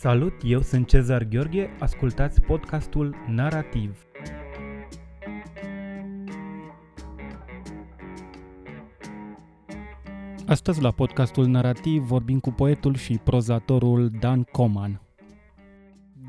Salut, 0.00 0.32
eu 0.42 0.60
sunt 0.60 0.88
Cezar 0.88 1.24
Gheorghe, 1.24 1.76
ascultați 1.78 2.40
podcastul 2.40 3.14
Narativ. 3.28 4.06
Astăzi 10.46 10.82
la 10.82 10.90
podcastul 10.90 11.46
Narativ 11.46 12.02
vorbim 12.02 12.40
cu 12.40 12.50
poetul 12.50 12.94
și 12.94 13.20
prozatorul 13.24 14.08
Dan 14.20 14.42
Coman. 14.42 15.00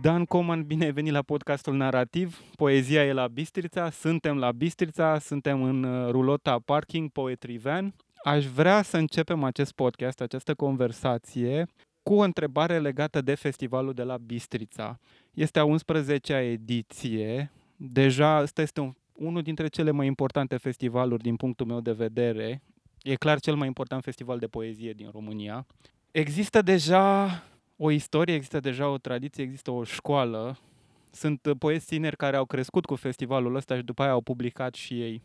Dan 0.02 0.26
Coman, 0.26 0.64
bine 0.64 0.86
ai 0.86 0.92
venit 0.92 1.12
la 1.12 1.22
podcastul 1.22 1.76
Narativ. 1.76 2.40
Poezia 2.56 3.06
e 3.06 3.14
la 3.14 3.28
Bistrița, 3.28 3.90
suntem 3.90 4.38
la 4.38 4.52
Bistrița, 4.52 5.20
suntem 5.20 5.64
în 5.64 5.84
uh, 5.84 6.10
rulota 6.10 6.60
Parking 6.66 7.10
Poetry 7.10 7.58
Van. 7.58 7.94
Aș 8.24 8.46
vrea 8.46 8.82
să 8.82 8.98
începem 8.98 9.44
acest 9.44 9.72
podcast, 9.72 10.22
această 10.22 10.54
conversație, 10.54 11.66
cu 12.04 12.14
o 12.14 12.22
întrebare 12.22 12.80
legată 12.80 13.22
de 13.22 13.36
festivalul 13.36 13.94
de 13.94 14.04
la 14.04 14.18
Bistrița. 14.18 15.00
Este 15.34 15.60
a 15.60 15.66
11-a 15.66 16.42
ediție. 16.42 17.52
Deja 17.76 18.42
ăsta 18.42 18.62
este 18.62 18.80
un, 18.80 18.94
unul 19.14 19.42
dintre 19.42 19.68
cele 19.68 19.92
mai 19.92 20.06
importante 20.06 20.58
festivaluri 20.58 21.24
din 21.24 21.36
punctul 21.36 21.66
meu 21.66 21.80
de 21.80 21.92
vedere. 21.92 22.62
E 23.02 23.16
clar 23.16 23.40
cel 23.40 23.56
mai 23.56 23.68
important 23.68 24.04
festival 24.04 24.40
de 24.40 24.48
poezie 24.48 24.94
din 24.94 25.10
România. 25.12 25.66
Există 26.12 26.62
deja 26.62 27.44
o 27.78 27.92
istorie, 27.92 28.34
există 28.34 28.60
deja 28.60 28.90
o 28.90 28.98
tradiție, 28.98 29.44
există 29.44 29.72
o 29.72 29.84
școală. 29.84 30.58
Sunt 31.12 31.54
poeți 31.60 31.86
tineri 31.86 32.18
care 32.18 32.36
au 32.36 32.46
crescut 32.46 32.86
cu 32.86 32.96
festivalul 32.96 33.56
ăsta 33.56 33.76
și 33.76 33.84
după 33.84 34.02
aia 34.02 34.12
au 34.12 34.22
publicat 34.22 34.74
și 34.74 35.02
ei. 35.02 35.24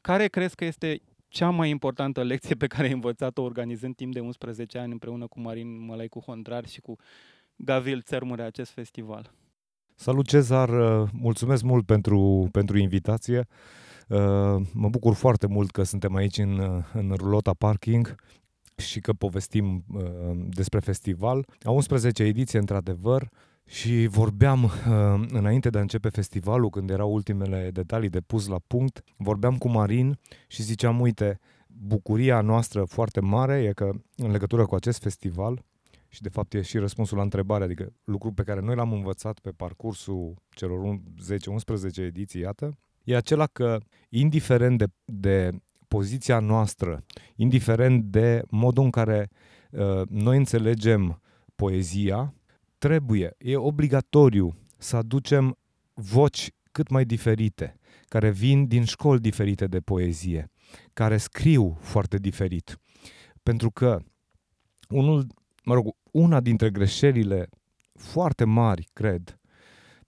Care 0.00 0.26
crezi 0.26 0.54
că 0.54 0.64
este 0.64 1.00
cea 1.34 1.50
mai 1.50 1.70
importantă 1.70 2.22
lecție 2.22 2.54
pe 2.54 2.66
care 2.66 2.86
ai 2.86 2.92
învățat-o 2.92 3.42
organizând 3.42 3.94
timp 3.96 4.12
de 4.12 4.20
11 4.20 4.78
ani 4.78 4.92
împreună 4.92 5.26
cu 5.26 5.40
Marin 5.40 5.84
Mălăicu 5.84 6.20
Hondrar 6.20 6.66
și 6.66 6.80
cu 6.80 6.96
Gavil 7.56 8.02
Țărmure 8.02 8.42
acest 8.42 8.70
festival? 8.70 9.32
Salut 9.94 10.26
Cezar, 10.26 10.68
uh, 10.68 11.08
mulțumesc 11.12 11.62
mult 11.62 11.86
pentru, 11.86 12.48
pentru 12.52 12.78
invitație. 12.78 13.46
Uh, 14.08 14.18
mă 14.72 14.88
bucur 14.88 15.14
foarte 15.14 15.46
mult 15.46 15.70
că 15.70 15.82
suntem 15.82 16.14
aici 16.14 16.38
în, 16.38 16.58
uh, 16.58 16.84
în 16.92 17.14
rulota 17.16 17.52
parking 17.58 18.14
și 18.76 19.00
că 19.00 19.12
povestim 19.12 19.84
despre 20.48 20.78
festival. 20.78 21.46
A 21.62 21.70
11 21.70 22.22
ediție, 22.22 22.58
într-adevăr, 22.58 23.28
și 23.66 24.06
vorbeam 24.06 24.62
uh, 24.62 24.70
înainte 25.28 25.70
de 25.70 25.78
a 25.78 25.80
începe 25.80 26.08
festivalul, 26.08 26.70
când 26.70 26.90
erau 26.90 27.12
ultimele 27.12 27.70
detalii 27.72 28.08
de 28.08 28.20
pus 28.20 28.46
la 28.46 28.58
punct, 28.66 29.04
vorbeam 29.16 29.58
cu 29.58 29.68
Marin 29.68 30.18
și 30.46 30.62
ziceam, 30.62 31.00
uite, 31.00 31.40
bucuria 31.66 32.40
noastră 32.40 32.84
foarte 32.84 33.20
mare 33.20 33.62
e 33.62 33.72
că 33.72 33.90
în 34.16 34.30
legătură 34.30 34.66
cu 34.66 34.74
acest 34.74 35.02
festival, 35.02 35.64
și 36.08 36.22
de 36.22 36.28
fapt 36.28 36.54
e 36.54 36.62
și 36.62 36.78
răspunsul 36.78 37.16
la 37.16 37.22
întrebare, 37.22 37.64
adică 37.64 37.92
lucru 38.04 38.32
pe 38.32 38.42
care 38.42 38.60
noi 38.60 38.74
l-am 38.74 38.92
învățat 38.92 39.38
pe 39.38 39.50
parcursul 39.50 40.34
celor 40.50 41.00
10-11 41.96 41.96
ediții, 41.96 42.40
iată, 42.40 42.78
e 43.04 43.16
acela 43.16 43.46
că, 43.46 43.78
indiferent 44.08 44.78
de, 44.78 44.86
de 45.04 45.50
poziția 45.88 46.38
noastră, 46.38 47.04
indiferent 47.36 48.04
de 48.04 48.42
modul 48.48 48.84
în 48.84 48.90
care 48.90 49.28
uh, 49.70 50.02
noi 50.08 50.36
înțelegem 50.36 51.20
poezia, 51.54 52.34
trebuie, 52.78 53.34
e 53.38 53.56
obligatoriu 53.56 54.56
să 54.78 54.96
aducem 54.96 55.58
voci 55.94 56.50
cât 56.72 56.88
mai 56.88 57.04
diferite, 57.04 57.78
care 58.08 58.30
vin 58.30 58.66
din 58.66 58.84
școli 58.84 59.20
diferite 59.20 59.66
de 59.66 59.80
poezie, 59.80 60.50
care 60.92 61.16
scriu 61.16 61.76
foarte 61.80 62.16
diferit. 62.16 62.78
Pentru 63.42 63.70
că 63.70 64.00
unul, 64.88 65.26
mă 65.64 65.74
rog, 65.74 65.94
una 66.10 66.40
dintre 66.40 66.70
greșelile 66.70 67.48
foarte 67.94 68.44
mari, 68.44 68.88
cred, 68.92 69.38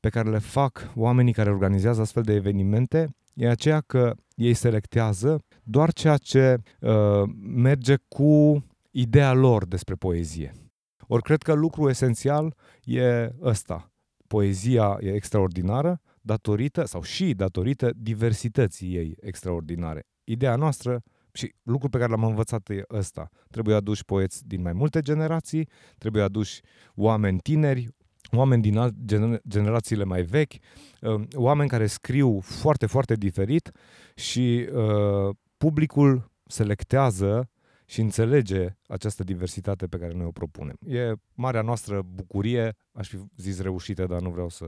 pe 0.00 0.08
care 0.08 0.30
le 0.30 0.38
fac 0.38 0.92
oamenii 0.94 1.32
care 1.32 1.50
organizează 1.50 2.00
astfel 2.00 2.22
de 2.22 2.32
evenimente, 2.32 3.16
e 3.34 3.48
aceea 3.48 3.80
că 3.80 4.14
ei 4.34 4.54
selectează 4.54 5.44
doar 5.62 5.92
ceea 5.92 6.16
ce 6.16 6.62
uh, 6.80 7.22
merge 7.38 7.94
cu 8.08 8.64
ideea 8.90 9.32
lor 9.32 9.66
despre 9.66 9.94
poezie. 9.94 10.65
Ori 11.06 11.22
cred 11.22 11.42
că 11.42 11.52
lucru 11.52 11.88
esențial 11.88 12.54
e 12.84 13.30
ăsta. 13.40 13.90
Poezia 14.26 14.96
e 15.00 15.14
extraordinară 15.14 16.00
datorită, 16.20 16.84
sau 16.84 17.02
și 17.02 17.34
datorită 17.34 17.90
diversității 17.96 18.94
ei 18.96 19.16
extraordinare. 19.20 20.06
Ideea 20.24 20.56
noastră 20.56 21.02
și 21.32 21.54
lucrul 21.62 21.90
pe 21.90 21.98
care 21.98 22.10
l-am 22.10 22.24
învățat 22.24 22.68
e 22.68 22.82
ăsta. 22.90 23.28
Trebuie 23.50 23.74
aduși 23.74 24.04
poeți 24.04 24.46
din 24.46 24.62
mai 24.62 24.72
multe 24.72 25.00
generații, 25.00 25.68
trebuie 25.98 26.22
aduși 26.22 26.60
oameni 26.94 27.38
tineri, 27.38 27.88
oameni 28.32 28.62
din 28.62 28.78
alt, 28.78 28.94
gener- 29.04 29.40
generațiile 29.48 30.04
mai 30.04 30.22
vechi, 30.22 30.52
uh, 31.00 31.22
oameni 31.34 31.68
care 31.68 31.86
scriu 31.86 32.40
foarte, 32.40 32.86
foarte 32.86 33.14
diferit 33.14 33.70
și 34.14 34.68
uh, 34.72 35.34
publicul 35.56 36.30
selectează 36.46 37.50
și 37.86 38.00
înțelege 38.00 38.76
această 38.86 39.24
diversitate 39.24 39.86
pe 39.86 39.98
care 39.98 40.12
noi 40.12 40.26
o 40.26 40.30
propunem. 40.30 40.76
E 40.86 41.12
marea 41.34 41.62
noastră 41.62 42.02
bucurie, 42.14 42.76
aș 42.92 43.08
fi 43.08 43.16
zis 43.36 43.60
reușită, 43.60 44.06
dar 44.06 44.20
nu 44.20 44.30
vreau 44.30 44.48
să 44.48 44.66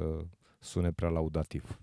sune 0.59 0.93
prea 0.93 1.09
laudativ. 1.09 1.81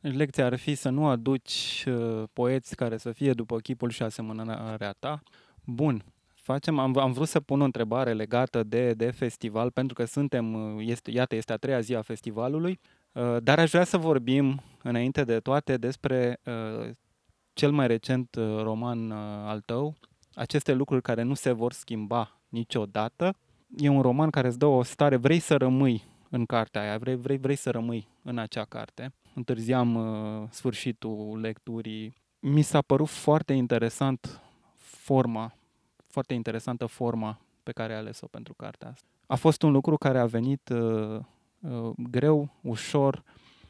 Deci 0.00 0.14
lecția 0.14 0.44
ar 0.46 0.56
fi 0.56 0.74
să 0.74 0.88
nu 0.88 1.06
aduci 1.06 1.84
uh, 1.88 2.22
poeți 2.32 2.76
care 2.76 2.96
să 2.96 3.12
fie 3.12 3.32
după 3.32 3.58
chipul 3.58 3.90
și 3.90 4.02
asemănarea 4.02 4.92
ta. 4.92 5.22
Bun, 5.64 6.04
facem, 6.34 6.78
am, 6.78 6.98
am 6.98 7.12
vrut 7.12 7.28
să 7.28 7.40
pun 7.40 7.60
o 7.60 7.64
întrebare 7.64 8.12
legată 8.12 8.62
de, 8.62 8.92
de 8.92 9.10
festival, 9.10 9.70
pentru 9.70 9.94
că 9.94 10.04
suntem, 10.04 10.54
uh, 10.54 10.86
este, 10.86 11.10
iată, 11.10 11.34
este 11.34 11.52
a 11.52 11.56
treia 11.56 11.80
zi 11.80 11.94
a 11.94 12.02
festivalului, 12.02 12.80
uh, 13.12 13.36
dar 13.42 13.58
aș 13.58 13.70
vrea 13.70 13.84
să 13.84 13.96
vorbim, 13.96 14.62
înainte 14.82 15.24
de 15.24 15.40
toate, 15.40 15.76
despre 15.76 16.40
uh, 16.44 16.90
cel 17.52 17.70
mai 17.70 17.86
recent 17.86 18.34
uh, 18.34 18.62
roman 18.62 19.10
uh, 19.10 19.18
al 19.44 19.60
tău, 19.60 19.96
aceste 20.36 20.72
lucruri 20.72 21.02
care 21.02 21.22
nu 21.22 21.34
se 21.34 21.52
vor 21.52 21.72
schimba 21.72 22.40
niciodată. 22.48 23.36
E 23.76 23.88
un 23.88 24.00
roman 24.00 24.30
care 24.30 24.46
îți 24.46 24.58
dă 24.58 24.66
o 24.66 24.82
stare, 24.82 25.16
vrei 25.16 25.38
să 25.38 25.56
rămâi 25.56 26.04
în 26.30 26.46
cartea 26.46 26.80
aia, 26.80 26.98
vrei, 26.98 27.16
vrei, 27.16 27.38
vrei 27.38 27.56
să 27.56 27.70
rămâi 27.70 28.08
în 28.22 28.38
acea 28.38 28.64
carte. 28.64 29.12
Întârziam 29.34 29.94
uh, 29.94 30.48
sfârșitul 30.50 31.38
lecturii. 31.40 32.14
Mi 32.38 32.62
s-a 32.62 32.80
părut 32.80 33.08
foarte 33.08 33.52
interesant 33.52 34.40
forma, 34.76 35.54
foarte 36.06 36.34
interesantă 36.34 36.86
forma 36.86 37.40
pe 37.62 37.72
care 37.72 37.92
ai 37.92 37.98
ales-o 37.98 38.26
pentru 38.26 38.54
cartea 38.54 38.88
asta. 38.88 39.06
A 39.26 39.34
fost 39.34 39.62
un 39.62 39.72
lucru 39.72 39.96
care 39.96 40.18
a 40.18 40.26
venit 40.26 40.68
uh, 40.68 41.20
uh, 41.60 41.90
greu, 42.10 42.48
ușor. 42.60 43.22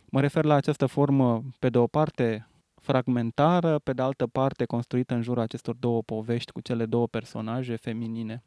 Mă 0.04 0.20
refer 0.20 0.44
la 0.44 0.54
această 0.54 0.86
formă, 0.86 1.42
pe 1.58 1.68
de 1.68 1.78
o 1.78 1.86
parte, 1.86 2.46
fragmentară, 2.86 3.78
pe 3.78 3.92
de 3.92 4.02
altă 4.02 4.26
parte 4.26 4.64
construită 4.64 5.14
în 5.14 5.22
jurul 5.22 5.42
acestor 5.42 5.74
două 5.74 6.02
povești 6.02 6.52
cu 6.52 6.60
cele 6.60 6.86
două 6.86 7.06
personaje 7.06 7.76
feminine. 7.76 8.42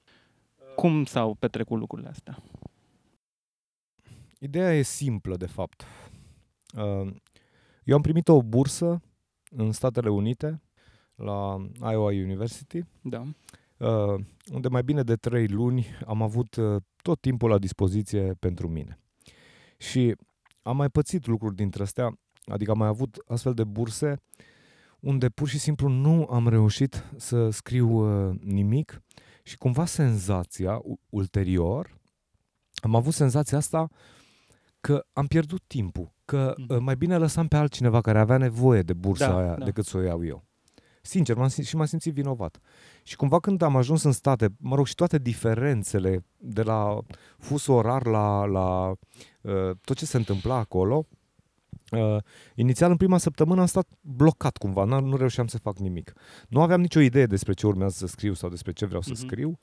Cum 0.75 1.05
s-au 1.05 1.33
petrecut 1.33 1.79
lucrurile 1.79 2.09
astea? 2.09 2.38
Ideea 4.39 4.73
e 4.73 4.81
simplă, 4.81 5.38
de 5.38 5.45
fapt. 5.45 5.85
Uh, 6.73 7.13
eu 7.83 7.95
am 7.95 8.01
primit 8.01 8.27
o 8.27 8.44
bursă 8.44 9.01
în 9.51 9.72
Statele 9.72 10.09
Unite, 10.09 10.61
la 11.16 11.57
Iowa 11.81 12.11
University, 12.11 12.83
da. 13.01 13.23
Uh, 13.77 14.23
unde 14.51 14.67
mai 14.67 14.83
bine 14.83 15.03
de 15.03 15.16
trei 15.16 15.47
luni 15.47 15.85
am 16.06 16.21
avut 16.21 16.56
uh, 16.56 16.81
tot 17.01 17.21
timpul 17.21 17.50
la 17.50 17.57
dispoziție 17.57 18.33
pentru 18.39 18.67
mine. 18.67 19.00
Și 19.77 20.16
am 20.61 20.75
mai 20.75 20.89
pățit 20.89 21.25
lucruri 21.25 21.56
dintre 21.56 21.83
astea 21.83 22.19
Adică 22.50 22.72
am 22.72 22.78
mai 22.78 22.88
avut 22.88 23.24
astfel 23.28 23.54
de 23.54 23.64
burse 23.64 24.22
unde 25.00 25.30
pur 25.30 25.48
și 25.48 25.60
simplu 25.60 25.88
nu 25.88 26.28
am 26.30 26.48
reușit 26.48 27.04
să 27.18 27.50
scriu 27.50 27.90
uh, 27.90 28.36
nimic 28.44 29.01
și 29.44 29.57
cumva 29.57 29.86
senzația 29.86 30.81
ulterior, 31.10 31.98
am 32.74 32.96
avut 32.96 33.13
senzația 33.13 33.57
asta 33.57 33.90
că 34.81 35.06
am 35.13 35.28
pierdut 35.28 35.62
timpul, 35.68 36.12
că 36.25 36.54
uh, 36.69 36.78
mai 36.80 36.96
bine 36.96 37.18
lăsam 37.18 37.48
pe 37.48 37.56
altcineva 37.56 38.01
care 38.01 38.19
avea 38.19 38.38
nevoie 38.38 38.81
de 38.81 38.94
bursa 38.94 39.28
da, 39.28 39.38
aia 39.38 39.56
da. 39.56 39.66
decât 39.66 39.86
să 39.86 39.98
o 39.98 40.02
iau 40.02 40.25
eu. 40.25 40.48
Sincer, 41.02 41.36
m-am 41.36 41.48
simțit, 41.48 41.69
și 41.69 41.75
m-am 41.75 41.86
simțit 41.86 42.13
vinovat. 42.13 42.60
Și 43.04 43.16
cumva 43.16 43.40
când 43.40 43.62
am 43.62 43.75
ajuns 43.75 44.04
în 44.04 44.12
state, 44.12 44.48
mă 44.57 44.75
rog, 44.75 44.86
și 44.86 44.95
toate 44.95 45.18
diferențele 45.18 46.25
de 46.38 46.62
la 46.62 47.00
fusul 47.38 47.75
orar 47.75 48.06
la, 48.06 48.45
la 48.45 48.90
uh, 49.42 49.72
tot 49.81 49.98
ce 49.98 50.06
se 50.06 50.18
întâmpla 50.18 50.56
acolo, 50.56 51.07
Uh, 51.92 52.18
inițial, 52.56 52.92
în 52.92 52.98
prima 52.98 53.18
săptămână, 53.18 53.62
am 53.62 53.68
stat 53.68 53.88
blocat 54.01 54.57
cumva, 54.57 54.83
nu, 54.83 55.00
nu 55.00 55.18
reușeam 55.18 55.48
să 55.48 55.57
fac 55.57 55.77
nimic. 55.77 56.13
Nu 56.48 56.62
aveam 56.62 56.81
nicio 56.81 57.00
idee 57.00 57.25
despre 57.25 57.54
ce 57.54 57.68
urmează 57.68 57.95
să 57.98 58.07
scriu 58.07 58.33
sau 58.33 58.50
despre 58.50 58.71
ce 58.71 58.86
vreau 58.86 59.01
să 59.01 59.12
uh-huh. 59.13 59.19
scriu, 59.19 59.60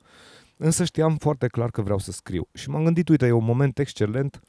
însă 0.57 0.83
știam 0.83 1.17
foarte 1.17 1.47
clar 1.47 1.69
că 1.69 1.81
vreau 1.81 1.97
să 1.99 2.11
scriu. 2.11 2.47
Și 2.53 2.69
m-am 2.69 2.83
gândit, 2.83 3.09
uite, 3.09 3.25
e 3.25 3.31
un 3.31 3.43
moment 3.43 3.79
excelent 3.79 4.39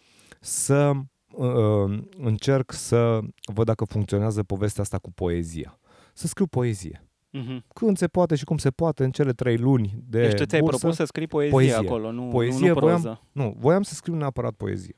să 0.40 0.92
uh, 1.32 1.98
încerc 2.18 2.72
să 2.72 3.18
văd 3.52 3.66
dacă 3.66 3.84
funcționează 3.84 4.42
povestea 4.42 4.82
asta 4.82 4.98
cu 4.98 5.12
poezia. 5.12 5.78
Să 6.14 6.26
scriu 6.26 6.46
poezie. 6.46 7.02
Mhm. 7.30 7.64
când 7.74 7.96
se 7.96 8.06
poate 8.06 8.34
și 8.34 8.44
cum 8.44 8.58
se 8.58 8.70
poate 8.70 9.04
în 9.04 9.10
cele 9.10 9.32
trei 9.32 9.56
luni 9.56 10.02
de 10.06 10.20
Deci 10.20 10.34
tu 10.34 10.44
ți-ai 10.44 10.60
bursă. 10.60 10.78
propus 10.78 10.96
să 10.96 11.04
scrii 11.04 11.26
poezie, 11.26 11.52
Poezie. 11.52 11.74
acolo, 11.74 12.12
nu, 12.12 12.28
Poezie 12.28 12.68
nu 12.68 12.74
voiam- 12.74 13.00
proză. 13.00 13.22
Nu, 13.32 13.54
voiam 13.58 13.82
să 13.82 13.94
scriu 13.94 14.14
neapărat 14.14 14.52
poezie. 14.52 14.94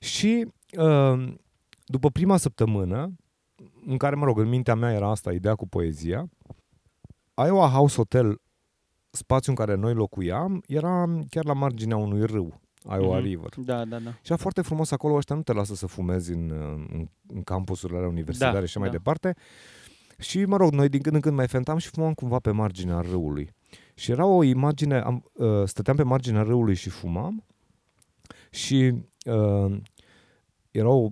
Și 0.00 0.44
uh, 0.46 0.52
după 1.84 2.10
prima 2.10 2.36
săptămână, 2.36 3.12
în 3.86 3.96
care, 3.96 4.14
mă 4.14 4.24
rog, 4.24 4.38
în 4.38 4.48
mintea 4.48 4.74
mea 4.74 4.92
era 4.92 5.10
asta, 5.10 5.32
ideea 5.32 5.54
cu 5.54 5.68
poezia, 5.68 6.28
Iowa 7.46 7.68
House 7.68 7.96
Hotel, 7.96 8.40
spațiul 9.10 9.56
în 9.58 9.64
care 9.64 9.78
noi 9.78 9.94
locuiam, 9.94 10.62
era 10.66 11.18
chiar 11.30 11.44
la 11.44 11.52
marginea 11.52 11.96
unui 11.96 12.26
râu, 12.26 12.60
Iowa 12.84 13.16
Mhm. 13.16 13.24
River. 13.26 13.48
Da, 13.56 13.84
da, 13.84 13.98
da. 13.98 14.10
Și 14.10 14.20
era 14.32 14.36
foarte 14.36 14.62
frumos 14.62 14.90
acolo, 14.90 15.14
ăștia 15.14 15.36
nu 15.36 15.42
te 15.42 15.52
lasă 15.52 15.74
să 15.74 15.86
fumezi 15.86 16.32
în, 16.32 16.50
în, 16.92 17.08
în 17.26 17.42
campusurile 17.42 17.98
alea 17.98 18.10
universitare 18.10 18.52
Da, 18.52 18.58
și 18.58 18.64
așa 18.64 18.78
mai 18.80 18.88
da. 18.88 18.94
departe. 18.96 19.34
Și, 20.18 20.44
mă 20.44 20.56
rog, 20.56 20.72
noi 20.72 20.88
din 20.88 21.00
când 21.00 21.14
în 21.14 21.20
când 21.20 21.36
mai 21.36 21.48
fentam 21.48 21.78
și 21.78 21.88
fumam 21.88 22.12
cumva 22.14 22.38
pe 22.38 22.50
marginea 22.50 23.00
râului. 23.00 23.50
Și 23.94 24.10
era 24.10 24.24
o 24.26 24.42
imagine, 24.42 25.00
am, 25.00 25.24
uh, 25.32 25.62
stăteam 25.64 25.96
pe 25.96 26.02
marginea 26.02 26.42
râului 26.42 26.74
și 26.74 26.88
fumam 26.90 27.44
și 28.50 28.94
uh, 29.24 29.76
era 30.70 30.88
o 30.88 31.08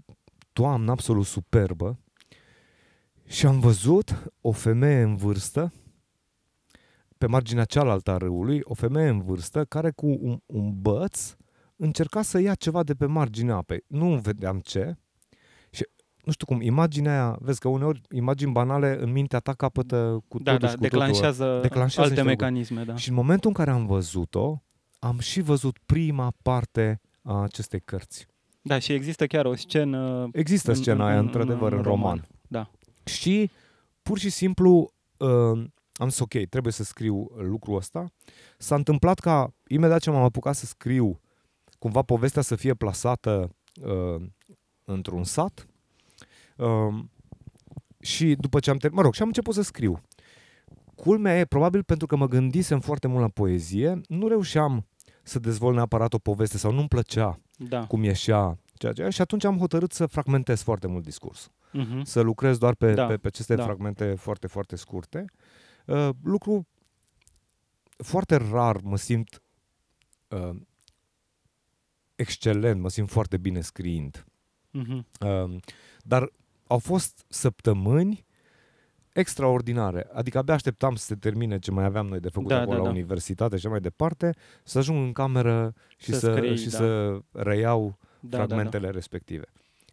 toamnă 0.53 0.91
absolut 0.91 1.27
superbă 1.27 1.99
și 3.27 3.47
am 3.47 3.61
văzut 3.61 4.33
o 4.41 4.53
femeie 4.53 5.03
în 5.03 5.17
vârstă 5.17 5.73
pe 7.19 7.27
marginea 7.27 7.65
cealaltă 7.65 8.11
a 8.11 8.17
râului, 8.17 8.61
o 8.63 8.75
femeie 8.75 9.09
în 9.09 9.21
vârstă 9.23 9.65
care 9.65 9.91
cu 9.91 10.07
un, 10.21 10.41
un 10.47 10.81
băț 10.81 11.37
încerca 11.77 12.23
să 12.23 12.39
ia 12.39 12.55
ceva 12.55 12.83
de 12.83 12.95
pe 12.95 13.07
marginea 13.07 13.55
apei. 13.57 13.85
Nu 13.87 14.17
vedeam 14.17 14.59
ce. 14.59 14.97
Și 15.71 15.89
nu 16.25 16.33
știu 16.33 16.47
cum, 16.47 16.61
imaginea 16.61 17.13
aia, 17.13 17.37
vezi 17.41 17.61
că 17.61 17.69
uneori 17.69 18.01
imagini 18.11 18.53
banale 18.53 18.97
în 19.01 19.13
mintea 19.13 19.39
ta 19.39 19.53
capătă 19.53 20.25
cu 20.29 20.39
Da, 20.39 20.53
totul 20.53 20.67
da, 20.67 20.69
și 20.73 20.77
cu 20.77 20.83
totul. 20.83 20.99
declanșează, 20.99 21.59
declanșează 21.63 22.11
alte 22.11 22.23
niște 22.23 22.29
lucruri. 22.31 22.51
mecanisme, 22.53 22.85
da. 22.85 22.97
Și 22.97 23.09
în 23.09 23.15
momentul 23.15 23.49
în 23.49 23.55
care 23.55 23.71
am 23.71 23.87
văzut-o, 23.87 24.63
am 24.99 25.19
și 25.19 25.41
văzut 25.41 25.79
prima 25.87 26.33
parte 26.43 27.01
a 27.23 27.43
acestei 27.43 27.81
cărți. 27.81 28.27
Da, 28.63 28.79
și 28.79 28.93
există 28.93 29.27
chiar 29.27 29.45
o 29.45 29.55
scenă 29.55 30.29
Există 30.33 30.71
În- 30.71 30.77
scena 30.77 31.05
în- 31.05 31.11
aia, 31.11 31.19
în- 31.19 31.25
într-adevăr, 31.25 31.73
în 31.73 31.79
în 31.79 31.85
roman. 31.85 32.01
roman, 32.03 32.29
da. 32.49 32.71
Și 33.05 33.51
pur 34.03 34.19
și 34.19 34.31
simplu 34.31 34.93
uh, 35.17 35.65
am 35.93 36.09
zis, 36.09 36.19
ok, 36.19 36.35
trebuie 36.51 36.73
să 36.73 36.85
scriu 36.85 37.31
lucrul 37.37 37.77
ăsta. 37.77 38.13
S-a 38.59 38.75
întâmplat 38.75 39.19
ca, 39.19 39.55
imediat 39.67 40.01
ce 40.01 40.11
m-am 40.11 40.23
apucat 40.23 40.55
să 40.57 40.67
scriu, 40.67 41.21
cumva 41.79 42.03
povestea 42.03 42.43
să 42.43 42.57
fie 42.57 42.75
plasată 42.75 43.57
uh, 43.83 44.23
într-un 44.85 45.25
sat. 45.25 45.67
Uh, 46.57 46.95
și 48.01 48.35
după 48.35 48.61
ce 48.61 48.71
am 48.71 48.77
terminat, 48.77 48.97
mă 48.99 49.03
rog, 49.05 49.15
și 49.15 49.21
am 49.23 49.27
început 49.29 49.55
să 49.55 49.63
scriu. 49.63 50.01
Culmea 50.95 51.39
e, 51.39 51.45
probabil 51.45 51.83
pentru 51.83 52.07
că 52.07 52.17
mă 52.17 52.29
gândisem 52.29 52.81
foarte 52.81 53.07
mult 53.07 53.21
la 53.21 53.29
poezie, 53.29 54.01
nu 54.09 54.29
reușeam 54.29 54.87
să 55.23 55.39
dezvolt 55.39 55.75
neapărat 55.75 56.15
o 56.15 56.19
poveste 56.19 56.59
sau 56.59 56.73
nu-mi 56.73 56.89
plăcea 56.89 57.41
Da. 57.59 57.87
cum 57.87 58.03
ieșea 58.03 58.59
ceea 58.75 58.93
ce 58.93 59.09
și 59.09 59.21
atunci 59.21 59.45
am 59.45 59.59
hotărât 59.59 59.93
să 59.93 60.07
fragmentez 60.07 60.63
foarte 60.63 60.87
mult 60.87 61.05
discursul 61.05 61.53
Mhm. 61.73 62.03
să 62.05 62.21
lucrez 62.21 62.59
doar 62.59 62.75
pe, 62.75 62.95
Da, 62.95 63.07
pe, 63.07 63.17
pe 63.17 63.27
aceste 63.27 63.55
da. 63.55 63.65
fragmente 63.65 64.15
foarte, 64.15 64.47
foarte 64.47 64.77
scurte. 64.77 65.25
Uh, 65.87 66.09
lucru 66.23 66.67
foarte 67.97 68.37
rar 68.37 68.81
mă 68.83 68.97
simt 68.97 69.43
uh, 70.29 70.57
excelent, 72.15 72.81
mă 72.81 72.89
simt 72.89 73.11
foarte 73.11 73.37
bine 73.37 73.61
scriind. 73.61 74.25
Mhm. 74.71 75.07
Uh, 75.21 75.57
dar 76.03 76.33
au 76.67 76.79
fost 76.79 77.25
săptămâni 77.29 78.27
extraordinare. 79.19 80.07
Adică 80.13 80.39
abia 80.39 80.55
așteptam 80.55 80.95
să 80.95 81.05
se 81.05 81.15
termine 81.15 81.59
ce 81.59 81.71
mai 81.71 81.85
aveam 81.85 82.07
noi 82.07 82.21
de 82.21 82.29
făcut 82.29 82.49
Da, 82.49 82.57
acolo 82.61 82.71
da, 82.73 82.77
la 82.79 82.85
da. 82.85 82.91
universitate 82.91 83.57
și 83.57 83.61
așa 83.61 83.69
mai 83.69 83.81
departe, 83.81 84.35
să 84.65 84.79
ajung 84.79 85.07
în 85.07 85.13
cameră 85.13 85.75
și 85.97 86.13
Să 86.13 86.19
să, 86.19 86.33
scrii, 86.33 86.57
și 86.57 86.69
da. 86.69 86.77
să 86.77 87.19
reiau 87.33 87.99
Da, 88.21 88.37
fragmentele 88.37 88.91
respective. 88.91 89.45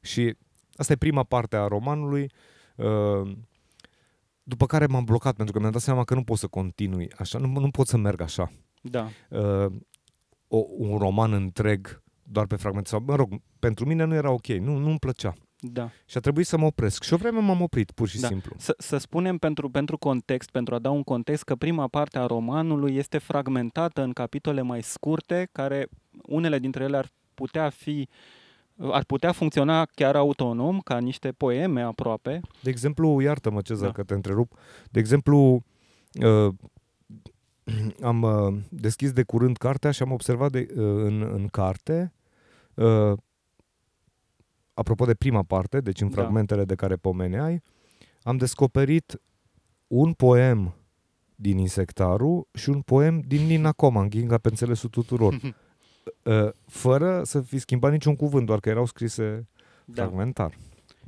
Și 0.02 0.36
asta 0.76 0.94
e 0.94 0.96
prima 0.96 1.24
parte 1.24 1.56
a 1.56 1.68
romanului, 1.68 2.32
uh, 2.76 3.32
după 4.44 4.66
care 4.66 4.86
m-am 4.86 5.04
blocat 5.04 5.36
pentru 5.36 5.54
că 5.54 5.60
mi-am 5.60 5.72
dat 5.72 5.82
seama 5.82 6.04
că 6.04 6.14
nu 6.14 6.24
pot 6.24 6.38
să 6.38 6.48
continui 6.48 7.12
așa, 7.18 7.38
nu, 7.40 7.60
nu 7.60 7.72
pot 7.72 7.88
să 7.88 7.98
merg 7.98 8.22
așa. 8.22 8.52
Da, 8.82 9.08
da. 9.30 9.40
Uh, 9.40 9.72
o, 10.48 10.66
un 10.78 10.98
roman 10.98 11.34
întreg 11.34 12.04
doar 12.24 12.46
pe 12.46 12.56
fragmente. 12.56 12.90
Sau, 12.90 13.04
mă 13.06 13.16
rog, 13.16 13.42
pentru 13.60 13.86
mine 13.86 14.04
nu 14.04 14.14
era 14.14 14.32
ok, 14.32 14.48
nu, 14.48 14.78
nu-mi 14.78 15.00
plăcea. 15.00 15.34
Da. 15.60 15.90
Și 16.06 16.18
a 16.18 16.20
trebuit 16.20 16.46
să 16.48 16.58
mă 16.58 16.66
opresc. 16.66 17.04
Și 17.04 17.14
o 17.14 17.18
vreme 17.18 17.40
m-am 17.40 17.62
oprit, 17.62 17.92
pur 17.92 18.08
și 18.08 18.20
Da. 18.20 18.28
simplu. 18.28 18.56
Să, 18.58 18.76
să 18.78 18.98
spunem 18.98 19.38
pentru, 19.38 19.70
pentru 19.70 19.98
context, 19.98 20.50
pentru 20.50 20.76
a 20.76 20.80
da 20.80 20.90
un 20.90 21.04
context, 21.04 21.44
că 21.44 21.56
prima 21.56 21.88
parte 21.88 22.20
a 22.20 22.26
romanului 22.26 22.96
este 22.96 23.18
fragmentată 23.18 24.02
în 24.02 24.12
capitole 24.12 24.62
mai 24.62 24.84
scurte, 24.84 25.50
care 25.52 25.88
unele 26.28 26.60
dintre 26.60 26.84
ele 26.84 26.98
ar 26.98 27.08
putea 27.34 27.70
fi 27.70 28.08
ar 28.80 29.04
putea 29.04 29.32
funcționa 29.32 29.86
chiar 29.86 30.16
autonom, 30.16 30.80
ca 30.80 30.98
niște 30.98 31.32
poeme 31.32 31.82
aproape. 31.82 32.42
De 32.62 32.70
exemplu, 32.70 33.22
iartă-mă, 33.22 33.62
Cezar, 33.62 33.88
Da. 33.88 33.94
că 33.94 34.04
te 34.04 34.14
întrerup. 34.14 34.54
De 34.92 35.00
exemplu, 35.00 35.64
uh, 36.14 36.54
am 38.02 38.22
uh, 38.22 38.58
deschis 38.70 39.12
de 39.12 39.24
curând 39.24 39.58
cartea 39.58 39.92
și 39.92 40.02
am 40.02 40.12
observat 40.12 40.52
de, 40.52 40.68
uh, 40.70 40.76
în, 40.78 41.22
în 41.22 41.48
carte, 41.48 42.14
uh, 42.74 43.18
apropo 44.76 45.06
de 45.06 45.14
prima 45.14 45.44
parte, 45.44 45.80
deci 45.82 46.02
în 46.02 46.10
Da. 46.10 46.16
fragmentele 46.22 46.66
de 46.66 46.76
care 46.76 46.96
pomeneai, 46.96 47.62
am 48.24 48.38
descoperit 48.38 49.22
un 49.88 50.14
poem 50.14 50.76
din 51.36 51.58
Insectarul 51.58 52.48
și 52.54 52.70
un 52.70 52.82
poem 52.82 53.20
din 53.28 53.46
Nina 53.46 53.72
Coman, 53.72 54.10
Ghinga 54.10 54.38
pe 54.38 54.50
înțelesul 54.50 54.90
tuturor. 54.90 55.40
Uh, 56.24 56.50
fără 56.66 57.24
să 57.24 57.42
fi 57.42 57.58
schimbat 57.58 57.92
niciun 57.92 58.16
cuvânt, 58.16 58.46
doar 58.46 58.60
că 58.60 58.70
erau 58.70 58.86
scrise 58.86 59.48
Da. 59.86 60.02
fragmentar. 60.02 60.58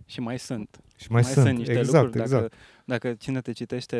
Și 0.05 0.19
mai 0.19 0.39
sunt. 0.39 0.79
Și 0.95 1.11
mai, 1.11 1.23
sunt, 1.23 1.57
niște 1.57 1.77
exact, 1.77 2.03
lucruri. 2.03 2.23
exact. 2.23 2.41
Dacă, 2.41 2.55
dacă 2.85 3.13
cine 3.13 3.41
te 3.41 3.51
citește 3.51 3.99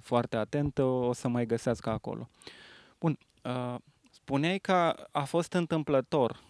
foarte 0.00 0.36
atent, 0.36 0.78
o, 0.78 1.06
o 1.06 1.12
să 1.12 1.28
mai 1.28 1.46
găsească 1.46 1.90
acolo. 1.90 2.28
Bun. 3.00 3.18
Uh, 3.42 3.74
spuneai 4.10 4.58
că 4.58 4.94
a 5.10 5.24
fost 5.24 5.52
întâmplător 5.52 6.40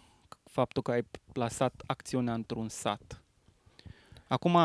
faptul 0.55 0.81
că 0.81 0.91
ai 0.91 1.03
plasat 1.31 1.73
acțiunea 1.85 2.33
într-un 2.33 2.69
sat. 2.69 3.23
Acum, 4.27 4.55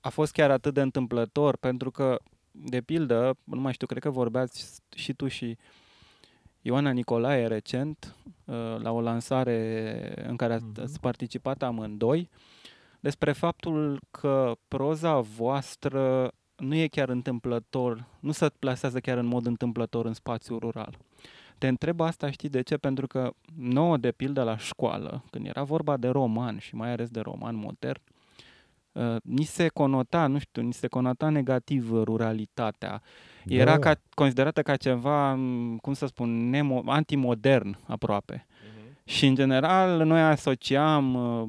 a 0.00 0.08
fost 0.08 0.32
chiar 0.32 0.50
atât 0.50 0.74
de 0.74 0.80
întâmplător 0.80 1.56
pentru 1.56 1.90
că, 1.90 2.18
de 2.50 2.80
pildă, 2.80 3.36
nu 3.44 3.60
mai 3.60 3.72
știu, 3.72 3.86
cred 3.86 4.02
că 4.02 4.10
vorbeați 4.10 4.80
și 4.94 5.12
tu 5.12 5.28
și 5.28 5.56
Ioana 6.62 6.90
Nicolae 6.90 7.46
recent, 7.46 8.16
uh, 8.44 8.76
la 8.78 8.90
o 8.90 9.00
lansare 9.00 10.24
în 10.28 10.36
care 10.36 10.52
ați, 10.54 10.64
Mhm. 10.64 10.80
ați 10.80 11.00
participat 11.00 11.62
amândoi, 11.62 12.28
despre 13.00 13.32
faptul 13.32 14.00
că 14.10 14.52
proza 14.68 15.20
voastră 15.20 16.32
nu 16.60 16.74
e 16.74 16.86
chiar 16.86 17.08
întâmplător, 17.08 18.04
nu 18.20 18.32
se 18.32 18.50
plasează 18.58 19.00
chiar 19.00 19.18
în 19.18 19.26
mod 19.26 19.46
întâmplător 19.46 20.06
în 20.06 20.14
spațiul 20.14 20.58
rural. 20.58 20.96
Te 21.58 21.68
întreb 21.68 22.00
asta, 22.00 22.30
știi 22.30 22.48
de 22.48 22.62
ce? 22.62 22.76
Pentru 22.76 23.06
că 23.06 23.30
nouă, 23.56 23.96
de 23.96 24.12
pildă, 24.12 24.42
la 24.42 24.56
școală, 24.56 25.24
când 25.30 25.46
era 25.46 25.62
vorba 25.62 25.96
de 25.96 26.08
roman 26.08 26.58
și 26.58 26.74
mai 26.74 26.92
ales 26.92 27.08
de 27.08 27.20
roman 27.20 27.54
modern, 27.56 28.00
uh, 28.92 29.16
ni 29.22 29.44
se 29.44 29.68
conota, 29.68 30.26
nu 30.26 30.38
știu, 30.38 30.62
ni 30.62 30.72
se 30.72 30.86
conota 30.86 31.28
negativ 31.28 31.92
ruralitatea. 31.92 33.02
Era 33.46 33.70
Da. 33.70 33.78
ca, 33.78 34.00
considerată 34.14 34.62
ca 34.62 34.76
ceva, 34.76 35.34
m, 35.34 35.76
cum 35.76 35.92
să 35.92 36.06
spun, 36.06 36.50
nemo, 36.50 36.82
antimodern 36.86 37.78
aproape. 37.86 38.46
Și 39.04 39.26
în 39.26 39.34
general 39.34 40.04
noi 40.04 40.20
asociam 40.20 41.14
uh, 41.14 41.42
uh, 41.42 41.48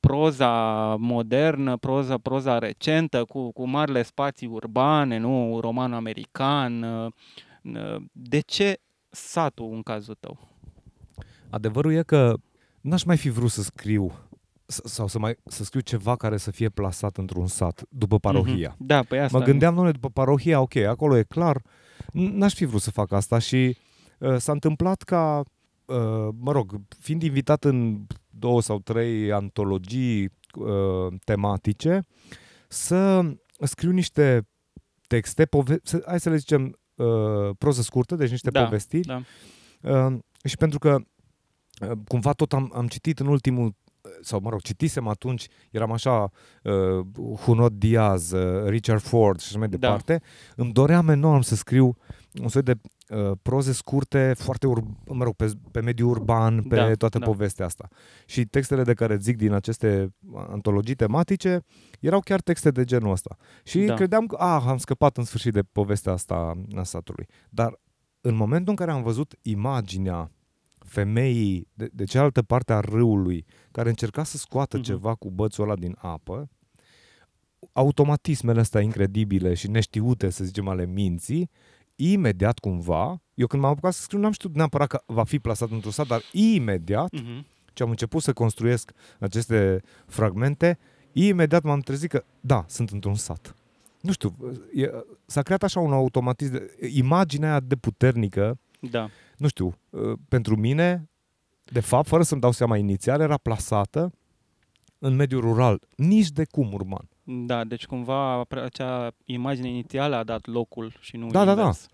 proza 0.00 0.50
modernă, 0.98 1.76
proza, 1.76 2.18
proza 2.18 2.58
recentă 2.58 3.24
cu, 3.24 3.52
cu 3.52 3.66
marile 3.68 4.02
spații 4.02 4.46
urbane, 4.46 5.18
nu 5.18 5.58
romanul 5.60 5.96
american. 5.96 6.82
Uh, 6.82 7.12
uh, 7.62 8.02
de 8.12 8.40
ce 8.40 8.80
satul 9.10 9.70
în 9.72 9.82
cazul 9.82 10.16
tău? 10.20 10.38
Adevărul 11.50 11.92
e 11.92 12.02
că 12.02 12.34
n-aș 12.80 13.02
mai 13.02 13.16
fi 13.16 13.28
vrut 13.30 13.50
să 13.50 13.62
scriu 13.62 14.12
s- 14.66 14.80
sau 14.84 15.06
să, 15.06 15.18
mai, 15.18 15.36
să 15.44 15.64
scriu 15.64 15.80
ceva 15.80 16.16
care 16.16 16.36
să 16.36 16.50
fie 16.50 16.68
plasat 16.68 17.16
într-un 17.16 17.46
sat 17.46 17.82
după 17.88 18.18
parohia. 18.18 18.74
Mhm. 18.78 18.86
Da, 18.86 19.02
pe 19.02 19.18
asta. 19.18 19.38
Mă 19.38 19.44
gândeam, 19.44 19.74
domnule, 19.74 19.92
după 19.94 20.08
parohia, 20.10 20.60
ok, 20.60 20.76
acolo 20.76 21.16
e 21.16 21.22
clar, 21.22 21.60
n- 22.06 22.30
n-aș 22.32 22.54
fi 22.54 22.64
vrut 22.64 22.80
să 22.80 22.90
fac 22.90 23.12
asta 23.12 23.38
și 23.38 23.76
uh, 24.18 24.36
s-a 24.36 24.52
întâmplat 24.52 25.02
ca, 25.02 25.42
uh, 25.84 26.28
mă 26.38 26.52
rog, 26.52 26.74
fiind 26.98 27.22
invitat 27.22 27.64
în 27.64 28.06
două 28.44 28.62
sau 28.62 28.78
trei 28.78 29.32
antologii 29.32 30.30
uh, 30.54 31.12
tematice, 31.24 32.00
să 32.68 33.20
scriu 33.60 33.90
niște 33.90 34.48
texte, 35.06 35.44
pove- 35.44 35.80
să, 35.82 36.02
hai 36.06 36.20
să 36.20 36.30
le 36.30 36.36
zicem, 36.36 36.78
uh, 36.94 37.50
proză 37.58 37.82
scurtă, 37.82 38.14
deci 38.14 38.30
niște 38.30 38.50
Da, 38.50 38.64
povestiri, 38.64 39.06
Da. 39.06 39.22
Uh, 40.06 40.18
și 40.44 40.56
pentru 40.56 40.78
că 40.78 40.98
uh, 41.80 41.90
cumva 42.08 42.32
tot 42.32 42.52
am, 42.52 42.72
am 42.74 42.86
citit 42.86 43.18
în 43.18 43.26
ultimul 43.26 43.74
sau 44.22 44.40
mă 44.40 44.50
rog, 44.50 44.60
citisem 44.60 45.08
atunci, 45.08 45.46
eram 45.70 45.92
așa, 45.92 46.30
uh, 46.62 47.06
Hunod 47.40 47.72
Diaz, 47.72 48.30
uh, 48.30 48.68
Richard 48.68 49.00
Ford 49.00 49.40
și 49.40 49.46
așa 49.48 49.58
mai 49.58 49.68
Da. 49.68 49.76
departe, 49.76 50.22
îmi 50.56 50.72
doream 50.72 51.08
enorm 51.08 51.40
să 51.40 51.54
scriu 51.54 51.96
un 52.42 52.48
soi 52.48 52.62
de 52.62 52.74
uh, 53.08 53.30
proze 53.42 53.72
scurte, 53.72 54.32
foarte, 54.36 54.66
ur- 54.66 54.84
mă 55.06 55.24
rog, 55.24 55.34
pe, 55.34 55.52
pe 55.70 55.80
mediul 55.80 56.10
urban, 56.10 56.62
pe 56.62 56.74
Da, 56.76 56.94
toată 56.94 57.18
da. 57.18 57.24
povestea 57.24 57.64
asta. 57.64 57.88
Și 58.26 58.44
textele 58.44 58.82
de 58.82 58.94
care 58.94 59.16
zic 59.16 59.36
din 59.36 59.52
aceste 59.52 60.14
antologii 60.34 60.94
tematice 60.94 61.64
erau 62.00 62.20
chiar 62.20 62.40
texte 62.40 62.70
de 62.70 62.84
genul 62.84 63.10
ăsta. 63.10 63.36
Și 63.64 63.80
Da. 63.80 63.94
credeam 63.94 64.26
că, 64.26 64.36
ah, 64.36 64.64
am 64.66 64.76
scăpat 64.76 65.16
în 65.16 65.24
sfârșit 65.24 65.52
de 65.52 65.62
povestea 65.62 66.12
asta 66.12 66.52
a 66.76 66.82
satului. 66.82 67.26
Dar 67.50 67.80
în 68.20 68.34
momentul 68.34 68.68
în 68.70 68.76
care 68.76 68.90
am 68.90 69.02
văzut 69.02 69.34
imaginea 69.42 70.30
femeii 70.78 71.68
de, 71.74 71.88
de 71.92 72.04
cealaltă 72.04 72.42
parte 72.42 72.72
a 72.72 72.80
râului, 72.80 73.44
care 73.70 73.88
încerca 73.88 74.24
să 74.24 74.36
scoată 74.36 74.76
Mhm. 74.76 74.84
ceva 74.86 75.14
cu 75.14 75.30
bățul 75.30 75.64
ăla 75.64 75.76
din 75.76 75.96
apă, 75.98 76.48
automatismele 77.72 78.60
astea 78.60 78.80
incredibile 78.80 79.54
și 79.54 79.70
neștiute, 79.70 80.30
să 80.30 80.44
zicem, 80.44 80.68
ale 80.68 80.86
minții, 80.86 81.50
imediat 81.96 82.58
cumva, 82.58 83.22
eu 83.34 83.46
când 83.46 83.62
m-am 83.62 83.70
apucat 83.70 83.92
să 83.94 84.00
scriu, 84.02 84.18
n-am 84.18 84.32
știut 84.32 84.54
neapărat 84.54 84.88
că 84.88 85.02
va 85.06 85.24
fi 85.24 85.38
plasat 85.38 85.70
într-un 85.70 85.92
sat, 85.92 86.06
dar 86.06 86.22
imediat 86.32 87.12
Mhm. 87.12 87.46
ce 87.72 87.82
am 87.82 87.90
început 87.90 88.22
să 88.22 88.32
construiesc 88.32 88.92
aceste 89.20 89.80
fragmente, 90.06 90.78
imediat 91.12 91.62
m-am 91.62 91.80
trezit 91.80 92.10
că, 92.10 92.24
da, 92.40 92.64
sunt 92.68 92.90
într-un 92.90 93.14
sat. 93.14 93.54
Nu 94.00 94.12
știu, 94.12 94.36
e, 94.74 94.90
s-a 95.26 95.42
creat 95.42 95.62
așa 95.62 95.80
un 95.80 95.92
automatism, 95.92 96.52
de, 96.52 96.88
imaginea 96.92 97.50
aia 97.50 97.60
de 97.60 97.76
puternică, 97.76 98.58
Da. 98.80 99.08
nu 99.36 99.48
știu, 99.48 99.74
uh, 99.90 100.12
pentru 100.28 100.56
mine, 100.56 101.08
de 101.64 101.80
fapt, 101.80 102.06
fără 102.08 102.22
să-mi 102.22 102.40
dau 102.40 102.50
seama 102.52 102.76
inițial, 102.76 103.20
era 103.20 103.36
plasată 103.36 104.12
în 104.98 105.14
mediul 105.14 105.40
rural, 105.40 105.80
nici 105.96 106.28
de 106.30 106.44
cum 106.50 106.72
urban. 106.72 107.08
Da, 107.24 107.64
deci 107.64 107.86
cumva 107.86 108.44
pre- 108.48 108.60
acea 108.60 109.10
imagine 109.24 109.68
inițială 109.68 110.16
a 110.16 110.22
dat 110.24 110.46
locul 110.46 110.92
și 111.00 111.16
nu 111.16 111.26
Da, 111.26 111.44
da, 111.44 111.54
da. 111.54 111.60
invers. 111.60 111.86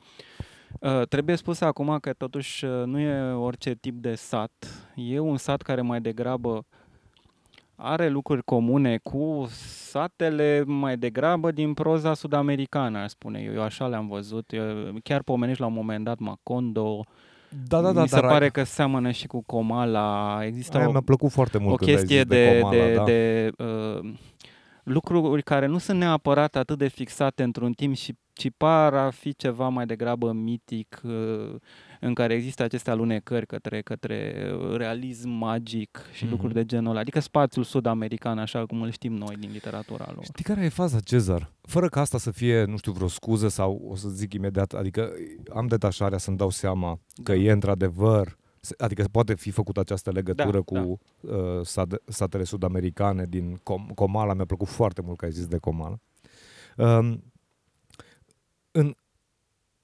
Uh, 0.80 1.06
trebuie 1.08 1.36
spus 1.36 1.60
acum 1.60 1.98
că 2.00 2.12
totuși 2.12 2.64
uh, 2.64 2.82
nu 2.84 2.98
e 2.98 3.32
orice 3.32 3.74
tip 3.74 3.94
de 3.94 4.14
sat. 4.14 4.52
E 4.94 5.18
un 5.18 5.36
sat 5.36 5.62
care 5.62 5.80
mai 5.80 6.00
degrabă 6.00 6.64
are 7.74 8.08
lucruri 8.08 8.44
comune 8.44 8.98
cu 9.02 9.48
satele 9.90 10.62
mai 10.66 10.96
degrabă 10.96 11.50
din 11.50 11.74
proza 11.74 12.14
sud-americană, 12.14 12.98
aș 12.98 13.10
spune 13.10 13.40
eu. 13.40 13.52
Eu 13.52 13.62
așa 13.62 13.86
le-am 13.86 14.08
văzut. 14.08 14.52
Eu, 14.52 14.64
chiar 15.02 15.22
pomenești 15.22 15.60
la 15.60 15.66
un 15.66 15.72
moment 15.72 16.04
dat 16.04 16.18
Macondo. 16.18 17.04
Da, 17.66 17.80
da, 17.80 17.92
da, 17.92 18.02
Mi 18.02 18.08
se 18.08 18.20
dar 18.20 18.30
pare 18.30 18.44
ai- 18.44 18.50
că 18.50 18.62
seamănă 18.64 19.10
și 19.10 19.26
cu 19.26 19.42
Comala. 19.46 20.40
Există 20.44 20.76
aia 20.78 20.88
o, 20.88 20.90
mi-a 20.90 21.00
plăcut 21.00 21.30
foarte 21.30 21.58
mult 21.58 21.72
o 21.72 21.76
când 21.76 21.88
ai 21.90 21.96
chestie 21.96 22.18
zis 22.18 22.26
de, 22.28 22.58
Comala, 22.60 22.76
de, 22.84 22.94
da. 22.94 23.04
de 23.04 23.50
uh, 23.58 24.10
lucruri 24.84 25.42
care 25.42 25.66
nu 25.66 25.78
sunt 25.78 25.98
neapărat 25.98 26.56
atât 26.56 26.78
de 26.78 26.88
fixate 26.88 27.42
într-un 27.42 27.72
timp, 27.72 27.94
și, 27.94 28.14
ci 28.32 28.48
par 28.56 28.94
a 28.94 29.10
fi 29.10 29.34
ceva 29.36 29.68
mai 29.68 29.86
degrabă 29.86 30.32
mitic, 30.32 31.00
uh, 31.04 31.54
în 32.00 32.14
care 32.14 32.34
există 32.34 32.62
aceste 32.62 32.90
alunecări 32.90 33.46
către, 33.46 33.80
către 33.82 34.46
uh, 34.54 34.76
realism 34.76 35.28
magic 35.28 35.98
și 36.12 36.22
Mhm. 36.24 36.32
lucruri 36.32 36.54
de 36.54 36.64
genul 36.64 36.90
ăla. 36.90 37.00
Adică 37.00 37.20
spațiul 37.20 37.64
sud-american, 37.64 38.38
așa 38.38 38.66
cum 38.66 38.82
îl 38.82 38.90
știm 38.90 39.12
noi 39.12 39.36
din 39.36 39.50
literatura 39.52 40.06
lor. 40.14 40.24
Știi 40.24 40.44
care 40.44 40.64
e 40.64 40.68
faza, 40.68 41.00
Cezar? 41.00 41.52
Fără 41.60 41.88
ca 41.88 42.00
asta 42.00 42.18
să 42.18 42.30
fie, 42.30 42.64
nu 42.64 42.76
știu, 42.76 42.92
vreo 42.92 43.08
scuză 43.08 43.48
sau 43.48 43.86
o 43.88 43.96
să 43.96 44.08
zic 44.08 44.32
imediat, 44.34 44.72
adică 44.72 45.10
am 45.54 45.66
detașarea 45.66 46.18
să-mi 46.18 46.36
dau 46.36 46.50
seama 46.50 46.98
că 47.22 47.32
Da. 47.32 47.38
e 47.38 47.50
într-adevăr, 47.50 48.26
se- 48.28 48.34
adică 48.78 49.04
poate 49.10 49.34
fi 49.34 49.50
făcută 49.50 49.80
această 49.80 50.10
legătură 50.10 50.50
Da, 50.50 50.60
cu 50.62 50.98
da. 51.20 51.34
Uh, 51.36 51.66
sat- 51.66 52.02
satele 52.06 52.44
sud-americane 52.44 53.24
din 53.24 53.56
Com- 53.58 53.94
Comala, 53.94 54.34
mi-a 54.34 54.44
plăcut 54.44 54.68
foarte 54.68 55.00
mult 55.02 55.18
că 55.18 55.24
ai 55.24 55.30
zis 55.30 55.46
de 55.46 55.58
Comala. 55.58 55.98
Um, 56.76 57.22
în 58.70 58.94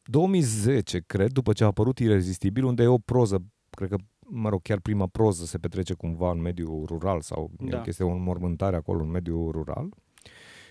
2010, 0.02 1.00
cred, 1.06 1.30
după 1.32 1.52
ce 1.52 1.62
a 1.64 1.66
apărut 1.66 1.98
Irezistibil, 1.98 2.64
unde 2.64 2.82
e 2.82 2.86
o 2.86 2.98
proză, 2.98 3.42
cred 3.70 3.88
că, 3.88 3.96
mă 4.18 4.48
rog, 4.48 4.62
chiar 4.62 4.80
prima 4.80 5.06
proză 5.06 5.44
se 5.44 5.58
petrece 5.58 5.94
cumva 5.94 6.30
în 6.30 6.40
mediul 6.40 6.84
rural 6.86 7.20
sau 7.20 7.50
e 7.64 7.68
Da. 7.68 7.78
o 7.78 7.80
chestie, 7.80 8.04
o 8.04 8.10
înmormântare 8.10 8.76
acolo 8.76 9.02
în 9.02 9.10
mediul 9.10 9.50
rural. 9.50 9.88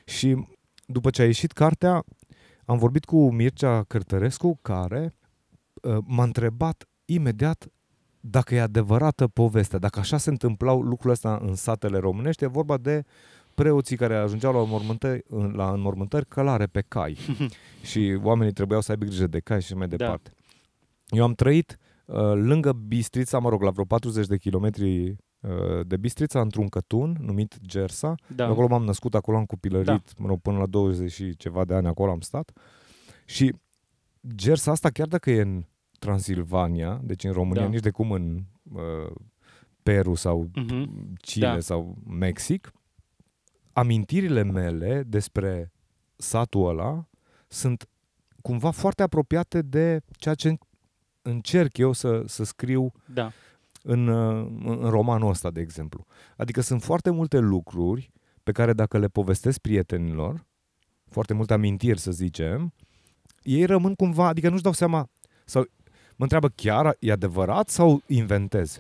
Și 0.05 0.47
după 0.85 1.09
ce 1.09 1.21
a 1.21 1.25
ieșit 1.25 1.51
cartea, 1.51 2.03
am 2.65 2.77
vorbit 2.77 3.05
cu 3.05 3.31
Mircea 3.31 3.83
Cărtărescu, 3.83 4.59
care 4.61 5.15
uh, 5.81 5.97
m-a 6.05 6.23
întrebat 6.23 6.87
imediat 7.05 7.67
dacă 8.29 8.55
e 8.55 8.61
adevărată 8.61 9.27
povestea, 9.27 9.79
dacă 9.79 9.99
așa 9.99 10.17
se 10.17 10.29
întâmplau 10.29 10.81
lucrurile 10.81 11.11
astea 11.11 11.37
în 11.41 11.55
satele 11.55 11.97
românești, 11.97 12.43
e 12.43 12.47
vorba 12.47 12.77
de 12.77 13.03
preoții 13.55 13.97
care 13.97 14.15
ajungeau 14.15 14.53
la 14.53 14.59
înmormântări, 14.59 15.23
la 15.53 15.71
înmormântări 15.71 16.25
călare 16.27 16.65
pe 16.65 16.81
cai 16.87 17.17
și 17.89 18.19
oamenii 18.23 18.53
trebuiau 18.53 18.81
să 18.81 18.91
aibă 18.91 19.05
grijă 19.05 19.27
de 19.27 19.39
cai 19.39 19.61
și 19.61 19.73
mai 19.75 19.87
Da. 19.87 19.95
departe. 19.95 20.31
Eu 21.07 21.23
am 21.23 21.33
trăit 21.33 21.77
uh, 22.05 22.15
lângă 22.33 22.71
Bistrița, 22.73 23.39
mă 23.39 23.49
rog, 23.49 23.61
la 23.61 23.69
vreo 23.69 23.85
40 23.85 24.27
de 24.27 24.37
kilometri 24.37 25.09
uh, 25.09 25.85
de 25.87 25.97
Bistrița, 25.97 26.41
într-un 26.41 26.67
cătun 26.67 27.17
numit 27.21 27.55
Gersa. 27.65 28.15
Da. 28.35 28.45
Acolo 28.47 28.67
m-am 28.67 28.83
născut, 28.83 29.15
acolo 29.15 29.37
am 29.37 29.45
copilărit, 29.45 29.85
Da. 29.87 29.99
mă 30.17 30.27
rog, 30.27 30.39
până 30.41 30.57
la 30.57 30.65
20 30.65 31.11
și 31.11 31.35
ceva 31.35 31.65
de 31.65 31.73
ani 31.73 31.87
acolo 31.87 32.11
am 32.11 32.19
stat. 32.19 32.51
Și 33.25 33.53
Gersa 34.35 34.71
asta, 34.71 34.89
chiar 34.89 35.07
dacă 35.07 35.31
e 35.31 35.41
în 35.41 35.63
Transilvania, 36.05 36.99
deci 37.03 37.23
în 37.23 37.31
România, 37.31 37.61
Da. 37.63 37.67
nici 37.69 37.79
de 37.81 37.89
cum 37.89 38.11
în 38.11 38.43
uh, 38.73 39.15
Peru 39.83 40.13
sau 40.13 40.49
Mhm. 40.55 41.13
Chile 41.21 41.45
Da. 41.47 41.59
sau 41.59 41.95
Mexic, 42.07 42.71
amintirile 43.73 44.43
mele 44.43 45.03
despre 45.07 45.71
satul 46.15 46.67
ăla 46.69 47.07
sunt 47.47 47.87
cumva 48.41 48.69
foarte 48.71 49.03
apropiate 49.03 49.61
de 49.61 50.01
ceea 50.11 50.35
ce 50.35 50.57
încerc 51.21 51.77
eu 51.77 51.91
să, 51.91 52.23
să 52.25 52.43
scriu 52.43 52.91
Da. 53.13 53.31
în, 53.83 54.07
uh, 54.07 54.47
în 54.65 54.89
romanul 54.89 55.29
ăsta, 55.29 55.51
de 55.51 55.61
exemplu. 55.61 56.05
Adică 56.37 56.61
sunt 56.61 56.81
foarte 56.83 57.09
multe 57.09 57.39
lucruri 57.39 58.11
pe 58.43 58.51
care 58.51 58.73
dacă 58.73 58.97
le 58.97 59.07
povestesc 59.07 59.59
prietenilor, 59.59 60.45
foarte 61.09 61.33
multe 61.33 61.53
amintiri 61.53 61.99
să 61.99 62.11
zicem, 62.11 62.73
ei 63.43 63.65
rămân 63.65 63.95
cumva, 63.95 64.27
adică 64.27 64.49
nu-și 64.49 64.63
dau 64.63 64.71
seama, 64.71 65.09
sau 65.45 65.65
mă 66.15 66.23
întreabă 66.23 66.47
chiar 66.49 66.95
e 66.99 67.11
adevărat 67.11 67.69
sau 67.69 68.01
inventez? 68.07 68.79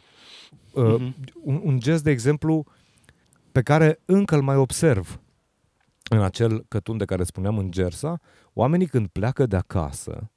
Uh, 0.73 0.83
Mhm. 0.99 1.15
un, 1.43 1.61
un 1.63 1.79
gest, 1.79 2.03
de 2.03 2.11
exemplu, 2.11 2.65
pe 3.51 3.61
care 3.61 3.99
încă 4.05 4.35
îl 4.35 4.41
mai 4.41 4.55
observ 4.55 5.19
în 6.09 6.21
acel 6.21 6.65
cătun 6.67 6.97
de 6.97 7.05
care 7.05 7.23
spuneam 7.23 7.57
în 7.57 7.71
Gersa, 7.71 8.19
oamenii 8.53 8.87
când 8.87 9.07
pleacă 9.07 9.45
de 9.45 9.55
acasă, 9.55 10.31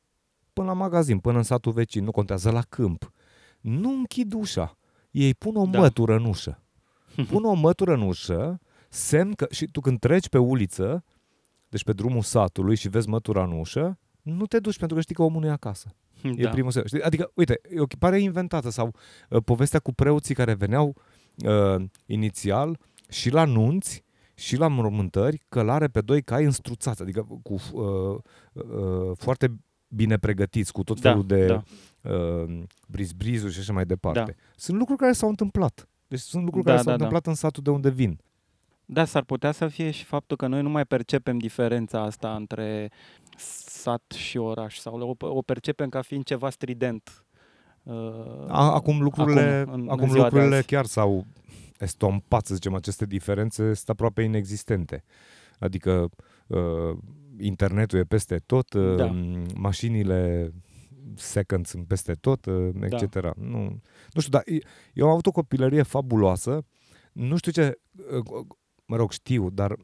până 0.53 0.67
la 0.67 0.73
magazin, 0.73 1.19
până 1.19 1.37
în 1.37 1.43
satul 1.43 1.73
vecin, 1.73 2.05
nu 2.05 2.11
contează, 2.11 2.51
la 2.51 2.63
câmp, 2.63 3.13
nu 3.61 3.91
închid 3.91 4.33
ușa. 4.33 4.79
Ei 5.11 5.35
pun 5.35 5.57
o 5.57 5.67
Da. 5.67 5.79
mătură 5.79 6.15
în 6.17 6.25
ușă. 6.25 6.63
Pun 7.31 7.45
o 7.45 7.53
mătură 7.55 7.93
în 7.93 8.01
ușă, 8.03 8.61
semn 8.89 9.33
că, 9.33 9.47
și 9.51 9.67
tu 9.67 9.81
când 9.81 9.99
treci 9.99 10.29
pe 10.29 10.39
uliță, 10.39 11.05
deci 11.69 11.85
pe 11.85 11.93
drumul 11.93 12.23
satului 12.23 12.77
și 12.77 12.89
vezi 12.89 13.09
mătura 13.09 13.43
în 13.43 13.53
ușă, 13.59 13.99
nu 14.23 14.47
te 14.47 14.59
duci 14.59 14.79
pentru 14.79 14.97
că 14.97 15.03
știi 15.03 15.15
că 15.15 15.23
omul 15.23 15.41
nu 15.41 15.47
e 15.47 15.51
acasă. 15.51 15.95
E 16.23 16.43
Da. 16.43 16.51
primul 16.51 16.71
semn. 16.71 16.87
Știi? 16.87 17.03
Adică, 17.03 17.31
uite, 17.35 17.61
e 17.71 17.81
o 17.81 17.85
pare 17.99 18.21
inventată 18.21 18.71
sau 18.71 18.95
uh, 19.31 19.43
povestea 19.45 19.81
cu 19.81 19.93
preoții 19.93 20.35
care 20.35 20.55
veneau 20.55 20.95
uh, 21.45 21.85
inițial 22.07 22.79
și 23.09 23.31
la 23.31 23.45
nunți 23.45 24.05
și 24.35 24.57
la 24.57 24.69
mormântări 24.69 25.43
călare 25.49 25.87
pe 25.89 26.01
doi 26.01 26.23
cai 26.23 26.45
înstruțați, 26.45 27.03
adică 27.03 27.27
cu 27.43 27.53
uh, 27.73 28.19
uh, 28.53 29.11
foarte 29.17 29.57
bine 29.89 30.17
pregătiți, 30.19 30.73
cu 30.73 30.83
tot 30.85 31.01
Da, 31.01 31.09
felul 31.11 31.27
de 31.27 31.47
da. 31.47 31.63
uh, 32.13 32.61
brizbrizuri 32.89 33.53
și 33.53 33.59
așa 33.59 33.73
mai 33.73 33.87
departe. 33.87 34.21
Da. 34.21 34.43
Sunt 34.57 34.79
lucruri 34.79 35.01
care 35.01 35.13
s-au 35.13 35.29
întâmplat. 35.29 35.89
Deci 36.09 36.21
sunt 36.21 36.45
lucruri 36.45 36.65
Da, 36.65 36.71
care 36.71 36.83
s-au 36.83 36.93
da, 36.93 36.99
da. 36.99 37.05
întâmplat 37.05 37.27
în 37.35 37.41
satul 37.41 37.63
de 37.63 37.71
unde 37.71 37.91
vin. 37.91 38.21
Da, 38.91 39.05
s-ar 39.05 39.23
putea 39.25 39.53
să 39.53 39.67
fie 39.69 39.91
și 39.91 40.05
faptul 40.05 40.37
că 40.37 40.47
noi 40.47 40.63
nu 40.63 40.69
mai 40.69 40.85
percepem 40.87 41.39
diferența 41.39 42.01
asta 42.03 42.35
între 42.35 42.91
sat 43.67 44.13
și 44.17 44.37
oraș 44.39 44.77
sau 44.79 45.17
o, 45.21 45.27
o 45.27 45.43
percepem 45.43 45.89
ca 45.89 46.03
fiind 46.03 46.25
ceva 46.25 46.51
strident. 46.51 47.25
Uh, 47.83 47.95
A, 48.49 48.73
acum 48.75 49.01
lucrurile, 49.03 49.41
acum, 49.41 49.73
în- 49.73 49.81
în 49.81 49.89
acum 49.89 50.07
ziua 50.09 50.17
de 50.17 50.23
lucrurile 50.23 50.57
azi. 50.57 50.67
chiar 50.67 50.85
s-au 50.85 51.27
estompat, 51.79 52.47
să 52.47 52.55
zicem, 52.55 52.75
aceste 52.75 53.07
diferențe 53.07 53.63
sunt 53.75 53.89
aproape 53.89 54.23
inexistente. 54.23 55.05
Adică 55.59 56.09
uh, 56.47 56.97
internetul 57.39 57.99
e 57.99 58.03
peste 58.05 58.37
tot, 58.47 58.73
uh, 58.73 58.97
Da. 58.97 59.15
mașinile 59.55 60.51
second 61.15 61.67
sunt 61.67 61.87
peste 61.87 62.13
tot, 62.13 62.47
uh, 62.47 62.71
etc. 62.81 63.15
Nu, 63.37 63.61
nu 64.13 64.21
știu, 64.21 64.31
dar 64.33 64.43
e- 64.45 64.67
eu 64.93 65.05
am 65.07 65.11
avut 65.13 65.27
o 65.27 65.31
copilărie 65.31 65.83
fabuloasă. 65.83 66.65
Nu 67.13 67.37
știu 67.37 67.53
ce, 67.53 67.79
uh, 68.13 68.47
mă 68.89 68.97
rog, 68.97 69.11
știu, 69.11 69.51
dar 69.51 69.77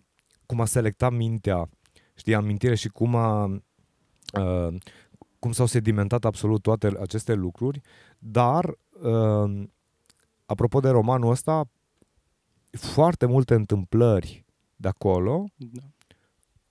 cum 0.46 0.60
a 0.60 0.64
selectat 0.64 1.12
mintea, 1.12 1.68
știi, 2.14 2.34
amintire 2.34 2.74
și 2.74 2.88
cum 2.88 3.14
a 3.14 3.44
uh, 4.40 4.76
cum 5.38 5.52
s-au 5.52 5.66
sedimentat 5.66 6.24
absolut 6.24 6.62
toate 6.62 6.92
aceste 7.00 7.34
lucruri, 7.34 7.80
dar 8.18 8.64
uh, 9.02 9.62
apropo 10.46 10.80
de 10.80 10.88
romanul 10.88 11.30
ăsta, 11.30 11.70
foarte 12.70 13.26
multe 13.26 13.54
întâmplări 13.54 14.44
de 14.76 14.88
acolo, 14.88 15.44
Da. 15.56 15.80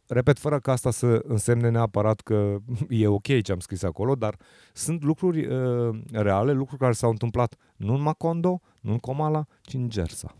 repet, 0.07 0.39
fără 0.39 0.59
ca 0.59 0.71
asta 0.71 0.91
să 0.91 1.23
însemne 1.27 1.69
neapărat 1.69 2.21
că 2.21 2.57
e 2.89 3.07
ok 3.07 3.41
ce 3.41 3.51
am 3.51 3.59
scris 3.59 3.83
acolo, 3.83 4.15
dar 4.15 4.37
sunt 4.73 5.03
lucruri 5.03 5.45
uh, 5.45 6.01
reale, 6.11 6.51
lucruri 6.51 6.81
care 6.81 6.93
s-au 6.93 7.09
întâmplat 7.09 7.55
nu 7.75 7.93
în 7.93 8.01
Macondo, 8.01 8.59
nu 8.81 8.91
în 8.91 8.99
Comala, 8.99 9.45
ci 9.61 9.73
în 9.73 9.89
Gersa. 9.89 10.35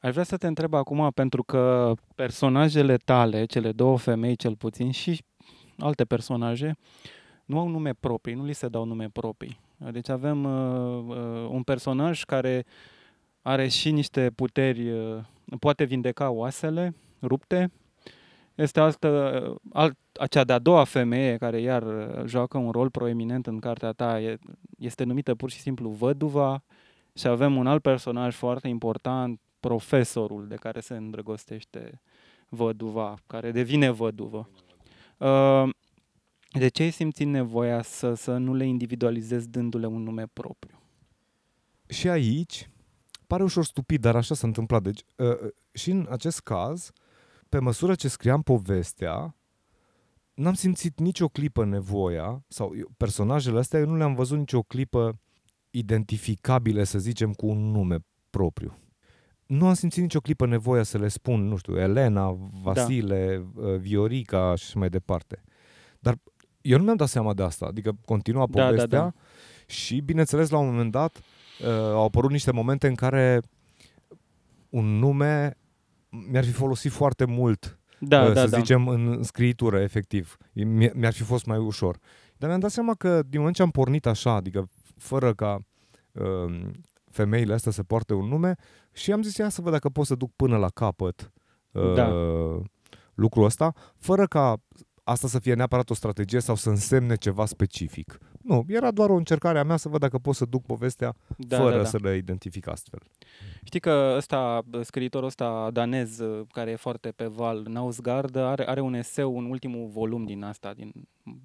Aș 0.00 0.12
vrea 0.12 0.24
să 0.24 0.36
te 0.36 0.46
întreb 0.46 0.74
acum, 0.74 1.10
pentru 1.14 1.42
că 1.42 1.92
personajele 2.14 2.96
tale, 2.96 3.44
cele 3.44 3.72
două 3.72 3.98
femei 3.98 4.36
cel 4.36 4.56
puțin 4.56 4.90
și 4.90 5.24
alte 5.78 6.04
personaje, 6.04 6.76
nu 7.44 7.58
au 7.58 7.68
nume 7.68 7.92
proprii, 7.92 8.34
nu 8.34 8.44
li 8.44 8.52
se 8.52 8.68
dau 8.68 8.84
nume 8.84 9.08
proprii. 9.08 9.60
Deci 9.90 10.08
avem 10.08 10.44
uh, 10.44 11.16
uh, 11.16 11.48
un 11.50 11.62
personaj 11.62 12.24
care 12.24 12.64
are 13.42 13.68
și 13.68 13.90
niște 13.90 14.30
puteri, 14.34 14.90
uh, 14.90 15.18
poate 15.60 15.84
vindeca 15.84 16.30
oasele 16.30 16.94
rupte. 17.22 17.72
Este 18.54 18.80
altă, 18.80 19.54
alt, 19.72 19.98
acea 20.20 20.44
de-a 20.44 20.58
doua 20.58 20.84
femeie 20.84 21.36
care 21.36 21.60
iar 21.60 21.82
uh, 21.82 22.24
joacă 22.24 22.58
un 22.58 22.70
rol 22.70 22.90
proeminent 22.90 23.46
în 23.46 23.58
cartea 23.58 23.92
ta, 23.92 24.20
e, 24.20 24.38
este 24.78 25.04
numită 25.04 25.34
pur 25.34 25.50
și 25.50 25.60
simplu 25.60 25.88
Văduva 25.88 26.62
și 27.14 27.26
avem 27.26 27.56
un 27.56 27.66
alt 27.66 27.82
personaj 27.82 28.34
foarte 28.34 28.68
important, 28.68 29.40
profesorul 29.60 30.46
de 30.48 30.54
care 30.54 30.80
se 30.80 30.94
îndrăgostește 30.96 32.00
văduva, 32.48 33.14
care 33.26 33.50
devine 33.50 33.90
văduvă. 33.90 34.48
Uh, 35.18 35.68
De 36.52 36.68
ce 36.68 36.82
ai 36.82 36.90
simțit 36.90 37.26
nevoia 37.26 37.82
să, 37.82 38.14
să 38.14 38.36
nu 38.36 38.54
le 38.54 38.66
individualizezi 38.66 39.48
dându-le 39.48 39.86
un 39.86 40.02
nume 40.02 40.26
propriu? 40.32 40.80
Și 41.88 42.08
aici, 42.08 42.70
pare 43.26 43.42
ușor 43.42 43.64
stupid, 43.64 44.00
dar 44.00 44.16
așa 44.16 44.34
s-a 44.34 44.46
întâmplat. 44.46 44.82
Deci, 44.82 45.00
uh, 45.16 45.50
și 45.72 45.90
în 45.90 46.06
acest 46.10 46.40
caz, 46.40 46.90
pe 47.48 47.58
măsură 47.58 47.94
ce 47.94 48.08
scriam 48.08 48.42
povestea, 48.42 49.36
n-am 50.34 50.54
simțit 50.54 50.98
nicio 50.98 51.28
clipă 51.28 51.64
nevoia, 51.64 52.44
sau 52.48 52.76
eu, 52.76 52.90
personajele 52.96 53.58
astea 53.58 53.78
eu 53.80 53.86
nu 53.86 53.96
le-am 53.96 54.14
văzut 54.14 54.38
nicio 54.38 54.62
clipă 54.62 55.20
identificabile, 55.70 56.84
să 56.84 56.98
zicem, 56.98 57.32
cu 57.32 57.46
un 57.46 57.70
nume 57.70 57.98
propriu. 58.30 58.78
Nu 59.48 59.66
am 59.66 59.74
simțit 59.74 60.02
nicio 60.02 60.20
clipă 60.20 60.46
nevoia 60.46 60.82
să 60.82 60.98
le 60.98 61.08
spun, 61.08 61.48
nu 61.48 61.56
știu, 61.56 61.78
Elena, 61.78 62.38
Vasile, 62.62 63.46
da. 63.54 63.70
Viorica 63.76 64.54
și 64.56 64.64
așa 64.68 64.78
mai 64.78 64.88
departe. 64.88 65.42
Dar 65.98 66.18
eu 66.60 66.78
nu 66.78 66.84
mi-am 66.84 66.96
dat 66.96 67.08
seama 67.08 67.34
de 67.34 67.42
asta, 67.42 67.66
adică 67.66 67.98
continua 68.04 68.46
Da, 68.50 68.60
da, 68.60 68.66
povestea 68.68 68.98
da. 69.00 69.12
și, 69.66 70.00
bineînțeles, 70.00 70.50
la 70.50 70.58
un 70.58 70.66
moment 70.66 70.90
dat 70.90 71.16
uh, 71.60 71.66
au 71.68 72.04
apărut 72.04 72.30
niște 72.30 72.50
momente 72.52 72.86
în 72.86 72.94
care 72.94 73.40
un 74.68 74.84
nume 74.98 75.56
mi-ar 76.30 76.44
fi 76.44 76.52
folosit 76.52 76.92
foarte 76.92 77.24
mult 77.24 77.78
Da, 78.00 78.22
uh, 78.24 78.32
da, 78.32 78.40
să 78.44 78.48
da. 78.50 78.58
zicem, 78.58 78.88
în 78.88 79.22
scriitură, 79.22 79.80
efectiv. 79.80 80.36
Mi- 80.52 80.90
Mi-ar 80.94 81.12
fi 81.12 81.22
fost 81.22 81.46
mai 81.46 81.58
ușor. 81.58 81.98
Dar 82.36 82.48
mi-am 82.48 82.60
dat 82.60 82.70
seama 82.70 82.94
că 82.94 83.22
din 83.22 83.38
moment 83.38 83.56
ce 83.56 83.62
am 83.62 83.70
pornit 83.70 84.06
așa, 84.06 84.32
adică 84.32 84.68
fără 84.96 85.34
ca 85.34 85.58
uh, 86.12 86.60
femeile 87.18 87.54
astea 87.54 87.72
să 87.72 87.82
poarte 87.82 88.14
un 88.14 88.28
nume, 88.28 88.54
și 88.92 89.12
am 89.12 89.22
zis, 89.22 89.36
ia 89.36 89.48
să 89.48 89.60
văd 89.60 89.72
dacă 89.72 89.88
pot 89.88 90.06
să 90.06 90.14
duc 90.14 90.30
până 90.36 90.56
la 90.56 90.68
capăt 90.68 91.32
uh, 91.72 91.94
Da. 91.94 92.08
lucrul 93.14 93.44
ăsta, 93.44 93.72
fără 93.96 94.26
ca 94.26 94.56
asta 95.04 95.28
să 95.28 95.38
fie 95.38 95.54
neapărat 95.54 95.90
o 95.90 95.94
strategie 95.94 96.40
sau 96.40 96.54
să 96.54 96.68
însemne 96.68 97.14
ceva 97.14 97.46
specific. 97.46 98.18
Nu, 98.48 98.64
era 98.68 98.90
doar 98.90 99.10
o 99.10 99.14
încercare 99.14 99.58
a 99.58 99.62
mea 99.62 99.76
să 99.76 99.88
văd 99.88 100.00
dacă 100.00 100.18
pot 100.18 100.34
să 100.34 100.44
duc 100.44 100.64
povestea 100.64 101.14
da, 101.36 101.56
fără 101.56 101.70
da, 101.76 101.82
da. 101.82 101.84
să 101.88 101.98
le 102.02 102.16
identific 102.16 102.68
astfel. 102.68 103.00
Știi 103.64 103.80
că 103.80 104.14
ăsta, 104.16 104.62
scriitorul 104.80 105.26
ăsta 105.26 105.70
danez, 105.72 106.18
uh, 106.18 106.46
care 106.52 106.70
e 106.70 106.76
foarte 106.76 107.08
pe 107.16 107.24
val, 107.26 107.62
Nausgard, 107.68 108.36
are, 108.36 108.68
are 108.68 108.80
un 108.80 108.94
eseu, 108.94 109.36
un 109.36 109.44
ultimul 109.44 109.86
volum 109.86 110.24
din 110.24 110.42
asta, 110.42 110.72
din 110.76 110.92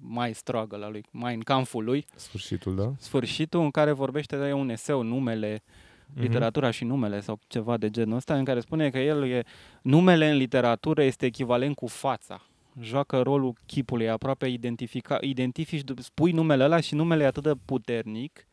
My 0.00 0.30
Struggle 0.34 0.84
al 0.84 0.90
lui, 0.90 1.04
Mein 1.10 1.40
Kampful 1.40 1.84
lui, 1.84 2.04
Sfârșitul, 2.14 2.74
da? 2.76 2.92
sfârșitul 2.98 3.60
în 3.60 3.70
care 3.70 3.92
vorbește 3.92 4.36
de 4.36 4.52
un 4.52 4.68
eseu, 4.68 5.02
numele, 5.02 5.62
Mhm. 6.06 6.20
literatura 6.22 6.70
și 6.70 6.84
numele 6.84 7.20
sau 7.20 7.38
ceva 7.46 7.76
de 7.76 7.90
genul 7.90 8.16
ăsta, 8.16 8.34
în 8.36 8.44
care 8.44 8.60
spune 8.60 8.90
că 8.90 8.98
el 8.98 9.24
e, 9.30 9.42
numele 9.82 10.30
în 10.30 10.36
literatură 10.36 11.02
este 11.02 11.26
echivalent 11.26 11.74
cu 11.76 11.86
fața. 11.86 12.42
Joacă 12.80 13.20
rolul 13.22 13.54
chipului, 13.66 14.04
e 14.04 14.10
aproape 14.10 14.46
identifica, 14.46 15.18
identifici, 15.20 15.88
spui 15.98 16.32
numele 16.32 16.64
ăla 16.64 16.80
și 16.80 16.94
numele 16.94 17.22
e 17.22 17.26
atât 17.26 17.42
de 17.42 17.52
puternic 17.64 18.46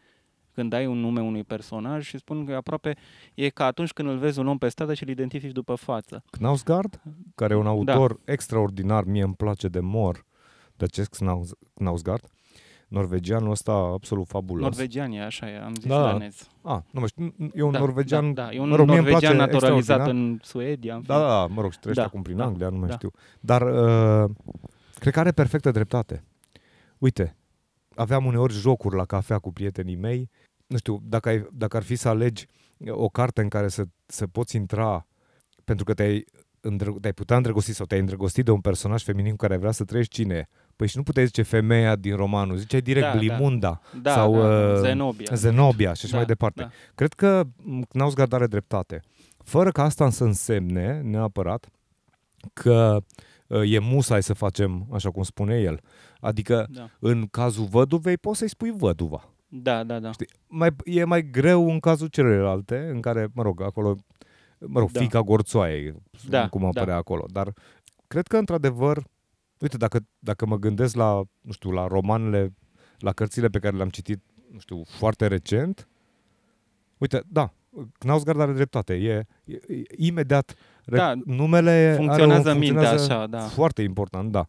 când 0.54 0.70
dai 0.70 0.86
un 0.86 1.00
nume 1.00 1.22
unui 1.22 1.44
personaj 1.44 2.06
și 2.06 2.18
spun 2.18 2.46
că 2.46 2.52
e 2.52 2.56
aproape 2.56 2.96
e 3.34 3.50
ca 3.50 3.66
atunci 3.66 3.92
când 3.92 4.10
îl 4.10 4.18
vezi 4.18 4.40
un 4.40 4.48
om 4.48 4.58
pe 4.58 4.70
stradă 4.70 4.94
și 4.94 5.04
îl 5.04 5.10
identifici 5.10 5.52
după 5.52 5.76
față. 5.76 6.24
Knausgard, 6.30 7.02
care 7.36 7.54
e 7.54 7.58
un 7.58 7.64
Da. 7.64 7.70
autor 7.70 8.20
extraordinar, 8.26 9.04
mie 9.04 9.24
îmi 9.24 9.36
place 9.36 9.68
de 9.68 9.80
mor, 9.80 10.26
de 10.76 10.86
acest 10.86 11.10
Knaus- 11.10 11.54
Knausgard, 11.74 12.24
norvegianul 12.92 13.52
ăsta 13.52 13.72
absolut 13.72 14.28
fabulos. 14.28 14.62
Norvegian 14.64 15.12
e, 15.12 15.22
așa 15.24 15.50
e, 15.50 15.58
am 15.64 15.74
zis 15.74 15.90
Da. 15.90 16.02
danez. 16.02 16.50
Ah, 16.62 16.80
nu 16.92 17.00
mă 17.00 17.08
știu, 17.08 17.36
e 17.54 17.62
un 17.62 17.72
da, 17.72 17.80
norvegian, 17.80 18.34
Da, 18.34 18.44
da, 18.44 18.52
e 18.52 18.60
un 18.60 18.70
mă 18.70 18.76
rog, 18.76 18.88
mie 18.88 18.98
îmi 18.98 19.06
norvegian 19.10 19.36
place 19.36 19.52
naturalizat 19.52 19.98
extraordinar. 19.98 20.32
în 20.32 20.40
Suedia. 20.44 20.96
În 20.96 21.04
Da, 21.06 21.20
da, 21.20 21.28
da, 21.28 21.46
mă 21.46 21.62
rog, 21.62 21.72
și 21.72 21.80
trăiește 21.80 22.04
Da, 22.04 22.08
acum 22.10 22.22
prin 22.22 22.38
da, 22.38 22.46
Anglia, 22.46 22.70
nu 22.70 22.78
mai 22.78 22.88
da. 22.88 22.94
știu. 22.94 23.12
Dar 23.40 23.62
uh, 23.62 24.30
cred 25.00 25.14
că 25.14 25.20
are 25.20 25.32
perfectă 25.32 25.72
dreptate. 25.72 26.24
Uite, 26.98 27.36
aveam 27.96 28.26
uneori 28.26 28.54
jocuri 28.54 28.96
la 28.96 29.06
cafea 29.06 29.40
cu 29.40 29.52
prietenii 29.54 29.96
mei. 29.96 30.30
Nu 30.68 30.78
știu, 30.78 31.00
dacă, 31.04 31.30
ai, 31.30 31.48
dacă 31.54 31.78
ar 31.78 31.84
fi 31.84 31.96
să 31.96 32.10
alegi 32.10 32.46
o 32.90 33.08
carte 33.10 33.42
în 33.42 33.50
care 33.50 33.68
să, 33.68 33.84
să 34.06 34.28
poți 34.28 34.56
intra 34.56 35.08
pentru 35.64 35.86
că 35.86 35.94
te-ai, 35.94 36.26
îndră, 36.62 36.96
te-ai 37.02 37.14
putea 37.14 37.36
îndrăgosti 37.36 37.74
sau 37.74 37.86
te-ai 37.86 38.00
îndrăgostit 38.00 38.46
de 38.46 38.52
un 38.52 38.62
personaj 38.62 39.04
feminin 39.04 39.32
cu 39.32 39.38
care 39.38 39.54
ai 39.54 39.60
vrea 39.60 39.72
să 39.72 39.84
trăiești 39.84 40.14
cine 40.14 40.36
e? 40.36 40.48
Păi 40.82 40.90
și 40.90 40.98
nu 40.98 41.04
puteai 41.04 41.26
zice 41.26 41.42
femeia 41.42 41.96
din 41.96 42.16
romanul, 42.16 42.56
ziceai 42.58 42.82
direct 42.82 43.06
Da, 43.06 43.12
da. 43.12 43.18
Blimunda, 43.18 43.82
da, 44.02 44.14
sau, 44.14 44.42
da, 44.42 44.48
uh, 44.72 44.76
Zenobia. 44.80 45.28
Zenobia 45.36 45.94
și 45.94 46.02
așa 46.04 46.12
Da, 46.12 46.18
mai 46.18 46.26
departe. 46.26 46.62
da. 46.62 46.70
Cred 46.96 47.14
că 47.14 47.44
m, 47.58 47.82
Knausgard 47.82 48.34
are 48.34 48.48
dreptate. 48.48 49.02
Fără 49.38 49.72
ca 49.72 49.84
asta 49.84 50.10
să 50.10 50.24
însemne 50.24 51.02
neapărat 51.04 51.70
că 52.54 52.98
uh, 53.48 53.72
e 53.74 53.80
musai 53.80 54.24
să 54.24 54.34
facem 54.34 54.88
așa 54.94 55.10
cum 55.10 55.24
spune 55.24 55.60
el. 55.60 55.80
Adică 56.20 56.68
Da. 56.70 56.90
în 57.00 57.28
cazul 57.32 57.66
văduvei 57.66 58.18
poți 58.18 58.38
să-i 58.38 58.50
spui 58.50 58.72
văduva. 58.78 59.30
Da, 59.48 59.84
da, 59.84 60.00
da. 60.00 60.12
Știi? 60.12 60.28
Mai, 60.48 60.70
e 60.86 61.04
mai 61.04 61.30
greu 61.30 61.70
în 61.72 61.80
cazul 61.80 62.08
celelalte, 62.08 62.90
în 62.94 63.00
care, 63.02 63.28
mă 63.34 63.44
rog, 63.44 63.62
acolo, 63.62 63.96
mă 64.60 64.80
rog, 64.80 64.92
Da. 64.92 65.00
fica 65.00 65.22
gorțoaiei, 65.22 65.94
Da, 66.30 66.50
cum 66.50 66.62
da. 66.62 66.68
apărea 66.68 66.96
acolo. 66.96 67.26
Dar 67.32 67.54
cred 68.08 68.28
că, 68.28 68.38
într-adevăr, 68.38 69.04
uite, 69.62 69.78
dacă, 69.78 70.00
dacă 70.20 70.46
mă 70.46 70.58
gândesc 70.58 70.96
la, 70.96 71.22
nu 71.42 71.52
știu, 71.52 71.72
la 71.72 71.88
romanele, 71.88 72.54
la 72.98 73.12
cărțile 73.12 73.48
pe 73.48 73.60
care 73.60 73.76
le-am 73.76 73.90
citit, 73.90 74.24
nu 74.52 74.60
știu, 74.60 74.82
foarte 74.84 75.28
recent, 75.28 75.88
uite, 76.98 77.24
da, 77.28 77.54
Knausgard 77.98 78.40
are 78.40 78.52
dreptate. 78.52 78.94
E, 78.94 79.26
e, 79.44 79.60
e 79.68 79.84
imediat 79.96 80.56
re- 80.86 80.98
Da, 80.98 81.14
numele 81.26 81.94
funcționează 81.98 82.50
are 82.50 82.52
un, 82.52 82.58
mintea 82.58 82.82
funcționează 82.82 83.14
așa, 83.14 83.28
da. 83.28 83.40
Foarte 83.40 83.82
important, 83.82 84.32
da. 84.32 84.48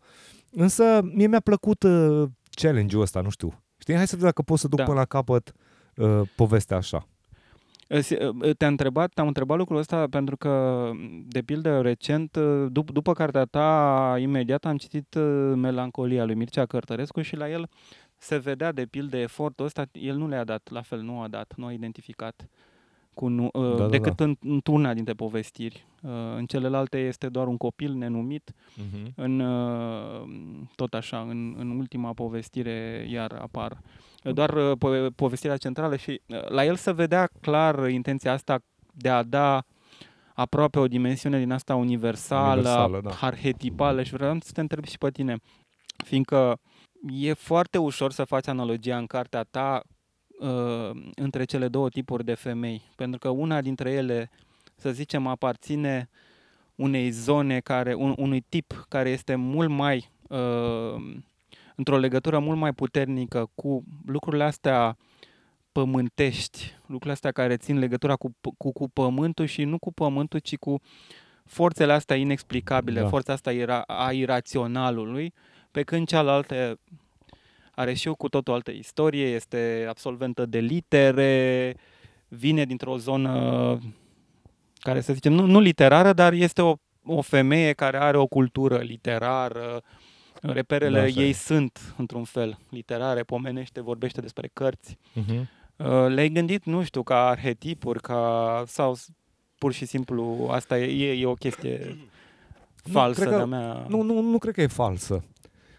Însă 0.50 1.00
mie 1.14 1.26
mi-a 1.26 1.40
plăcut 1.40 1.82
uh, 1.82 2.28
challenge-ul 2.50 3.02
ăsta, 3.02 3.20
nu 3.20 3.30
știu. 3.30 3.62
Știi, 3.76 3.94
hai 3.94 4.06
să 4.06 4.12
vedem 4.12 4.28
dacă 4.28 4.42
pot 4.42 4.58
să 4.58 4.68
duc 4.68 4.78
Da. 4.78 4.84
până 4.84 4.96
la 4.98 5.04
capăt 5.04 5.52
uh, 5.96 6.20
povestea 6.36 6.76
așa. 6.76 7.08
Îți- 7.94 8.14
Te-am 8.56 8.70
întrebat, 8.70 9.12
te-am 9.12 9.26
întrebat 9.26 9.56
lucrul 9.58 9.76
ăsta 9.78 10.06
pentru 10.10 10.36
că, 10.36 10.90
de 11.26 11.42
pildă, 11.42 11.80
recent, 11.80 12.38
dup- 12.68 12.92
după 12.92 13.12
cartea 13.12 13.44
ta, 13.44 14.16
imediat 14.18 14.64
am 14.64 14.76
citit 14.76 15.14
uh, 15.14 15.52
Melancolia 15.56 16.24
lui 16.24 16.34
Mircea 16.34 16.66
Cărtărescu 16.66 17.20
și 17.20 17.36
la 17.36 17.50
el 17.50 17.68
se 18.16 18.36
vedea, 18.38 18.72
de 18.72 18.86
pildă, 18.86 19.16
efortul 19.16 19.64
ăsta, 19.64 19.84
el 19.92 20.16
nu 20.16 20.28
le-a 20.28 20.44
dat, 20.44 20.68
la 20.70 20.80
fel, 20.80 21.00
nu 21.00 21.20
a 21.20 21.28
dat, 21.28 21.52
nu 21.56 21.66
a 21.66 21.72
identificat 21.72 22.48
cu 23.14 23.28
nu, 23.28 23.48
uh, 23.52 23.76
da, 23.76 23.86
decât 23.86 24.20
În, 24.20 24.36
într-una 24.40 24.94
dintre 24.94 25.12
povestiri. 25.12 25.86
Uh, 26.02 26.10
În 26.36 26.46
celelalte 26.46 26.98
este 26.98 27.28
doar 27.28 27.46
un 27.46 27.56
copil 27.56 27.92
nenumit, 27.94 28.50
Uh-huh. 28.52 29.14
în, 29.14 29.40
uh, 29.40 30.28
tot 30.74 30.94
așa, 30.94 31.18
în, 31.28 31.54
în 31.58 31.70
ultima 31.70 32.12
povestire 32.12 33.06
iar 33.10 33.32
apar. 33.32 33.78
Doar 34.22 34.54
uh, 34.54 34.72
po- 34.76 35.14
povestirea 35.16 35.56
centrală 35.56 35.96
și 35.96 36.20
uh, 36.26 36.48
la 36.48 36.64
el 36.64 36.76
se 36.76 36.92
vedea 36.92 37.28
clar 37.40 37.88
intenția 37.88 38.32
asta 38.32 38.62
de 38.92 39.08
a 39.08 39.22
da 39.22 39.64
aproape 40.34 40.78
o 40.78 40.88
dimensiune 40.88 41.38
din 41.38 41.52
asta 41.52 41.74
universală, 41.74 42.52
Universală, 42.52 43.00
da. 43.00 43.10
arhetipală 43.20 44.02
și 44.02 44.12
vreau 44.12 44.38
să 44.40 44.50
te 44.52 44.60
întreb 44.60 44.84
și 44.84 44.98
pe 44.98 45.10
tine, 45.10 45.36
fiindcă 46.04 46.60
e 47.10 47.32
foarte 47.32 47.78
ușor 47.78 48.12
să 48.12 48.24
faci 48.24 48.46
analogia 48.46 48.96
în 48.96 49.06
cartea 49.06 49.42
ta 49.42 49.82
uh, 50.40 50.90
între 51.14 51.44
cele 51.44 51.68
două 51.68 51.88
tipuri 51.88 52.24
de 52.24 52.34
femei, 52.34 52.82
pentru 52.96 53.18
că 53.18 53.28
una 53.28 53.60
dintre 53.60 53.90
ele, 53.90 54.30
să 54.76 54.90
zicem, 54.90 55.26
aparține 55.26 56.08
unei 56.74 57.10
zone 57.10 57.60
care, 57.60 57.94
un, 57.94 58.14
unui 58.16 58.40
tip 58.40 58.86
care 58.88 59.10
este 59.10 59.34
mult 59.34 59.68
mai 59.68 60.10
uh, 60.28 61.16
într-o 61.76 61.96
legătură 61.96 62.38
mult 62.38 62.58
mai 62.58 62.72
puternică 62.72 63.50
cu 63.54 63.84
lucrurile 64.06 64.44
astea 64.44 64.96
pământești, 65.72 66.74
lucrurile 66.80 67.12
astea 67.12 67.32
care 67.32 67.56
țin 67.56 67.78
legătura 67.78 68.14
cu, 68.14 68.34
cu, 68.56 68.72
cu 68.72 68.88
pământul 68.88 69.46
și 69.46 69.64
nu 69.64 69.78
cu 69.78 69.92
pământul, 69.92 70.38
ci 70.38 70.56
cu 70.56 70.80
forțele 71.44 71.92
astea 71.92 72.16
inexplicabile, 72.16 73.00
Da. 73.00 73.08
forța 73.08 73.32
asta 73.32 73.52
ira, 73.52 73.80
a 73.80 74.12
iraționalului, 74.12 75.32
pe 75.70 75.82
când 75.82 76.06
cealaltă 76.06 76.78
are 77.74 77.94
și 77.94 78.06
eu 78.06 78.14
cu 78.14 78.28
totul 78.28 78.54
altă 78.54 78.70
istorie, 78.70 79.26
este 79.26 79.86
absolventă 79.88 80.46
de 80.46 80.58
litere, 80.58 81.76
vine 82.28 82.64
dintr-o 82.64 82.96
zonă 82.96 83.78
care 84.78 85.00
să 85.00 85.12
zicem, 85.12 85.32
nu, 85.32 85.46
nu 85.46 85.60
literară, 85.60 86.12
dar 86.12 86.32
este 86.32 86.62
o, 86.62 86.74
o 87.04 87.20
femeie 87.20 87.72
care 87.72 87.96
are 87.96 88.16
o 88.16 88.26
cultură 88.26 88.78
literară, 88.78 89.82
reperele 90.42 90.94
Da, 90.94 91.00
da, 91.00 91.04
așa 91.06 91.20
ei 91.20 91.28
e. 91.28 91.32
sunt, 91.32 91.94
într-un 91.96 92.24
fel, 92.24 92.58
literare, 92.70 93.22
pomenește, 93.22 93.80
vorbește 93.80 94.20
despre 94.20 94.50
cărți. 94.52 94.96
Uh-huh. 95.20 95.40
Uh, 95.76 95.86
Le-ai 96.08 96.28
gândit, 96.28 96.64
nu 96.64 96.82
știu, 96.82 97.02
ca 97.02 97.26
arhetipuri, 97.26 98.00
ca 98.00 98.62
sau 98.66 98.94
s- 98.94 99.08
pur 99.58 99.72
și 99.72 99.84
simplu 99.86 100.48
asta 100.50 100.78
e, 100.78 101.06
e, 101.08 101.20
e 101.20 101.26
o 101.26 101.34
chestie 101.34 101.96
Nu, 102.84 102.92
falsă 102.92 103.20
cred 103.20 103.30
că- 103.32 103.36
de-a 103.36 103.46
mea. 103.46 103.86
Nu, 103.88 104.02
nu, 104.02 104.20
nu 104.20 104.38
cred 104.38 104.54
că 104.54 104.60
e 104.62 104.66
falsă. 104.66 105.24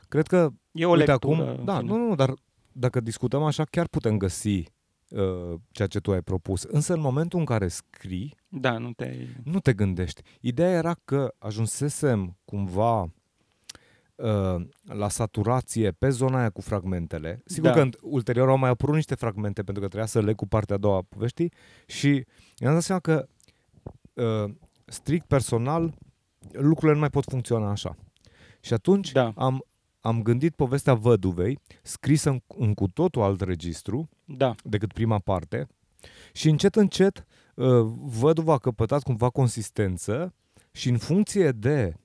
Cred 0.08 0.28
că 0.28 0.50
e 0.72 0.86
o 0.86 0.90
Uite 0.92 1.06
lectură. 1.12 1.34
acum, 1.36 1.58
în 1.60 1.66
da, 1.66 1.78
fine. 1.78 1.90
nu, 1.92 2.08
nu, 2.08 2.16
dar 2.16 2.34
dacă 2.72 3.00
discutăm 3.00 3.44
așa, 3.44 3.64
chiar 3.64 3.88
putem 3.88 4.18
găsi 4.18 4.64
uh, 5.10 5.60
ceea 5.72 5.88
ce 5.88 6.00
tu 6.00 6.12
ai 6.12 6.22
propus. 6.22 6.64
Însă 6.64 6.94
în 6.94 7.00
momentul 7.00 7.40
în 7.40 7.46
care 7.46 7.68
scrii, 7.68 8.36
Da, 8.48 8.78
nu 8.78 8.92
te 8.94 9.28
nu 9.44 9.60
te 9.60 9.74
gândești. 9.74 10.22
Ideea 10.42 10.70
era 10.72 10.96
că 11.06 11.34
ajunsesem 11.40 12.38
cumva 12.46 13.02
uh, 13.02 13.10
la 14.84 15.10
saturație 15.10 15.92
pe 15.92 16.10
zona 16.10 16.40
aia 16.40 16.50
cu 16.50 16.62
fragmentele. 16.62 17.42
Sigur 17.46 17.68
Da. 17.70 17.74
că 17.76 17.82
în- 17.82 17.92
ulterior 18.02 18.50
au 18.50 18.58
mai 18.58 18.70
apărut 18.70 18.96
niște 18.96 19.16
fragmente 19.16 19.64
pentru 19.64 19.82
că 19.82 19.88
trebuia 19.88 20.08
să 20.10 20.22
leg 20.22 20.36
cu 20.36 20.48
partea 20.48 20.76
a 20.76 20.80
doua 20.80 20.96
a 20.98 21.02
poveștii 21.10 21.52
și 21.86 22.26
mi-am 22.60 22.74
dat 22.74 22.82
seama 22.82 23.02
că 23.02 23.28
uh, 24.14 24.54
strict 24.86 25.26
personal 25.28 25.94
lucrurile 26.52 26.94
nu 26.94 27.00
mai 27.00 27.10
pot 27.10 27.24
funcționa 27.24 27.70
așa. 27.70 27.96
Și 28.62 28.74
atunci 28.74 29.12
Da. 29.12 29.34
am, 29.36 29.66
am 30.02 30.22
gândit 30.22 30.56
povestea 30.56 30.94
văduvei, 30.94 31.60
scrisă 31.82 32.30
în, 32.30 32.42
în 32.58 32.74
cu 32.74 32.88
totul 32.88 33.22
alt 33.22 33.42
registru 33.42 34.10
Da, 34.26 34.56
decât 34.64 34.94
prima 34.94 35.20
parte 35.20 35.68
și 36.34 36.50
încet, 36.50 36.76
încet 36.76 37.26
uh, 37.56 37.66
văduva 37.96 38.54
a 38.54 38.58
căpătat 38.58 39.04
cumva 39.04 39.30
consistență 39.30 40.34
și 40.72 40.90
în 40.90 40.98
funcție 40.98 41.52
de 41.52 41.94
uh, 41.96 42.02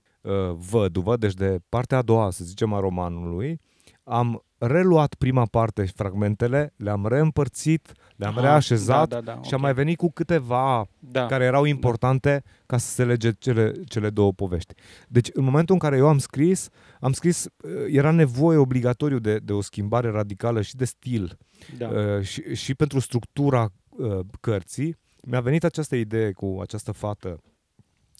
văduvă, 0.70 1.16
deci 1.16 1.34
de 1.34 1.58
partea 1.68 1.98
a 1.98 2.02
doua, 2.02 2.30
să 2.30 2.44
zicem, 2.44 2.72
a 2.72 2.80
romanului, 2.80 3.60
am 4.04 4.42
reluat 4.58 5.14
prima 5.14 5.46
parte 5.46 5.84
și 5.84 5.92
fragmentele, 5.92 6.72
le-am 6.76 7.06
reîmpărțit, 7.06 7.92
le-am 8.16 8.32
Aha, 8.32 8.40
reașezat 8.40 9.08
da, 9.08 9.20
da, 9.20 9.32
da, 9.32 9.42
și 9.42 9.54
am 9.54 9.58
ok. 9.58 9.60
mai 9.60 9.74
venit 9.74 9.96
cu 9.96 10.10
câteva 10.10 10.88
da. 10.98 11.26
care 11.26 11.44
erau 11.44 11.64
importante 11.64 12.42
ca 12.66 12.76
să 12.76 12.90
se 12.90 13.04
lege 13.04 13.30
cele, 13.32 13.72
cele 13.88 14.10
două 14.10 14.32
povești. 14.32 14.74
Deci, 15.08 15.28
în 15.32 15.44
momentul 15.44 15.74
în 15.74 15.80
care 15.80 15.96
eu 15.96 16.08
am 16.08 16.18
scris, 16.18 16.68
am 17.00 17.12
scris, 17.12 17.44
uh, 17.44 17.70
era 17.86 18.10
nevoie 18.10 18.58
obligatoriu 18.58 19.18
de, 19.18 19.36
de 19.36 19.52
o 19.52 19.60
schimbare 19.60 20.10
radicală 20.10 20.62
și 20.62 20.76
de 20.76 20.84
stil 20.84 21.38
da. 21.78 21.88
uh, 21.88 22.22
și, 22.22 22.54
și 22.54 22.74
pentru 22.74 22.98
structura 22.98 23.72
uh, 23.88 24.18
cărții. 24.40 24.96
Mi-a 25.22 25.40
venit 25.40 25.64
această 25.64 25.96
idee 25.96 26.32
cu 26.32 26.58
această 26.60 26.92
fată 26.92 27.40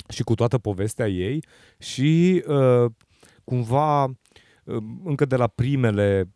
și 0.09 0.23
cu 0.23 0.35
toată 0.35 0.59
povestea 0.59 1.09
ei 1.09 1.45
și 1.79 2.45
uh, 2.47 2.91
cumva 3.45 4.05
uh, 4.05 4.83
încă 5.05 5.25
de 5.25 5.37
la 5.37 5.47
primele, 5.47 6.33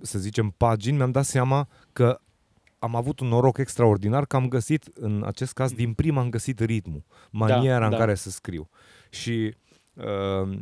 să 0.00 0.18
zicem, 0.18 0.54
pagini 0.56 0.96
mi-am 0.96 1.10
dat 1.10 1.24
seama 1.24 1.68
că 1.92 2.18
am 2.78 2.94
avut 2.94 3.20
un 3.20 3.28
noroc 3.28 3.58
extraordinar 3.58 4.26
că 4.26 4.36
am 4.36 4.48
găsit, 4.48 4.90
în 4.94 5.22
acest 5.26 5.52
caz, 5.52 5.72
din 5.72 5.92
prima 5.92 6.20
am 6.20 6.30
găsit 6.30 6.60
ritmul, 6.60 7.04
maniera 7.30 7.78
Da, 7.78 7.84
în 7.84 7.90
da. 7.90 7.96
care 7.96 8.14
să 8.14 8.30
scriu. 8.30 8.68
Și 9.10 9.54
uh, 9.94 10.58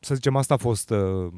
să 0.00 0.14
zicem, 0.14 0.36
asta 0.36 0.54
a 0.54 0.56
fost 0.56 0.90
uh, 0.90 1.32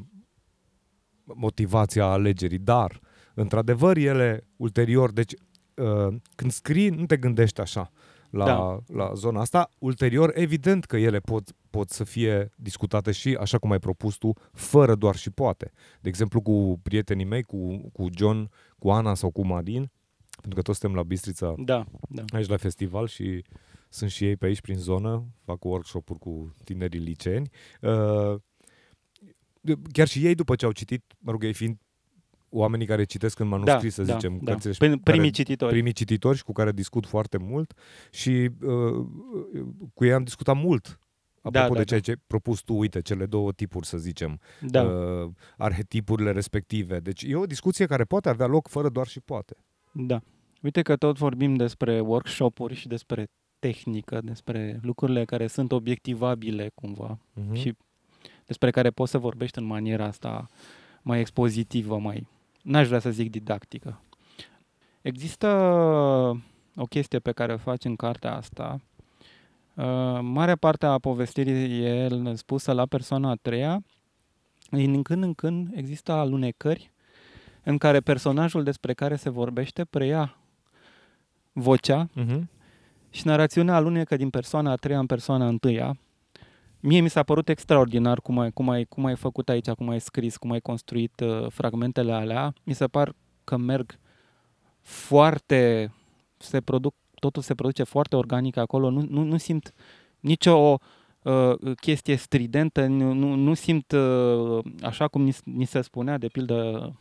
motivația 1.23 2.05
alegerii, 2.05 2.57
dar 2.57 2.99
într-adevăr 3.33 3.97
ele 3.97 4.47
ulterior, 4.55 5.11
deci 5.11 5.33
uh, 5.75 6.15
când 6.35 6.51
scrii 6.51 6.89
nu 6.89 7.05
te 7.05 7.17
gândești 7.17 7.61
așa 7.61 7.91
la, 8.31 8.45
Da. 8.45 8.79
la 8.87 9.13
zona 9.13 9.39
asta, 9.41 9.69
ulterior 9.79 10.31
evident 10.35 10.85
că 10.85 10.97
ele 10.97 11.19
pot, 11.19 11.51
pot 11.69 11.89
să 11.89 12.03
fie 12.03 12.51
discutate 12.55 13.11
și 13.11 13.37
așa 13.39 13.57
cum 13.57 13.71
ai 13.71 13.79
propus 13.79 14.15
tu, 14.15 14.33
fără 14.51 14.95
doar 14.95 15.15
și 15.15 15.29
poate. 15.29 15.71
De 16.01 16.09
exemplu 16.09 16.41
cu 16.41 16.79
prietenii 16.83 17.25
mei, 17.25 17.43
cu, 17.43 17.89
cu 17.93 18.07
John, 18.17 18.49
cu 18.79 18.89
Ana 18.91 19.13
sau 19.13 19.31
cu 19.31 19.45
Marin, 19.45 19.91
pentru 20.31 20.55
că 20.55 20.61
toți 20.61 20.79
suntem 20.79 20.97
la 20.97 21.03
Bistrița 21.03 21.53
Da, 21.57 21.85
da. 22.09 22.23
aici 22.33 22.47
la 22.47 22.57
festival 22.57 23.07
și 23.07 23.43
sunt 23.89 24.09
și 24.09 24.25
ei 24.25 24.35
pe 24.35 24.45
aici 24.45 24.61
prin 24.61 24.77
zonă, 24.77 25.25
fac 25.45 25.63
workshop-uri 25.63 26.19
cu 26.19 26.53
tinerii 26.63 26.99
liceeni. 26.99 27.49
Uh, 27.81 28.35
chiar 29.91 30.07
și 30.07 30.25
ei 30.25 30.35
după 30.35 30.55
ce 30.55 30.65
au 30.65 30.71
citit, 30.71 31.03
mă 31.19 31.31
rog, 31.31 31.43
ei 31.43 31.53
fiind 31.53 31.77
oamenii 32.51 32.85
care 32.87 33.03
citesc 33.03 33.39
în 33.39 33.47
manuscris, 33.47 33.93
să 33.93 34.03
da, 34.03 34.13
zicem, 34.13 34.39
da. 34.41 34.51
cărțile 34.51 34.73
și 34.73 34.79
Prin- 34.79 34.89
care- 34.91 35.11
Primii 35.11 35.31
cititori. 35.31 35.71
primii 35.71 35.91
cititori 35.93 36.37
și 36.37 36.43
cu 36.43 36.51
care 36.51 36.71
discut 36.71 37.05
foarte 37.05 37.37
mult 37.37 37.73
și 38.11 38.49
uh, 38.61 39.05
cu 39.93 40.05
ei 40.05 40.13
am 40.13 40.23
discutat 40.23 40.55
mult 40.55 40.99
apropo 41.43 41.67
Da, 41.67 41.67
da, 41.67 41.77
de 41.79 41.83
ceea 41.83 41.99
da. 41.99 42.05
ce 42.05 42.11
ai 42.11 42.17
propus 42.27 42.59
tu, 42.61 42.73
uite, 42.77 43.01
cele 43.01 43.25
două 43.25 43.51
tipuri, 43.51 43.85
să 43.85 43.97
zicem, 43.97 44.39
Da. 44.61 44.81
uh, 44.83 45.29
arhetipurile 45.57 46.31
respective. 46.31 46.99
Deci 46.99 47.23
e 47.23 47.35
o 47.35 47.45
discuție 47.45 47.85
care 47.85 48.03
poate 48.03 48.29
avea 48.29 48.45
loc 48.45 48.67
fără 48.67 48.89
doar 48.89 49.07
și 49.07 49.19
poate. 49.19 49.55
Da. 49.91 50.21
Uite 50.61 50.81
că 50.81 50.95
tot 50.95 51.17
vorbim 51.17 51.55
despre 51.55 51.99
workshop-uri 51.99 52.75
și 52.75 52.87
despre 52.87 53.27
tehnică, 53.59 54.19
despre 54.23 54.79
lucrurile 54.81 55.25
care 55.25 55.47
sunt 55.47 55.71
obiectivabile 55.71 56.71
cumva 56.75 57.17
Uh-huh. 57.17 57.53
și 57.59 57.77
despre 58.45 58.71
care 58.71 58.89
poți 58.89 59.11
să 59.11 59.17
vorbești 59.17 59.57
în 59.59 59.65
maniera 59.65 60.05
asta 60.05 60.45
mai 61.01 61.19
expozitivă, 61.19 61.97
mai, 61.99 62.27
n-aș 62.63 62.87
vrea 62.87 62.99
să 62.99 63.11
zic 63.11 63.29
didactică. 63.29 64.01
Există 65.01 65.47
o 66.75 66.85
chestie 66.85 67.19
pe 67.19 67.31
care 67.31 67.53
o 67.53 67.57
faci 67.57 67.83
în 67.85 67.95
cartea 67.95 68.35
asta. 68.35 68.81
Uh, 69.73 70.19
Marea 70.21 70.55
parte 70.55 70.85
a 70.85 70.97
povestirii 70.97 71.83
e 71.83 72.09
spusă 72.33 72.71
la 72.71 72.85
persoana 72.85 73.29
a 73.29 73.35
treia. 73.35 73.83
Din 74.69 75.01
când 75.01 75.23
în 75.23 75.33
când 75.33 75.69
există 75.75 76.11
alunecări 76.11 76.91
în 77.63 77.77
care 77.77 77.99
personajul 77.99 78.63
despre 78.63 78.93
care 78.93 79.15
se 79.15 79.29
vorbește 79.29 79.85
preia 79.85 80.35
vocea 81.51 82.09
Uh-huh. 82.17 82.41
și 83.09 83.27
narațiunea 83.27 83.75
alunecă 83.75 84.15
din 84.15 84.29
persoana 84.29 84.71
a 84.71 84.75
treia 84.75 84.99
în 84.99 85.05
persoana 85.05 85.45
a 85.45 85.47
întâia. 85.47 85.97
Mie 86.81 87.01
mi 87.01 87.09
s-a 87.09 87.23
părut 87.23 87.49
extraordinar 87.49 88.21
cum 88.21 88.39
ai, 88.39 88.51
cum 88.51 88.69
ai, 88.69 88.85
cum 88.85 89.05
ai 89.05 89.15
făcut 89.15 89.49
aici, 89.49 89.69
cum 89.69 89.89
ai 89.89 89.99
scris, 89.99 90.37
cum 90.37 90.51
ai 90.51 90.59
construit 90.59 91.19
uh, 91.19 91.45
fragmentele 91.49 92.11
alea. 92.11 92.53
Mi 92.63 92.73
se 92.73 92.87
par 92.87 93.13
că 93.43 93.57
merg 93.57 93.99
foarte, 94.81 95.93
se 96.37 96.61
produc, 96.61 96.95
totul 97.19 97.41
se 97.41 97.55
produce 97.55 97.83
foarte 97.83 98.15
organic 98.15 98.57
acolo, 98.57 98.89
nu, 98.89 99.05
nu, 99.09 99.23
nu 99.23 99.37
simt 99.37 99.73
nicio 100.19 100.77
uh, 101.23 101.53
chestie 101.75 102.15
stridentă, 102.15 102.85
nu, 102.85 103.13
nu, 103.13 103.35
nu 103.35 103.53
simt 103.53 103.91
uh, 103.91 104.63
așa 104.81 105.07
cum 105.07 105.21
ni, 105.21 105.35
ni 105.43 105.65
se 105.65 105.81
spunea, 105.81 106.17
de 106.17 106.27
pildă, 106.27 106.91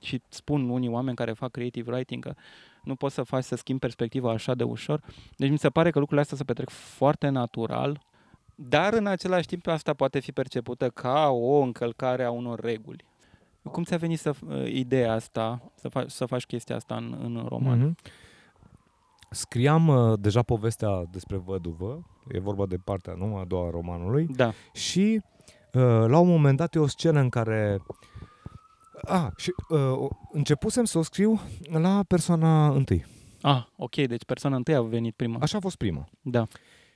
și 0.00 0.22
spun 0.28 0.68
unii 0.68 0.88
oameni 0.88 1.16
care 1.16 1.32
fac 1.32 1.50
creative 1.50 1.92
writing 1.92 2.24
că 2.24 2.34
nu 2.84 2.94
poți 2.94 3.14
să 3.14 3.22
faci 3.22 3.44
să 3.44 3.56
schimbi 3.56 3.80
perspectiva 3.80 4.30
așa 4.30 4.54
de 4.54 4.64
ușor. 4.64 5.00
Deci 5.36 5.50
mi 5.50 5.58
se 5.58 5.68
pare 5.68 5.90
că 5.90 5.98
lucrurile 5.98 6.20
astea 6.20 6.36
se 6.36 6.44
petrec 6.44 6.68
foarte 6.68 7.28
natural, 7.28 8.00
dar 8.68 8.92
în 8.92 9.06
același 9.06 9.46
timp 9.46 9.66
asta 9.66 9.94
poate 9.94 10.18
fi 10.18 10.32
percepută 10.32 10.88
ca 10.88 11.28
o 11.28 11.60
încălcare 11.60 12.24
a 12.24 12.30
unor 12.30 12.60
reguli. 12.60 13.04
Cum 13.62 13.82
ți-a 13.84 13.96
venit 13.96 14.18
să, 14.18 14.34
uh, 14.46 14.72
ideea 14.72 15.12
asta, 15.12 15.72
să, 15.74 15.88
faci, 15.88 16.10
să 16.10 16.26
faci 16.26 16.46
chestia 16.46 16.76
asta 16.76 16.96
în, 16.96 17.16
în 17.22 17.46
roman? 17.48 17.78
Mhm. 17.78 17.96
Scriam 19.30 19.88
uh, 19.88 20.18
deja 20.20 20.42
povestea 20.42 21.04
despre 21.10 21.36
văduvă, 21.36 22.06
e 22.28 22.40
vorba 22.40 22.66
de 22.66 22.76
partea 22.76 23.14
nu, 23.16 23.36
a 23.36 23.44
doua 23.44 23.66
a 23.66 23.70
romanului, 23.70 24.26
Da, 24.26 24.52
și 24.72 25.20
uh, 25.72 25.82
la 26.06 26.18
un 26.18 26.28
moment 26.28 26.56
dat 26.56 26.74
e 26.74 26.78
o 26.78 26.86
scenă 26.86 27.20
în 27.20 27.28
care... 27.28 27.82
A, 29.02 29.32
și 29.36 29.52
uh, 29.68 30.08
începusem 30.32 30.84
să 30.84 30.98
o 30.98 31.02
scriu 31.02 31.40
la 31.70 32.02
persoana 32.08 32.68
întâi. 32.68 33.06
ah, 33.42 33.62
ok, 33.76 33.94
deci 33.94 34.24
persoana 34.24 34.56
întâi 34.56 34.74
a 34.74 34.82
venit 34.82 35.14
prima. 35.14 35.38
Așa 35.40 35.56
a 35.56 35.60
fost 35.60 35.76
prima. 35.76 36.08
Da, 36.20 36.46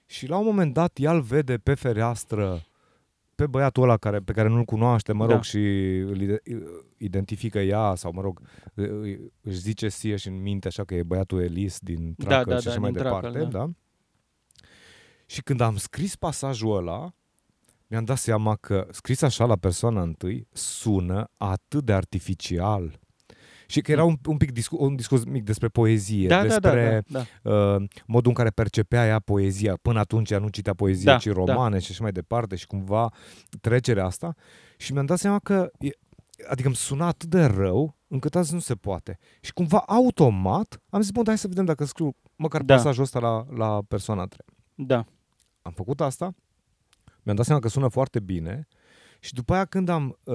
Și 0.06 0.26
la 0.28 0.36
un 0.38 0.44
moment 0.44 0.72
dat 0.74 0.98
ea 1.00 1.12
îl 1.12 1.20
vede 1.20 1.58
pe 1.58 1.74
fereastră 1.74 2.62
pe 3.34 3.46
băiatul 3.46 3.82
ăla 3.82 3.96
care, 3.96 4.18
pe 4.20 4.32
care 4.32 4.48
nu-l 4.48 4.64
cunoaște, 4.64 5.12
mă 5.12 5.24
rog, 5.26 5.34
Da. 5.34 5.42
și 5.42 5.58
îl 5.98 6.20
ide- 6.20 6.42
identifică 6.96 7.58
ea 7.58 7.94
sau, 7.94 8.12
mă 8.12 8.20
rog, 8.20 8.40
îi- 8.74 9.32
își 9.40 9.56
zice 9.58 9.88
sie 9.88 10.16
și 10.16 10.28
în 10.28 10.42
minte 10.42 10.66
așa 10.68 10.84
că 10.84 10.94
e 10.94 11.02
băiatul 11.02 11.42
Elis 11.42 11.78
din 11.80 12.14
Da, 12.16 12.26
Tracă 12.26 12.50
da, 12.50 12.58
și 12.58 12.64
da, 12.64 12.70
așa 12.70 12.80
mai 12.80 12.90
din 12.92 13.00
Tracă, 13.02 13.14
departe, 13.30 13.38
da. 13.50 13.58
da. 13.58 13.70
Și 15.26 15.42
când 15.42 15.60
am 15.60 15.76
scris 15.76 16.16
pasajul 16.16 16.76
ăla, 16.76 17.12
mi-am 17.86 18.04
dat 18.04 18.16
seama 18.16 18.56
că 18.56 18.86
scris 18.90 19.22
așa 19.22 19.44
la 19.44 19.56
persoana 19.56 20.02
întâi 20.02 20.48
sună 20.52 21.30
atât 21.36 21.84
de 21.84 21.92
artificial 21.92 23.00
Și 23.74 23.80
că 23.80 23.92
era 23.92 24.04
un, 24.04 24.16
un 24.26 24.36
pic 24.36 24.52
discu- 24.52 24.82
un 24.82 24.96
discurs 24.96 25.24
mic 25.24 25.44
despre 25.44 25.68
poezie, 25.68 26.28
Da, 26.28 26.34
da, 26.36 26.42
da, 26.42 26.48
despre 26.48 27.04
da, 27.08 27.22
da. 27.42 27.50
uh, 27.74 27.82
modul 28.06 28.28
în 28.28 28.34
care 28.34 28.50
percepea 28.50 29.06
ea 29.06 29.18
poezia. 29.18 29.78
Până 29.82 29.98
atunci 29.98 30.30
ea 30.30 30.38
nu 30.38 30.48
citea 30.48 30.74
poezie, 30.74 31.04
Da, 31.12 31.16
ci 31.18 31.30
romane 31.30 31.78
și 31.78 31.90
așa 31.90 32.02
mai 32.02 32.12
departe 32.12 32.56
și 32.56 32.66
cumva 32.66 33.12
trecerea 33.60 34.04
asta. 34.04 34.34
Și 34.76 34.92
mi-am 34.92 35.06
dat 35.06 35.18
seama 35.18 35.38
că, 35.38 35.70
e, 35.78 35.88
adică 36.48 36.66
îmi 36.66 36.76
suna 36.76 37.06
atât 37.06 37.28
de 37.28 37.44
rău 37.44 37.96
încât 38.08 38.34
azi 38.36 38.52
nu 38.52 38.58
se 38.60 38.74
poate. 38.74 39.18
Și 39.40 39.52
cumva 39.52 39.78
automat 39.86 40.82
am 40.90 41.00
zis, 41.00 41.10
bun, 41.10 41.22
hai 41.26 41.38
să 41.38 41.48
vedem 41.48 41.64
dacă 41.64 41.84
scriu 41.84 42.16
măcar 42.36 42.62
Da. 42.62 42.74
pasajul 42.74 43.02
ăsta 43.02 43.18
la, 43.18 43.44
la 43.56 43.82
persoana 43.88 44.22
a 44.22 44.26
treia. 44.26 44.58
Da. 44.74 45.04
Am 45.62 45.72
făcut 45.72 46.00
asta, 46.00 46.34
mi-am 47.22 47.36
dat 47.36 47.44
seama 47.44 47.60
că 47.60 47.68
sună 47.68 47.88
foarte 47.88 48.20
bine 48.20 48.66
și 49.20 49.32
după 49.34 49.54
aia 49.54 49.64
când 49.64 49.88
am, 49.88 50.18
uh, 50.24 50.34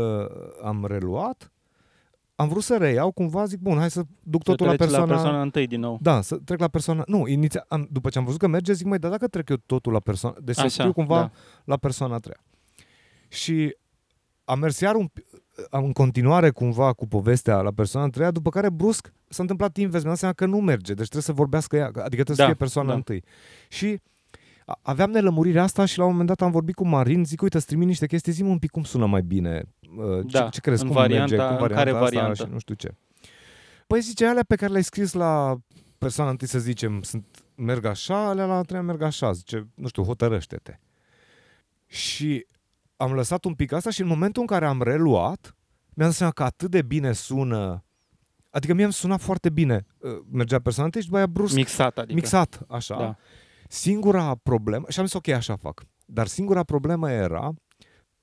am 0.63 0.85
reluat, 0.85 1.51
am 2.39 2.47
vrut 2.47 2.63
să 2.63 2.77
reiau, 2.77 3.11
cumva 3.11 3.45
zic, 3.45 3.59
bun, 3.59 3.77
hai 3.77 3.91
să 3.91 4.01
duc 4.23 4.41
Să 4.43 4.49
totul 4.49 4.65
la 4.65 4.71
treci 4.75 4.87
persoana... 4.87 5.05
la 5.11 5.13
persoana 5.19 5.41
întâi 5.41 5.67
din 5.67 5.79
nou. 5.79 5.97
Da, 6.01 6.21
să 6.21 6.35
trec 6.35 6.59
la 6.59 6.67
persoana... 6.67 7.03
Nu, 7.07 7.27
inițial, 7.27 7.65
am, 7.67 7.87
după 7.91 8.09
ce 8.09 8.17
am 8.17 8.23
văzut 8.25 8.39
că 8.39 8.47
merge, 8.47 8.73
zic, 8.73 8.85
mai, 8.85 8.99
dar 8.99 9.11
dacă 9.11 9.27
trec 9.27 9.49
eu 9.49 9.55
totul 9.65 9.91
la 9.91 9.99
persoana... 9.99 10.35
Deci 10.41 10.55
să 10.55 10.61
Așa, 10.61 10.69
scriu 10.69 10.93
cumva 10.93 11.19
da. 11.19 11.31
la 11.63 11.77
persoana 11.77 12.15
a 12.15 12.17
treia. 12.17 12.43
Și 13.27 13.75
am 14.43 14.59
mers 14.59 14.79
iar 14.79 14.95
un, 14.95 15.07
pi- 15.07 15.25
am 15.69 15.83
în 15.83 15.91
continuare 15.91 16.49
cumva 16.49 16.93
cu 16.93 17.07
povestea 17.07 17.61
la 17.61 17.71
persoana 17.71 18.07
a 18.07 18.09
treia, 18.09 18.31
după 18.31 18.49
care 18.49 18.69
brusc 18.69 19.13
s-a 19.27 19.41
întâmplat 19.41 19.77
invers, 19.77 20.03
mi-am 20.03 20.09
dat 20.09 20.17
seama 20.19 20.33
că 20.33 20.45
nu 20.45 20.57
merge, 20.59 20.93
deci 20.93 21.01
trebuie 21.09 21.21
să 21.21 21.33
vorbească 21.33 21.75
ea, 21.75 21.85
adică 21.85 22.07
trebuie 22.09 22.35
să 22.35 22.41
Da, 22.41 22.45
fie 22.45 22.53
persoana 22.55 22.89
da. 22.89 22.95
întâi. 22.95 23.23
Și 23.69 23.85
a- 23.85 23.97
aveam 24.81 25.09
nelămurirea 25.11 25.63
asta 25.63 25.85
și 25.85 25.97
la 25.97 26.03
un 26.03 26.09
moment 26.09 26.27
dat 26.27 26.41
am 26.41 26.51
vorbit 26.51 26.75
cu 26.75 26.87
Marin, 26.87 27.25
zic, 27.25 27.41
uite, 27.41 27.59
strimi 27.59 27.85
niște 27.85 28.07
chestii, 28.07 28.31
zi 28.31 28.41
un 28.41 28.57
pic 28.59 28.71
cum 28.71 28.83
sună 28.83 29.05
mai 29.05 29.21
bine, 29.21 29.63
uh, 29.97 30.19
ce, 30.27 30.37
Da, 30.39 30.49
ce 30.49 30.59
crezi, 30.59 30.81
în 30.81 30.87
cum 30.87 30.95
varianta- 30.97 31.17
merge, 31.19 31.35
cum 31.35 31.45
în 31.45 31.57
care 31.57 31.91
varianta 31.91 31.99
asta 31.99 32.15
variantă? 32.15 32.43
și 32.45 32.49
nu 32.51 32.59
știu 32.59 32.75
ce. 32.75 32.95
Păi 33.87 34.01
zice, 34.01 34.25
alea 34.25 34.43
pe 34.47 34.55
care 34.55 34.71
le-ai 34.71 34.83
scris 34.83 35.13
la 35.13 35.57
persoana 35.97 36.29
întâi, 36.29 36.47
să 36.47 36.59
zicem, 36.59 37.01
sunt, 37.01 37.25
merg 37.55 37.85
așa, 37.85 38.27
alea 38.27 38.45
la 38.45 38.53
a 38.55 38.61
treia 38.61 38.81
merg 38.81 39.01
așa, 39.01 39.31
zice, 39.31 39.67
nu 39.75 39.87
știu, 39.87 40.03
hotărăște-te. 40.03 40.79
Și 41.85 42.45
am 42.97 43.13
lăsat 43.13 43.45
un 43.45 43.53
pic 43.53 43.71
asta 43.71 43.89
și 43.89 44.01
în 44.01 44.07
momentul 44.07 44.41
în 44.41 44.47
care 44.47 44.65
am 44.65 44.81
reluat, 44.81 45.55
mi-am 45.93 46.07
dat 46.09 46.17
seama 46.17 46.31
că 46.33 46.43
atât 46.43 46.69
de 46.71 46.81
bine 46.81 47.11
sună, 47.11 47.83
adică 48.49 48.73
mie 48.73 48.83
îmi 48.83 48.93
suna 48.93 49.17
foarte 49.17 49.49
bine, 49.49 49.85
uh, 49.97 50.11
mergea 50.31 50.59
persoana 50.59 50.85
întâi 50.85 51.01
și 51.01 51.07
după 51.07 51.17
aia 51.19 51.27
brusc, 51.27 51.55
Mixat, 51.55 51.97
adică. 51.97 52.13
mixat, 52.13 52.61
așa. 52.67 52.97
Da. 52.97 53.15
Singura 53.71 54.35
problemă, 54.43 54.85
și 54.89 54.99
am 54.99 55.05
zis 55.05 55.13
ok, 55.15 55.27
așa 55.27 55.55
fac, 55.55 55.83
dar 56.05 56.27
singura 56.27 56.63
problemă 56.63 57.11
era 57.11 57.51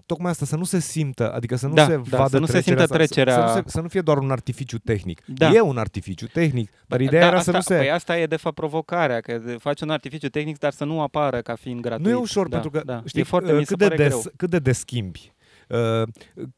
tocmai 0.06 0.30
asta, 0.30 0.44
să 0.44 0.56
nu 0.56 0.64
se 0.64 0.78
simtă, 0.78 1.32
adică 1.32 1.56
să 1.56 1.66
nu 1.66 1.74
Da, 1.74 1.84
se 1.86 1.96
da, 2.08 2.16
vadă 2.16 2.28
să 2.28 2.38
nu 2.38 2.46
se 2.46 2.52
trecerea 2.52 2.62
simtă 2.78 2.82
asta, 2.82 2.96
trecerea- 2.96 3.34
Să, 3.34 3.40
să, 3.52 3.56
nu 3.56 3.62
se, 3.62 3.70
să 3.70 3.80
nu 3.80 3.88
fie 3.88 4.00
doar 4.00 4.18
un 4.18 4.30
artificiu 4.30 4.78
tehnic. 4.78 5.22
Da. 5.26 5.50
E 5.50 5.60
un 5.60 5.76
artificiu 5.78 6.26
tehnic, 6.26 6.70
dar 6.86 7.00
ideea 7.00 7.20
da, 7.20 7.26
era 7.26 7.36
asta, 7.36 7.50
să 7.50 7.56
nu 7.56 7.62
se... 7.62 7.76
Păi 7.76 7.90
asta 7.90 8.18
e 8.18 8.26
de 8.26 8.36
fapt 8.36 8.54
provocarea, 8.54 9.20
că 9.20 9.38
de- 9.38 9.56
faci 9.60 9.80
un 9.80 9.90
artificiu 9.90 10.28
tehnic, 10.28 10.58
dar 10.58 10.72
să 10.72 10.84
nu 10.84 11.00
apară 11.00 11.40
ca 11.40 11.54
fiind 11.54 11.80
gratuit. 11.80 12.06
Nu 12.06 12.12
e 12.12 12.14
ușor, 12.14 12.48
da, 12.48 12.58
pentru 12.60 12.78
că 12.78 12.84
da. 12.86 13.02
știi 13.06 13.20
e 13.20 13.24
foarte, 13.24 13.52
uh, 13.52 13.58
mi 13.58 13.64
se 13.64 13.68
cât, 13.74 13.78
de 13.78 13.84
pare 13.88 13.96
des, 13.96 14.08
greu. 14.20 14.32
cât 14.36 14.50
de 14.50 14.58
des 14.58 14.78
schimbi. 14.78 15.32
Uh, 15.68 16.08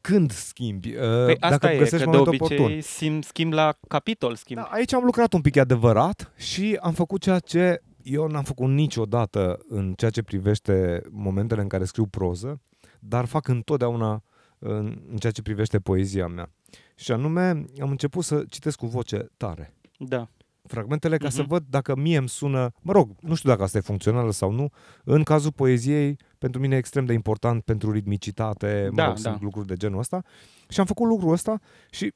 când 0.01 0.31
schimbi, 0.31 0.87
uh, 0.89 0.99
Păi 1.25 1.37
asta 1.39 1.57
dacă 1.57 1.73
e, 1.73 1.77
găsești 1.77 2.05
că 2.05 2.11
de 2.11 2.17
momentul 2.17 2.35
obicei 2.41 2.57
oportun. 2.57 2.81
sim, 2.81 3.21
schimb 3.21 3.53
la 3.53 3.73
capitol, 3.87 4.35
schimb. 4.35 4.59
Da, 4.59 4.65
aici 4.71 4.93
am 4.93 5.03
lucrat 5.03 5.33
un 5.33 5.41
pic, 5.41 5.55
e 5.55 5.59
adevărat, 5.59 6.31
și 6.37 6.77
am 6.81 6.93
făcut 6.93 7.21
ceea 7.21 7.39
ce 7.39 7.81
eu 8.11 8.27
n-am 8.27 8.43
făcut 8.43 8.67
niciodată 8.69 9.59
în 9.67 9.93
ceea 9.93 10.11
ce 10.11 10.23
privește 10.23 11.01
momentele 11.09 11.61
în 11.61 11.67
care 11.67 11.83
scriu 11.85 12.05
proză, 12.05 12.61
dar 12.99 13.25
fac 13.25 13.47
întotdeauna 13.47 14.23
în, 14.59 15.01
în 15.09 15.17
ceea 15.17 15.31
ce 15.31 15.41
privește 15.41 15.79
poezia 15.79 16.27
mea. 16.27 16.51
Și 16.95 17.11
anume, 17.11 17.47
am 17.81 17.89
început 17.89 18.23
să 18.23 18.43
citesc 18.49 18.77
cu 18.77 18.85
voce 18.87 19.27
tare 19.37 19.73
Da. 19.97 20.27
fragmentele 20.63 21.17
ca 21.17 21.29
să 21.29 21.39
Mhm. 21.41 21.49
văd 21.49 21.63
dacă 21.69 21.95
mie 21.95 22.17
îmi 22.17 22.29
sună, 22.29 22.71
mă 22.81 22.91
rog, 22.91 23.09
nu 23.21 23.35
știu 23.35 23.49
dacă 23.49 23.63
asta 23.63 23.77
e 23.77 23.81
funcțională 23.81 24.31
sau 24.31 24.51
nu, 24.51 24.69
în 25.03 25.23
cazul 25.23 25.51
poeziei, 25.51 26.17
pentru 26.37 26.59
mine 26.61 26.75
e 26.75 26.77
extrem 26.77 27.05
de 27.05 27.13
important 27.13 27.63
pentru 27.63 27.91
ritmicitate, 27.91 28.87
mă 28.89 28.95
Da, 28.95 29.05
rog, 29.05 29.13
da. 29.19 29.29
sunt 29.29 29.41
lucruri 29.41 29.67
de 29.67 29.75
genul 29.75 29.99
ăsta 29.99 30.23
și 30.67 30.79
am 30.79 30.85
făcut 30.85 31.07
lucrul 31.07 31.31
ăsta 31.31 31.59
și 31.91 32.13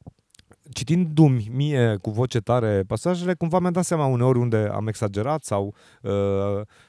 citindu-mi 0.74 1.48
mie 1.52 1.98
cu 2.02 2.10
voce 2.10 2.40
tare 2.40 2.84
pasajele, 2.88 3.34
cumva 3.34 3.60
mi-am 3.60 3.72
dat 3.72 3.86
seama 3.86 4.06
uneori 4.06 4.40
unde 4.40 4.70
am 4.72 4.88
exagerat 4.88 5.44
sau 5.44 5.74
uh, 6.02 6.12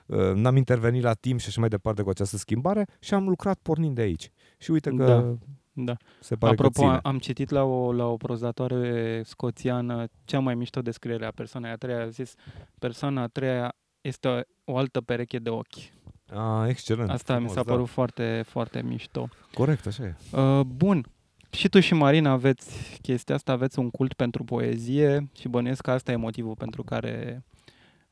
uh, 0.06 0.32
n-am 0.34 0.56
intervenit 0.56 1.02
la 1.02 1.12
timp 1.12 1.40
și 1.40 1.48
așa 1.48 1.60
mai 1.60 1.68
departe 1.68 2.02
cu 2.02 2.08
această 2.08 2.36
schimbare 2.36 2.86
și 2.98 3.14
am 3.14 3.28
lucrat 3.28 3.58
pornind 3.62 3.94
de 3.94 4.00
aici. 4.02 4.30
Și 4.58 4.70
uite 4.70 4.90
că 4.90 5.04
Da. 5.04 5.34
Da. 5.76 5.96
se 6.20 6.36
pare 6.36 6.52
Apropo, 6.52 6.80
că 6.80 6.86
ține. 6.86 7.00
am 7.02 7.18
citit 7.18 7.50
la 7.50 7.62
o, 7.62 7.92
la 7.92 8.06
o 8.06 8.16
prozatoare 8.16 9.22
scoțiană 9.24 10.06
cea 10.24 10.38
mai 10.38 10.54
mișto 10.54 10.82
descriere 10.82 11.26
a 11.26 11.30
persoanei 11.30 11.70
a 11.70 11.76
treia. 11.76 12.02
A 12.02 12.08
zis, 12.08 12.34
persoana 12.78 13.22
a 13.22 13.26
treia 13.26 13.74
este 14.00 14.28
o, 14.28 14.40
o 14.72 14.76
altă 14.76 15.00
pereche 15.00 15.38
de 15.38 15.50
ochi. 15.50 15.92
Ah, 16.32 16.68
excelent. 16.68 17.10
Asta 17.10 17.32
mi 17.32 17.38
frumos, 17.38 17.54
s-a 17.54 17.62
da. 17.62 17.72
părut 17.72 17.88
foarte, 17.88 18.42
foarte 18.46 18.82
mișto. 18.82 19.28
Corect, 19.54 19.86
așa 19.86 20.02
e. 20.04 20.14
Uh, 20.32 20.60
bun. 20.60 21.06
Și 21.54 21.68
tu 21.68 21.80
și 21.80 21.94
Marina 21.94 22.30
aveți 22.30 22.98
chestia 23.02 23.34
asta, 23.34 23.52
aveți 23.52 23.78
un 23.78 23.90
cult 23.90 24.12
pentru 24.12 24.44
poezie 24.44 25.28
și 25.32 25.48
bănuiesc 25.48 25.82
că 25.82 25.90
asta 25.90 26.12
e 26.12 26.16
motivul 26.16 26.54
pentru 26.54 26.82
care 26.82 27.44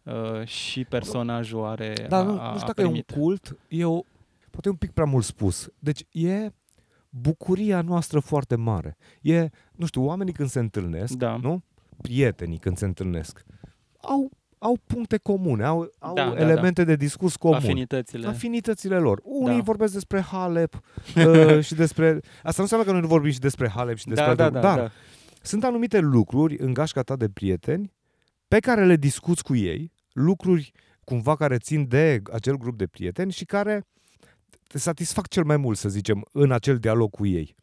uh, 0.02 0.46
și 0.46 0.84
personajul 0.84 1.64
are 1.64 1.94
Da, 2.08 2.16
a, 2.18 2.22
nu, 2.22 2.40
a, 2.40 2.50
nu 2.50 2.58
știu 2.58 2.62
a 2.62 2.66
dacă 2.66 2.80
e 2.80 2.84
un 2.84 2.90
primit. 2.90 3.10
cult, 3.10 3.56
e 3.68 3.84
o, 3.84 4.00
poate 4.50 4.68
e 4.68 4.70
un 4.70 4.76
pic 4.76 4.90
prea 4.90 5.06
mult 5.06 5.24
spus. 5.24 5.68
Deci 5.78 6.04
e 6.10 6.48
bucuria 7.08 7.80
noastră 7.80 8.20
foarte 8.20 8.54
mare. 8.56 8.96
E, 9.22 9.48
nu 9.72 9.86
știu, 9.86 10.04
oamenii 10.04 10.32
când 10.32 10.48
se 10.48 10.58
întâlnesc, 10.58 11.12
Da. 11.12 11.36
nu? 11.36 11.62
Prietenii 12.02 12.58
când 12.58 12.76
se 12.76 12.84
întâlnesc, 12.84 13.44
au, 14.00 14.30
au 14.62 14.78
puncte 14.86 15.16
comune, 15.16 15.64
au, 15.64 15.92
au 15.98 16.14
Da, 16.14 16.30
da, 16.30 16.40
elemente 16.40 16.84
de 16.84 16.96
discurs 16.96 17.36
comun. 17.36 17.56
Afinitățile. 17.56 18.26
Afinitățile 18.26 18.98
lor. 18.98 19.20
Unii 19.24 19.56
Da. 19.56 19.62
vorbesc 19.62 19.92
despre 19.92 20.20
Halep 20.20 20.74
uh, 21.16 21.60
și 21.60 21.74
despre... 21.74 22.20
Asta 22.36 22.54
nu 22.56 22.62
înseamnă 22.62 22.86
că 22.86 22.92
noi 22.92 23.00
nu 23.00 23.06
vorbim 23.06 23.30
și 23.30 23.38
despre 23.38 23.68
Halep 23.68 23.96
și 23.96 24.06
despre 24.06 24.24
da, 24.24 24.30
alte 24.30 24.42
da, 24.42 24.60
da, 24.60 24.60
lucruri, 24.60 24.76
dar 24.76 24.86
da. 24.86 24.92
sunt 25.42 25.64
anumite 25.64 25.98
lucruri 25.98 26.58
în 26.58 26.72
gașca 26.72 27.02
ta 27.02 27.16
de 27.16 27.28
prieteni 27.28 27.92
pe 28.48 28.58
care 28.58 28.84
le 28.84 28.96
discuți 28.96 29.42
cu 29.42 29.54
ei, 29.54 29.92
lucruri 30.12 30.72
cumva 31.04 31.36
care 31.36 31.58
țin 31.58 31.88
de 31.88 32.22
acel 32.32 32.56
grup 32.56 32.76
de 32.76 32.86
prieteni 32.86 33.32
și 33.32 33.44
care 33.44 33.86
te 34.66 34.78
satisfac 34.78 35.28
cel 35.28 35.44
mai 35.44 35.56
mult, 35.56 35.78
să 35.78 35.88
zicem, 35.88 36.24
în 36.32 36.52
acel 36.52 36.78
dialog 36.78 37.10
cu 37.10 37.26
ei. 37.26 37.54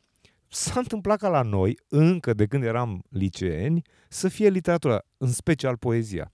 S-a 0.47 0.79
întâmplat 0.79 1.19
ca 1.19 1.29
la 1.29 1.41
noi, 1.41 1.77
încă 1.87 2.33
de 2.33 2.45
când 2.45 2.63
eram 2.63 3.03
liceeni, 3.09 3.81
să 4.07 4.27
fie 4.27 4.49
literatura, 4.49 5.01
în 5.17 5.31
special 5.31 5.77
poezia. 5.77 6.33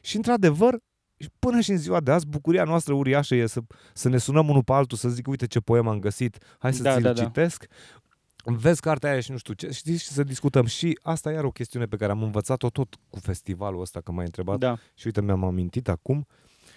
Și 0.00 0.16
într-adevăr, 0.16 0.78
până 1.38 1.60
și 1.60 1.70
în 1.70 1.76
ziua 1.76 2.00
de 2.00 2.10
azi, 2.10 2.26
bucuria 2.26 2.64
noastră 2.64 2.94
uriașă 2.94 3.34
e 3.34 3.46
să, 3.46 3.60
să 3.94 4.08
ne 4.08 4.18
sunăm 4.18 4.48
unul 4.48 4.64
pe 4.64 4.72
altul, 4.72 4.98
să 4.98 5.08
zic, 5.08 5.28
uite 5.28 5.46
ce 5.46 5.60
poem 5.60 5.88
am 5.88 5.98
găsit, 5.98 6.38
hai 6.58 6.74
să 6.74 6.82
Da, 6.82 6.92
ți-l 6.92 7.02
da, 7.02 7.12
da. 7.12 7.22
citesc. 7.24 7.66
Vezi 8.44 8.80
cartea 8.80 9.10
aia 9.10 9.20
și 9.20 9.30
nu 9.30 9.36
știu 9.36 9.54
ce, 9.54 9.70
știi, 9.70 9.96
și 9.96 10.06
să 10.06 10.22
discutăm. 10.22 10.66
Și 10.66 10.98
asta 11.02 11.30
e 11.30 11.34
iar 11.34 11.44
o 11.44 11.50
chestiune 11.50 11.86
pe 11.86 11.96
care 11.96 12.12
am 12.12 12.22
învățat-o 12.22 12.70
tot 12.70 12.94
cu 13.10 13.18
festivalul 13.18 13.80
ăsta, 13.80 14.00
că 14.00 14.12
m-ai 14.12 14.24
întrebat 14.24 14.58
Da. 14.58 14.78
și 14.94 15.06
uite, 15.06 15.20
mi-am 15.20 15.44
amintit 15.44 15.88
acum, 15.88 16.26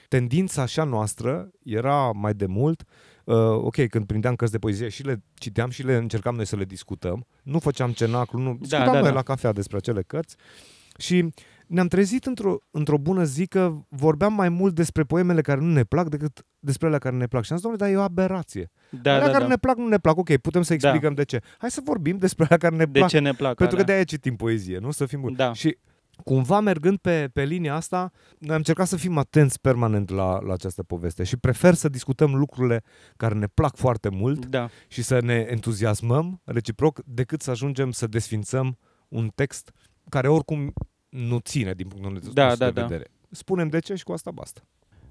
tendința 0.08 0.62
așa 0.62 0.84
noastră 0.84 1.52
era 1.64 2.12
mai 2.12 2.34
de 2.34 2.46
mult, 2.46 2.84
uh, 3.24 3.36
ok, 3.38 3.88
când 3.88 4.06
prindeam 4.06 4.36
cărți 4.36 4.54
de 4.54 4.60
poezie 4.60 4.90
și 4.90 5.04
le 5.04 5.24
citeam 5.34 5.70
și 5.70 5.84
le 5.84 5.96
încercam 5.96 6.36
noi 6.36 6.46
să 6.46 6.56
le 6.56 6.66
discutăm, 6.66 7.26
nu 7.44 7.60
făceam 7.60 7.92
cenaclu, 7.92 8.40
nu, 8.40 8.58
discutam 8.60 8.86
da, 8.86 9.00
noi 9.00 9.10
da. 9.10 9.12
la 9.12 9.22
cafea 9.22 9.52
despre 9.52 9.78
acele 9.78 10.02
cărți 10.02 10.36
și 10.98 11.34
ne-am 11.72 11.88
trezit 11.88 12.26
într-o, 12.26 12.58
într-o 12.72 12.98
bună 12.98 13.24
zi 13.24 13.48
că 13.48 13.74
vorbeam 13.90 14.34
mai 14.34 14.50
mult 14.50 14.76
despre 14.76 15.04
poemele 15.04 15.42
care 15.42 15.60
nu 15.60 15.72
ne 15.72 15.84
plac 15.84 16.10
decât 16.10 16.46
despre 16.60 16.88
ele 16.88 16.98
care 16.98 17.16
ne 17.16 17.28
plac. 17.28 17.44
Și 17.44 17.52
am 17.52 17.58
zis, 17.58 17.66
domnule, 17.68 17.86
dar 17.86 17.96
e 17.96 18.00
o 18.02 18.06
aberație. 18.06 18.72
Da, 19.02 19.14
alea 19.14 19.26
da, 19.26 19.32
care 19.32 19.44
da. 19.44 19.50
ne 19.50 19.56
plac, 19.58 19.78
nu 19.78 19.88
ne 19.88 19.98
plac. 19.98 20.18
Ok, 20.18 20.36
putem 20.38 20.62
să 20.62 20.70
Da. 20.70 20.74
explicăm 20.76 21.14
de 21.14 21.24
ce. 21.24 21.40
Hai 21.58 21.72
să 21.72 21.82
vorbim 21.84 22.18
despre 22.18 22.44
alea 22.46 22.58
care 22.58 22.76
ne 22.76 22.86
De 22.86 22.92
plac. 23.00 23.10
ce 23.10 23.20
ne 23.20 23.32
plac 23.34 23.56
Pentru 23.56 23.66
că 23.66 23.74
alea? 23.82 23.86
de-aia 23.86 24.04
citim 24.04 24.36
poezie, 24.36 24.78
nu? 24.78 24.92
Să 24.92 25.06
fim 25.06 25.22
buni. 25.22 25.36
Da. 25.36 25.54
Și 25.54 25.78
cumva 26.24 26.60
mergând 26.60 26.98
pe, 26.98 27.30
pe 27.34 27.44
linia 27.44 27.76
asta, 27.76 28.12
noi 28.38 28.50
am 28.52 28.58
încercat 28.58 28.88
să 28.88 28.96
fim 28.96 29.18
atenți 29.18 29.62
permanent 29.62 30.10
la, 30.10 30.40
la 30.42 30.54
această 30.54 30.84
poveste 30.84 31.24
și 31.24 31.38
prefer 31.38 31.74
să 31.74 31.90
discutăm 31.90 32.36
lucrurile 32.36 32.84
care 33.18 33.34
ne 33.36 33.48
plac 33.54 33.76
foarte 33.76 34.10
mult 34.10 34.46
Da. 34.46 34.70
și 34.88 35.02
să 35.04 35.22
ne 35.22 35.46
entuziasmăm 35.50 36.42
reciproc 36.44 37.00
decât 37.06 37.42
să 37.42 37.52
ajungem 37.52 37.92
să 37.92 38.08
desfințăm 38.08 38.78
un 39.08 39.30
text 39.36 39.72
care 40.10 40.28
oricum 40.28 40.74
nu 41.12 41.38
ține 41.40 41.74
din 41.74 41.88
punctul 41.88 42.12
nostru 42.12 42.34
Da, 42.34 42.50
de 42.50 42.56
da, 42.56 42.72
da. 42.72 42.82
vedere. 42.82 43.10
Spunem 43.30 43.68
de 43.68 43.80
ce 43.80 43.96
și 43.96 44.04
cu 44.04 44.12
asta 44.12 44.32
basta. 44.32 44.62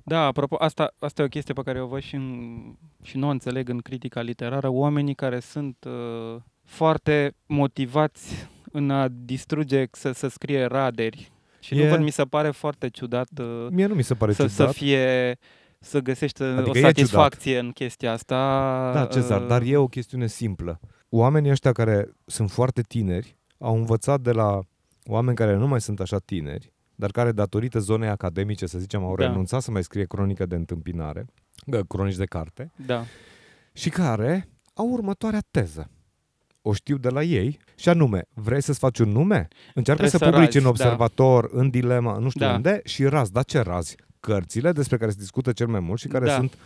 Da, 0.02 0.24
apropo, 0.26 0.56
asta, 0.58 0.94
asta 0.98 1.22
e 1.22 1.24
o 1.24 1.28
chestie 1.28 1.54
pe 1.54 1.62
care 1.62 1.80
o 1.80 1.86
văd 1.86 2.00
și, 2.02 2.14
în, 2.14 2.58
și 3.02 3.16
nu 3.16 3.26
o 3.26 3.30
înțeleg 3.30 3.68
în 3.68 3.78
critica 3.78 4.20
literară. 4.20 4.68
Oamenii 4.68 5.14
care 5.14 5.40
sunt 5.40 5.76
uh, 5.86 6.40
foarte 6.64 7.34
motivați 7.46 8.48
în 8.72 8.90
a 8.90 9.08
distruge, 9.10 9.84
să, 9.92 10.12
să 10.12 10.28
scrie 10.28 10.64
raderi. 10.64 11.32
Și 11.60 11.74
E- 11.78 11.82
nu 11.84 11.90
văd, 11.90 12.00
mi 12.00 12.10
se 12.10 12.24
pare 12.24 12.50
foarte 12.50 12.88
ciudat 12.88 13.28
uh, 13.40 13.66
Mie 13.70 13.86
nu 13.86 13.94
mi 13.94 14.02
se 14.02 14.14
pare 14.14 14.32
să, 14.32 14.46
să 14.46 14.56
ciudat. 14.56 14.74
fie 14.74 15.38
să 15.78 15.98
găsești 16.00 16.42
uh, 16.42 16.48
Adică 16.48 16.70
o 16.70 16.76
e 16.78 16.80
satisfacție 16.80 17.58
în 17.58 17.70
chestia 17.70 18.12
asta. 18.12 18.36
Da, 18.94 19.06
Cezar, 19.06 19.40
uh, 19.40 19.46
dar 19.48 19.62
e 19.62 19.76
o 19.76 19.86
chestiune 19.88 20.26
simplă. 20.26 20.80
Oamenii 21.08 21.50
ăștia 21.50 21.72
care 21.72 22.10
sunt 22.26 22.50
foarte 22.50 22.82
tineri 22.82 23.36
au 23.58 23.76
învățat 23.76 24.20
de 24.20 24.32
la 24.32 24.60
oameni 25.04 25.36
care 25.36 25.56
nu 25.56 25.66
mai 25.66 25.80
sunt 25.80 26.00
așa 26.00 26.18
tineri, 26.18 26.72
dar 26.94 27.10
care 27.10 27.32
datorită 27.32 27.78
zonei 27.78 28.08
academice, 28.08 28.66
să 28.66 28.78
zicem, 28.78 29.04
au 29.04 29.16
Da. 29.16 29.26
renunțat 29.26 29.62
să 29.62 29.70
mai 29.70 29.82
scrie 29.84 30.04
cronică 30.04 30.46
de 30.46 30.54
întâmpinare, 30.54 31.24
uh, 31.66 31.80
cronici 31.88 32.16
de 32.16 32.24
carte, 32.24 32.72
Da. 32.86 33.04
și 33.72 33.88
care 33.90 34.48
au 34.74 34.88
următoarea 34.88 35.42
teză. 35.50 35.90
O 36.62 36.72
știu 36.72 36.96
de 36.96 37.08
la 37.08 37.22
ei 37.22 37.58
și 37.76 37.88
anume, 37.88 38.26
vrei 38.34 38.62
să-ți 38.62 38.78
faci 38.78 38.98
un 38.98 39.08
nume? 39.08 39.48
Încearcă 39.74 39.82
Trebuie 39.82 40.10
să, 40.10 40.16
să 40.16 40.24
publici 40.24 40.44
razi, 40.44 40.56
în 40.56 40.62
da. 40.62 40.68
observator, 40.68 41.48
în 41.52 41.70
dilema, 41.70 42.18
nu 42.18 42.28
știu 42.28 42.46
Da. 42.46 42.54
unde 42.54 42.80
și 42.84 43.04
razi. 43.04 43.32
Dar 43.32 43.44
ce 43.44 43.58
razi? 43.60 43.96
Cărțile 44.20 44.72
despre 44.72 44.96
care 44.96 45.10
se 45.10 45.16
discută 45.18 45.52
cel 45.52 45.66
mai 45.66 45.80
mult 45.80 46.00
și 46.00 46.08
care 46.08 46.24
Da. 46.24 46.34
sunt 46.34 46.52
uh, 46.52 46.58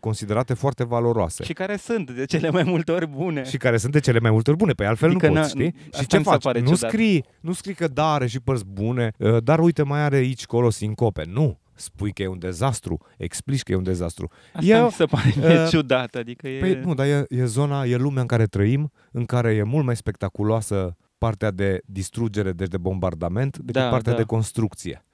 considerate 0.00 0.54
foarte 0.54 0.84
valoroase. 0.84 1.44
Și 1.44 1.52
care 1.52 1.76
sunt 1.76 2.10
de 2.10 2.24
cele 2.24 2.50
mai 2.50 2.62
multe 2.62 2.92
ori 2.92 3.06
bune. 3.06 3.44
și 3.44 3.56
care 3.56 3.76
sunt 3.76 3.92
de 3.92 4.00
cele 4.00 4.18
mai 4.18 4.30
multe 4.30 4.50
ori 4.50 4.58
bune, 4.58 4.72
pe 4.72 4.84
altfel 4.84 5.08
Adică 5.08 5.26
nu 5.28 5.34
na- 5.34 5.40
poți, 5.40 5.50
știi? 5.50 5.74
asta 5.86 6.00
Și 6.02 6.06
ce 6.06 6.18
mi 6.18 6.24
se 6.24 6.30
faci? 6.30 6.42
pare 6.42 6.60
Nu 6.60 6.74
ciudat. 6.74 6.90
scrii, 6.90 7.24
nu 7.40 7.52
scrii 7.52 7.74
că 7.74 7.88
da, 7.88 8.12
are 8.12 8.26
și 8.26 8.40
părți 8.40 8.64
bune, 8.66 9.12
uh, 9.18 9.42
dar 9.42 9.58
uite, 9.58 9.82
mai 9.82 10.00
are 10.00 10.16
aici, 10.16 10.46
colo, 10.46 10.70
sincope. 10.70 11.24
Nu, 11.28 11.58
spui 11.74 12.12
că 12.12 12.22
e 12.22 12.26
un 12.26 12.38
dezastru, 12.38 12.98
explici 13.16 13.62
că 13.62 13.72
e 13.72 13.76
un 13.76 13.82
dezastru. 13.82 14.30
Asta 14.52 14.66
Eu- 14.76 14.84
mi 14.84 14.90
se 14.90 15.04
pare 15.04 15.32
mie 15.36 15.62
uh, 15.62 15.68
ciudat. 15.68 16.14
Adică 16.14 16.48
e... 16.48 16.58
Păi 16.58 16.80
nu, 16.84 16.94
dar 16.94 17.06
e, 17.06 17.24
e 17.28 17.44
zona, 17.44 17.84
e 17.84 17.96
lumea 17.96 18.20
în 18.20 18.26
care 18.26 18.44
trăim, 18.46 18.92
în 19.12 19.24
care 19.24 19.54
e 19.54 19.62
mult 19.62 19.84
mai 19.84 19.96
spectaculoasă 19.96 20.96
partea 21.18 21.50
de 21.50 21.80
distrugere, 21.86 22.52
deci 22.52 22.68
de 22.68 22.78
bombardament, 22.78 23.58
decât 23.58 23.82
Da, 23.82 23.88
partea 23.88 24.12
da. 24.12 24.18
de 24.18 24.24
construcție. 24.24 25.04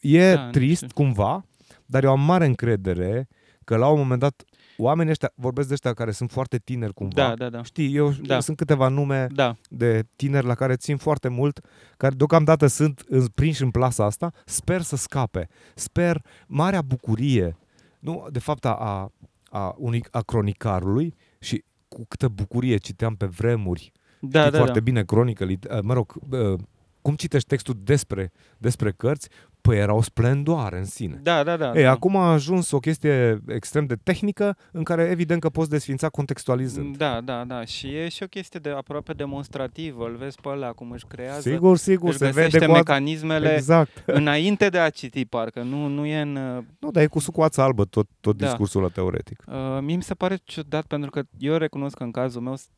E 0.00 0.32
Da, 0.34 0.44
nu 0.44 0.50
trist 0.50 0.82
știu. 0.82 0.94
cumva, 1.04 1.44
dar 1.86 2.04
eu 2.04 2.10
am 2.10 2.20
mare 2.20 2.46
încredere 2.46 3.28
că 3.64 3.76
la 3.76 3.88
un 3.88 3.98
moment 3.98 4.20
dat 4.20 4.42
oamenii 4.76 5.10
ăștia, 5.10 5.32
vorbesc 5.34 5.66
de 5.68 5.74
ăștia 5.74 5.92
care 5.92 6.10
sunt 6.10 6.30
foarte 6.30 6.58
tineri 6.58 6.94
cumva. 6.94 7.14
Da, 7.28 7.34
da, 7.34 7.48
da. 7.48 7.62
Știi, 7.62 7.94
eu 7.96 8.10
Da. 8.10 8.40
sunt 8.40 8.56
câteva 8.56 8.88
nume 8.88 9.26
Da, 9.32 9.56
de 9.68 10.04
tineri 10.16 10.46
la 10.46 10.54
care 10.54 10.76
țin 10.76 10.96
foarte 10.96 11.28
mult, 11.28 11.60
care 11.96 12.14
deocamdată 12.14 12.66
sunt 12.66 13.02
în- 13.08 13.26
prinși 13.26 13.62
în 13.62 13.70
plasa 13.70 14.04
asta, 14.04 14.32
sper 14.44 14.80
să 14.80 14.96
scape. 14.96 15.48
Sper 15.74 16.22
marea 16.46 16.82
bucurie, 16.82 17.56
nu, 17.98 18.26
de 18.30 18.38
fapt, 18.38 18.64
a, 18.64 18.74
a, 18.74 19.12
a, 19.50 19.74
unui, 19.78 20.04
a 20.10 20.20
cronicarului 20.20 21.14
și 21.38 21.64
cu 21.88 22.04
câtă 22.08 22.28
bucurie 22.28 22.76
citeam 22.76 23.14
pe 23.16 23.26
vremuri. 23.26 23.92
da, 24.20 24.38
Știi 24.38 24.50
da, 24.52 24.56
foarte 24.58 24.78
da. 24.78 24.84
bine 24.84 25.04
cronică, 25.04 25.46
lit- 25.46 25.80
mă 25.82 25.92
rog, 25.92 26.14
uh, 26.30 26.58
cum 27.02 27.14
citești 27.14 27.48
textul 27.48 27.74
despre, 27.82 28.32
despre 28.58 28.92
cărți, 28.92 29.28
păi 29.68 29.78
era 29.78 29.94
o 29.94 30.02
splendoare 30.02 30.78
în 30.78 30.84
sine. 30.84 31.20
Da, 31.22 31.42
da, 31.42 31.56
da. 31.56 31.72
Ei, 31.74 31.82
da. 31.82 31.90
acum 31.90 32.16
a 32.16 32.32
ajuns 32.32 32.70
o 32.70 32.78
chestie 32.78 33.42
extrem 33.48 33.86
de 33.86 33.94
tehnică 34.02 34.56
în 34.72 34.82
care 34.82 35.02
evident 35.02 35.40
că 35.40 35.48
poți 35.48 35.70
desfința 35.70 36.08
contextualizând. 36.08 36.96
Da, 36.96 37.20
da, 37.20 37.44
da. 37.44 37.64
Și 37.64 37.86
e 37.96 38.08
și 38.08 38.22
o 38.22 38.26
chestie 38.26 38.60
de 38.60 38.70
aproape 38.70 39.12
demonstrativă. 39.12 40.04
Îl 40.06 40.16
vezi 40.16 40.40
pe 40.40 40.48
ăla 40.48 40.72
cum 40.72 40.90
își 40.90 41.04
creează. 41.08 41.40
Sigur, 41.50 41.76
sigur, 41.76 42.08
își 42.08 42.18
se 42.18 42.26
găsește 42.26 42.50
vede 42.50 42.66
cu 42.66 42.72
a... 42.72 42.76
mecanismele 42.76 43.54
Exact. 43.54 44.02
înainte 44.20 44.68
de 44.68 44.78
a 44.78 44.90
citi, 44.90 45.24
parcă. 45.24 45.62
Nu, 45.62 45.86
nu 45.86 46.06
e 46.06 46.20
în... 46.20 46.36
uh, 46.36 46.64
Nu, 46.78 46.90
dar 46.90 47.02
e 47.02 47.06
cu 47.06 47.18
sucoața 47.18 47.62
albă 47.62 47.84
tot, 47.84 48.08
tot 48.20 48.36
Da. 48.36 48.46
discursul 48.46 48.80
ăla 48.80 48.90
teoretic. 48.90 49.42
Uh, 49.46 49.54
mie 49.80 49.96
mi 49.96 50.02
se 50.02 50.14
pare 50.14 50.38
ciudat 50.44 50.84
pentru 50.86 51.10
că 51.10 51.22
eu 51.38 51.56
recunosc 51.56 51.96
că 51.96 52.02
în 52.02 52.10
cazul 52.10 52.40
meu 52.40 52.56
s- 52.56 52.68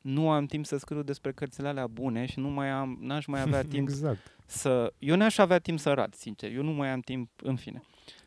nu 0.00 0.30
am 0.30 0.46
timp 0.46 0.66
să 0.66 0.76
scriu 0.76 1.02
despre 1.02 1.32
cărțile 1.32 1.68
alea 1.68 1.86
bune 1.86 2.26
și 2.26 2.38
nu 2.38 2.48
mai 2.48 2.68
am, 2.70 2.98
n-aș 3.00 3.26
mai 3.26 3.40
avea 3.40 3.62
timp 3.74 3.88
Exact. 3.88 4.36
să... 4.46 4.92
Eu 4.98 5.16
n-aș 5.16 5.38
avea 5.38 5.58
timp 5.58 5.78
să 5.78 5.92
rad, 5.92 6.14
sincer. 6.14 6.52
Eu 6.52 6.62
nu 6.62 6.70
mai 6.72 6.88
am 6.90 7.00
timp, 7.00 7.30
în 7.42 7.56
fine. 7.56 7.82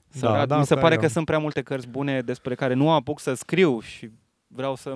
Să 0.08 0.26
Da, 0.26 0.36
rad. 0.38 0.48
da, 0.48 0.58
Mi 0.58 0.66
se 0.66 0.74
asta 0.74 0.84
pare 0.84 0.96
e 0.96 0.98
că 0.98 1.06
o- 1.06 1.10
sunt 1.10 1.26
prea 1.26 1.40
multe 1.40 1.62
cărți 1.62 1.88
bune 1.88 2.22
despre 2.22 2.56
care 2.56 2.74
nu 2.74 2.92
apuc 2.92 3.20
să 3.20 3.34
scriu 3.34 3.80
și 3.80 4.10
vreau 4.48 4.76
să 4.76 4.94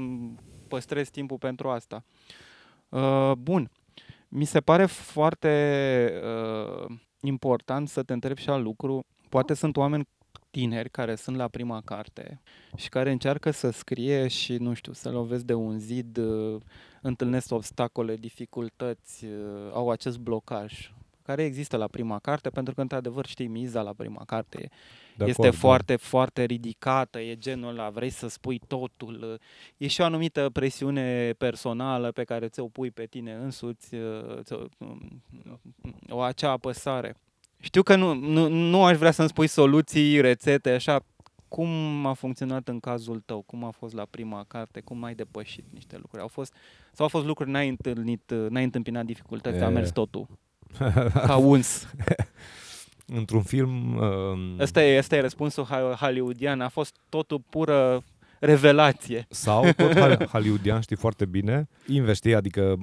păstrez 0.67 1.09
timpul 1.09 1.37
pentru 1.37 1.69
asta. 1.69 2.03
Uh, 2.89 3.31
bun. 3.37 3.69
Mi 4.27 4.45
se 4.45 4.59
pare 4.61 4.85
foarte 4.85 6.11
uh, 6.23 6.95
important 7.21 7.89
să 7.89 8.03
te 8.03 8.13
întrebi 8.13 8.41
și 8.41 8.49
al 8.49 8.61
lucru. 8.63 9.05
Poate 9.29 9.53
sunt 9.53 9.77
oameni 9.77 10.07
tineri 10.51 10.89
care 10.89 11.15
sunt 11.15 11.35
la 11.35 11.47
prima 11.47 11.81
carte 11.85 12.41
și 12.75 12.89
care 12.89 13.11
încearcă 13.11 13.51
să 13.51 13.69
scrie 13.69 14.27
și, 14.27 14.53
nu 14.57 14.73
știu, 14.73 14.93
să 14.93 15.09
lovesc 15.09 15.43
de 15.43 15.53
un 15.53 15.79
zid, 15.79 16.17
uh, 16.17 16.61
întâlnesc 17.01 17.51
obstacole, 17.51 18.15
dificultăți, 18.15 19.25
uh, 19.25 19.71
au 19.71 19.89
acest 19.89 20.17
blocaj 20.19 20.91
care 21.27 21.43
există 21.43 21.77
la 21.77 21.87
prima 21.87 22.19
carte, 22.19 22.49
pentru 22.49 22.73
că, 22.73 22.81
într-adevăr, 22.81 23.25
știi, 23.25 23.47
miza 23.47 23.81
la 23.81 23.93
prima 23.93 24.23
carte 24.25 24.61
e 24.61 24.69
De 25.15 25.25
este 25.25 25.41
acord, 25.41 25.53
da. 25.53 25.59
foarte, 25.59 25.95
foarte 25.95 26.43
ridicată, 26.43 27.19
e 27.19 27.35
genul 27.37 27.69
ăla, 27.69 27.89
vrei 27.89 28.09
să 28.09 28.27
spui 28.27 28.59
totul. 28.67 29.39
E 29.77 29.87
și 29.87 30.01
o 30.01 30.03
anumită 30.03 30.49
presiune 30.49 31.33
personală 31.37 32.11
pe 32.11 32.23
care 32.23 32.47
ți-o 32.47 32.67
pui 32.67 32.91
pe 32.91 33.05
tine 33.05 33.33
însuți, 33.33 33.95
uh, 33.95 34.39
ți-o- 34.41 34.65
o 36.09 36.19
acea 36.19 36.51
apăsare. 36.51 37.15
Știu 37.59 37.83
că 37.83 37.95
nu, 37.95 38.13
nu, 38.13 38.47
nu 38.47 38.83
aș 38.83 38.97
vrea 38.97 39.11
să-mi 39.11 39.27
spui 39.29 39.47
soluții, 39.47 40.21
rețete, 40.21 40.69
așa, 40.69 40.99
cum 41.47 42.05
a 42.05 42.13
funcționat 42.13 42.67
în 42.67 42.79
cazul 42.79 43.21
tău? 43.25 43.41
Cum 43.41 43.63
a 43.63 43.69
fost 43.71 43.93
la 43.93 44.05
prima 44.09 44.45
carte? 44.47 44.79
Cum 44.79 45.03
ai 45.03 45.15
depășit 45.15 45.65
niște 45.73 45.97
lucruri? 45.97 46.21
Au 46.21 46.27
fost, 46.27 46.53
sau 46.93 47.05
au 47.05 47.07
fost 47.07 47.25
lucruri, 47.25 47.49
n-ai 47.49 47.67
întâlnit, 47.69 48.33
n-ai 48.49 48.63
întâmpinat 48.63 49.05
dificultăți, 49.05 49.63
a 49.63 49.67
E. 49.67 49.71
mers 49.71 49.91
totul 49.91 50.27
ca 51.27 51.35
uns. 51.37 51.87
Într-un 53.05 53.41
film... 53.41 53.97
Um, 53.97 54.59
Ăsta 54.59 54.83
e, 54.83 54.97
ăsta 54.97 55.15
e 55.15 55.19
răspunsul 55.21 55.65
ha- 55.65 55.97
hollywoodian. 55.99 56.61
A 56.61 56.67
fost 56.69 56.95
totul 57.09 57.41
pură 57.49 58.03
revelație. 58.39 59.25
Sau 59.29 59.71
tot 59.77 59.93
hal- 59.99 60.25
hollywoodian, 60.33 60.81
știi 60.81 60.95
foarte 60.95 61.25
bine, 61.25 61.67
investi, 61.87 62.33
adică 62.33 62.75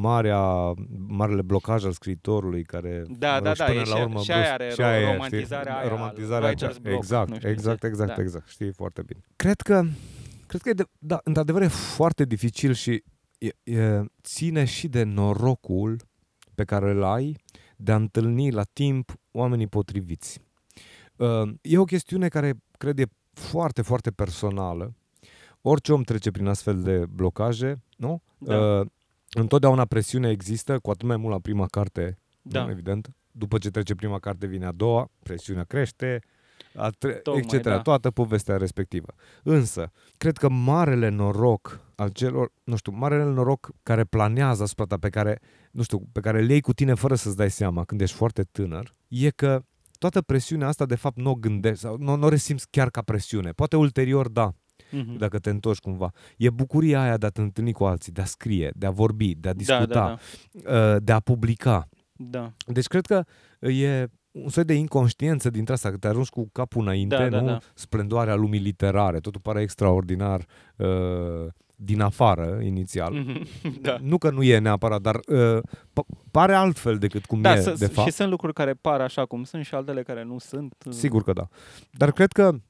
marea, 0.00 0.72
marele 1.08 1.42
blocaj 1.42 1.84
al 1.84 1.92
scriitorului 1.92 2.64
care 2.64 3.02
Da, 3.08 3.34
mă 3.34 3.40
da, 3.40 3.48
rog, 3.48 3.56
da, 3.56 3.64
până 3.64 3.78
e 3.80 3.84
la 3.84 3.96
și- 3.96 4.02
urmă 4.02 4.18
și 4.20 4.26
Bruce- 4.26 4.32
aia 4.32 4.52
are 4.52 4.68
și 4.70 4.80
ro- 4.80 4.84
aia 4.84 5.00
e, 5.00 5.12
romantizarea 5.12 5.72
știi? 5.72 5.84
aia, 5.84 5.88
romantizarea 5.88 6.50
writer's 6.50 6.54
acea- 6.54 6.78
block, 6.82 6.96
exact, 6.96 7.28
nu 7.30 7.36
știu 7.36 7.48
exact, 7.48 7.80
ce. 7.80 7.86
exact, 7.86 8.14
Da. 8.16 8.22
exact, 8.22 8.48
știi 8.48 8.72
foarte 8.72 9.02
bine. 9.02 9.20
Cred 9.36 9.60
că 9.60 9.82
cred 10.46 10.60
că 10.62 10.68
e 10.68 10.72
de, 10.72 10.84
da, 10.98 11.20
într-adevăr 11.24 11.62
e 11.62 11.66
foarte 11.68 12.24
dificil 12.24 12.72
și 12.72 13.02
e, 13.38 13.72
e, 13.72 14.02
ține 14.22 14.64
și 14.64 14.88
de 14.88 15.02
norocul 15.02 15.96
pe 16.54 16.64
care 16.64 16.90
îl 16.90 17.02
ai 17.02 17.36
de 17.76 17.92
a 17.92 17.96
întâlni 17.96 18.50
la 18.50 18.62
timp 18.72 19.12
oamenii 19.30 19.66
potriviți. 19.66 20.40
Uh, 21.16 21.50
E 21.62 21.78
o 21.78 21.84
chestiune 21.84 22.28
care 22.28 22.52
cred 22.78 22.98
e 22.98 23.04
foarte, 23.32 23.82
foarte 23.82 24.10
personală. 24.10 24.94
Orice 25.62 25.92
om 25.92 26.02
trece 26.02 26.30
prin 26.30 26.46
astfel 26.46 26.82
de 26.82 27.06
blocaje, 27.06 27.82
nu? 27.96 28.22
Da. 28.38 28.56
Uh, 28.80 28.86
Întotdeauna 29.34 29.84
presiune 29.84 30.30
există, 30.30 30.78
cu 30.78 30.90
atât 30.90 31.08
mai 31.08 31.16
mult 31.16 31.32
la 31.32 31.38
prima 31.38 31.66
carte, 31.66 32.18
Da. 32.42 32.64
nu, 32.64 32.70
evident. 32.70 33.10
După 33.30 33.58
ce 33.58 33.70
trece 33.70 33.94
prima 33.94 34.18
carte 34.18 34.46
vine 34.46 34.66
a 34.66 34.72
doua, 34.72 35.08
presiunea 35.22 35.64
crește, 35.64 36.20
a 36.74 36.90
tre- 36.90 37.12
Tocmai, 37.12 37.42
etc. 37.52 37.62
da. 37.62 37.80
Toată 37.80 38.10
povestea 38.10 38.56
respectivă. 38.56 39.06
Însă, 39.42 39.90
cred 40.16 40.36
că 40.36 40.48
marele 40.48 41.08
noroc 41.08 41.80
al 41.94 42.08
celor, 42.08 42.52
nu 42.64 42.76
știu, 42.76 42.92
marele 42.92 43.24
noroc 43.24 43.70
care 43.82 44.04
planează 44.04 44.62
asupra 44.62 44.84
ta, 44.84 44.96
pe 44.96 45.08
care, 45.08 45.40
nu 45.70 45.82
știu, 45.82 45.98
pe 46.12 46.20
care 46.20 46.40
le 46.42 46.52
iei 46.52 46.60
cu 46.60 46.72
tine 46.72 46.94
fără 46.94 47.14
să-ți 47.14 47.36
dai 47.36 47.50
seama 47.50 47.84
când 47.84 48.00
ești 48.00 48.16
foarte 48.16 48.42
tânăr, 48.42 48.94
e 49.08 49.30
că 49.30 49.62
toată 49.98 50.22
presiunea 50.22 50.68
asta, 50.68 50.86
de 50.86 50.94
fapt, 50.94 51.16
nu 51.16 51.30
o 51.30 51.34
gândești 51.34 51.78
sau 51.80 51.96
nu, 51.98 52.14
nu 52.16 52.26
o 52.26 52.28
resimți 52.28 52.66
chiar 52.70 52.90
ca 52.90 53.02
presiune. 53.02 53.50
Poate 53.50 53.76
ulterior, 53.76 54.28
da, 54.28 54.54
Mhm. 54.92 55.16
dacă 55.18 55.38
te 55.38 55.50
întorci 55.50 55.78
cumva. 55.78 56.10
E 56.36 56.50
bucuria 56.50 57.02
aia 57.02 57.16
de 57.16 57.26
a 57.26 57.30
te 57.30 57.40
întâlni 57.40 57.72
cu 57.72 57.84
alții, 57.84 58.12
de 58.12 58.20
a 58.20 58.24
scrie, 58.24 58.72
de 58.76 58.86
a 58.86 58.90
vorbi, 58.90 59.34
de 59.34 59.48
a 59.48 59.52
discuta, 59.52 59.86
Da, 59.86 60.18
da, 60.64 60.94
uh, 60.94 60.96
de 61.02 61.12
a 61.12 61.20
publica. 61.20 61.88
da. 62.16 62.52
Deci 62.66 62.86
cred 62.86 63.06
că 63.06 63.24
e 63.60 64.06
un 64.30 64.48
soi 64.48 64.64
de 64.64 64.74
inconștiență 64.74 65.50
dintre 65.50 65.72
asta, 65.74 65.90
că 65.90 65.96
te 65.96 66.06
arunci 66.08 66.28
cu 66.28 66.48
capul 66.52 66.82
înainte, 66.82 67.16
Da, 67.16 67.28
da, 67.28 67.40
nu? 67.40 67.46
da. 67.46 67.58
Splendoarea 67.74 68.34
lumii 68.34 68.60
literare, 68.60 69.18
totul 69.20 69.40
pare 69.40 69.60
extraordinar 69.60 70.46
uh, 70.76 70.86
din 71.76 72.00
afară, 72.00 72.58
inițial. 72.62 73.12
Mhm. 73.14 73.46
da. 73.82 73.96
Nu 74.02 74.18
că 74.18 74.30
nu 74.30 74.42
e 74.42 74.58
neapărat, 74.58 75.00
dar 75.00 75.14
uh, 75.28 75.58
p- 75.92 76.28
pare 76.30 76.54
altfel 76.54 76.98
decât 76.98 77.24
cum 77.26 77.40
Da, 77.40 77.54
e, 77.54 77.60
să, 77.60 77.74
de 77.78 77.86
fapt. 77.86 78.08
și 78.08 78.14
sunt 78.14 78.30
lucruri 78.30 78.52
care 78.52 78.72
par 78.74 79.00
așa 79.00 79.24
cum 79.26 79.44
sunt 79.44 79.64
și 79.64 79.74
altele 79.74 80.02
care 80.02 80.24
nu 80.24 80.38
sunt. 80.38 80.74
Sigur 80.90 81.22
că 81.22 81.32
da. 81.32 81.48
Dar 81.90 82.12
cred 82.12 82.32
că, 82.32 82.50
m, 82.52 82.62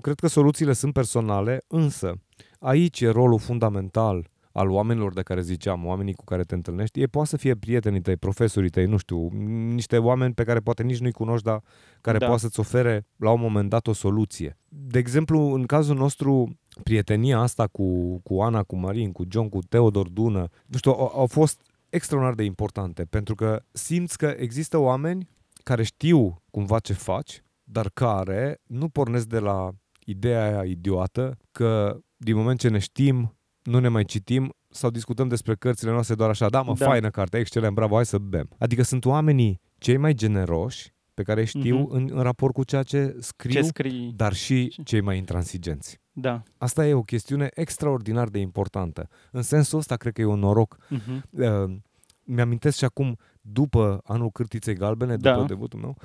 cred 0.00 0.20
că 0.20 0.26
soluțiile 0.26 0.72
sunt 0.72 0.92
personale, 0.92 1.62
însă 1.66 2.12
aici 2.58 3.00
e 3.00 3.08
rolul 3.08 3.38
fundamental 3.38 4.32
al 4.52 4.70
oamenilor 4.70 5.12
de 5.12 5.22
care 5.22 5.40
ziceam, 5.40 5.86
oamenii 5.86 6.14
cu 6.14 6.24
care 6.24 6.42
te 6.42 6.54
întâlnești, 6.54 7.00
ei 7.00 7.08
poate 7.08 7.28
să 7.28 7.36
fie 7.36 7.54
prietenii 7.54 8.00
tăi, 8.00 8.16
profesorii 8.16 8.70
tăi, 8.70 8.86
nu 8.86 8.96
știu, 8.96 9.18
m, 9.18 9.72
niște 9.72 9.98
oameni 9.98 10.34
pe 10.34 10.44
care 10.44 10.60
poate 10.60 10.82
nici 10.82 10.98
nu-i 10.98 11.12
cunoști, 11.12 11.44
dar 11.44 11.62
care 12.00 12.18
Da. 12.18 12.26
poate 12.26 12.40
să-ți 12.40 12.60
ofere 12.60 13.06
la 13.16 13.30
un 13.30 13.40
moment 13.40 13.68
dat 13.68 13.86
o 13.86 13.92
soluție. 13.92 14.58
De 14.68 14.98
exemplu, 14.98 15.38
în 15.40 15.66
cazul 15.66 15.96
nostru, 15.96 16.58
prietenia 16.82 17.38
asta 17.38 17.66
cu, 17.66 18.18
cu 18.18 18.40
Ana, 18.40 18.62
cu 18.62 18.76
Marin, 18.76 19.12
cu 19.12 19.24
John, 19.28 19.48
cu 19.48 19.58
Teodor 19.68 20.08
Dună, 20.08 20.48
nu 20.66 20.78
știu, 20.78 20.90
au, 20.90 21.12
au 21.14 21.26
fost 21.26 21.60
extraordinar 21.88 22.36
de 22.36 22.44
importante, 22.44 23.04
pentru 23.04 23.34
că 23.34 23.62
simți 23.72 24.18
că 24.18 24.34
există 24.38 24.78
oameni 24.78 25.28
care 25.62 25.82
știu 25.82 26.42
cumva 26.50 26.78
ce 26.78 26.92
faci, 26.92 27.42
dar 27.74 27.90
care 27.94 28.60
nu 28.66 28.88
pornesc 28.88 29.26
de 29.26 29.38
la 29.38 29.70
ideea 30.04 30.44
aia 30.44 30.64
idiotă 30.64 31.36
că 31.52 31.98
din 32.16 32.36
moment 32.36 32.58
ce 32.58 32.68
ne 32.68 32.78
știm, 32.78 33.36
nu 33.62 33.78
ne 33.78 33.88
mai 33.88 34.04
citim 34.04 34.52
sau 34.70 34.90
discutăm 34.90 35.28
despre 35.28 35.54
cărțile 35.54 35.90
noastre 35.90 36.14
doar 36.14 36.28
așa, 36.30 36.48
da 36.48 36.62
mă, 36.62 36.74
Da. 36.78 36.84
faină 36.86 37.10
carte, 37.10 37.38
excelent, 37.38 37.74
bravo, 37.74 37.94
hai 37.94 38.06
să 38.06 38.18
bem. 38.18 38.48
Adică 38.58 38.82
sunt 38.82 39.04
oamenii 39.04 39.60
cei 39.78 39.96
mai 39.96 40.14
generoși 40.14 40.92
pe 41.14 41.22
care 41.22 41.40
îi 41.40 41.46
știu 41.46 41.78
Mhm. 41.78 41.94
în, 41.94 42.08
în 42.12 42.22
raport 42.22 42.54
cu 42.54 42.64
ceea 42.64 42.82
ce 42.82 43.16
scriu, 43.20 43.52
Ce 43.52 43.62
scrii? 43.62 44.12
dar 44.16 44.32
și 44.32 44.76
cei 44.84 45.00
mai 45.00 45.16
intransigenți. 45.18 46.00
Da. 46.12 46.42
Asta 46.56 46.86
e 46.86 46.94
o 46.94 47.02
chestiune 47.02 47.48
extraordinar 47.54 48.28
de 48.28 48.38
importantă. 48.38 49.08
În 49.30 49.42
sensul 49.42 49.78
ăsta, 49.78 49.96
cred 49.96 50.12
că 50.12 50.20
e 50.20 50.24
un 50.24 50.38
noroc. 50.38 50.76
Mhm. 50.88 51.22
Uh, 51.30 51.76
mi-amintesc 52.24 52.76
și 52.76 52.84
acum, 52.84 53.16
după 53.46 54.00
anul 54.04 54.30
Cârtiței 54.30 54.74
Galbene, 54.74 55.16
Da. 55.16 55.32
după 55.34 55.46
debutul 55.46 55.78
meu, 55.80 55.96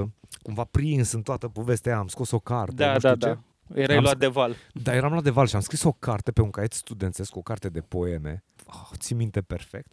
uh, 0.00 0.08
cumva 0.42 0.64
prins 0.64 1.12
în 1.12 1.22
toată 1.22 1.48
povestea 1.48 1.92
aia, 1.92 2.00
am 2.00 2.06
scos 2.08 2.30
o 2.30 2.38
carte, 2.38 2.74
Da, 2.74 2.92
nu 2.92 2.98
știu 2.98 3.14
da, 3.14 3.26
ce. 3.28 3.38
da. 3.68 3.80
Erai 3.80 3.96
Am 3.96 4.02
luat 4.02 4.16
sc- 4.16 4.18
de 4.18 4.26
val. 4.26 4.54
Dar 4.82 4.94
eram 4.94 5.12
la 5.12 5.20
de 5.20 5.30
val 5.30 5.46
și 5.46 5.54
am 5.54 5.60
scris 5.60 5.82
o 5.82 5.92
carte 5.92 6.32
pe 6.32 6.42
un 6.42 6.50
caiet 6.50 6.72
studențesc, 6.72 7.36
o 7.36 7.42
carte 7.42 7.68
de 7.68 7.80
poeme. 7.80 8.44
Oh, 8.66 8.90
țin 8.98 9.16
minte 9.16 9.40
perfect. 9.42 9.92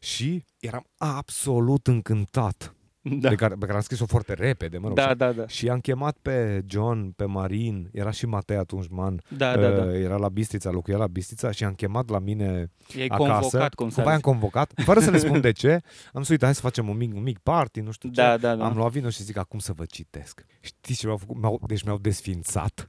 Și 0.00 0.44
eram 0.60 0.86
absolut 0.96 1.86
încântat. 1.86 2.73
Da. 3.06 3.28
De 3.28 3.34
care, 3.34 3.54
pe 3.54 3.64
care 3.64 3.76
am 3.76 3.82
scris-o 3.82 4.06
foarte 4.06 4.32
repede, 4.34 4.78
mă 4.78 4.86
rog. 4.86 4.96
Da, 4.96 5.14
da, 5.14 5.32
da. 5.32 5.46
Și 5.46 5.68
am 5.68 5.80
chemat 5.80 6.16
pe 6.22 6.62
John, 6.66 7.12
pe 7.16 7.24
Marin, 7.24 7.88
era 7.92 8.10
și 8.10 8.26
Matei 8.26 8.56
atunci, 8.56 8.86
man, 8.90 9.20
Da, 9.36 9.56
da, 9.56 9.70
da. 9.70 9.82
uh, 9.82 9.92
era 9.94 10.16
la 10.16 10.28
Bistrița, 10.28 10.70
locuia 10.70 10.96
la 10.96 11.06
Bistrița 11.06 11.50
și 11.50 11.64
am 11.64 11.72
chemat 11.72 12.08
la 12.08 12.18
mine 12.18 12.70
E 12.96 13.04
acasă. 13.08 13.30
convocat, 13.30 13.74
cum 13.74 13.88
să 13.88 13.94
Cumva 13.94 14.10
am 14.10 14.16
zic. 14.16 14.24
convocat, 14.24 14.72
fără 14.84 15.00
să 15.00 15.10
le 15.10 15.18
spun 15.18 15.40
de 15.40 15.52
ce. 15.62 15.80
Am 16.12 16.20
zis, 16.20 16.28
uite, 16.30 16.44
hai 16.44 16.54
să 16.54 16.60
facem 16.60 16.88
un 16.88 16.96
mic, 16.96 17.14
un 17.14 17.22
mic 17.22 17.38
party, 17.38 17.80
nu 17.80 17.90
știu 17.90 18.08
ce. 18.08 18.20
Da, 18.20 18.36
da, 18.36 18.54
da. 18.54 18.64
Am 18.64 18.76
luat 18.76 18.90
vino 18.90 19.08
și 19.08 19.22
zic, 19.22 19.36
acum 19.36 19.58
să 19.58 19.72
vă 19.72 19.84
citesc. 19.84 20.44
Știți 20.60 20.98
ce 20.98 21.06
mi-au 21.06 21.18
făcut? 21.18 21.36
Mi-au, 21.40 21.60
deci 21.66 21.82
mi-au 21.82 21.98
desfințat. 21.98 22.88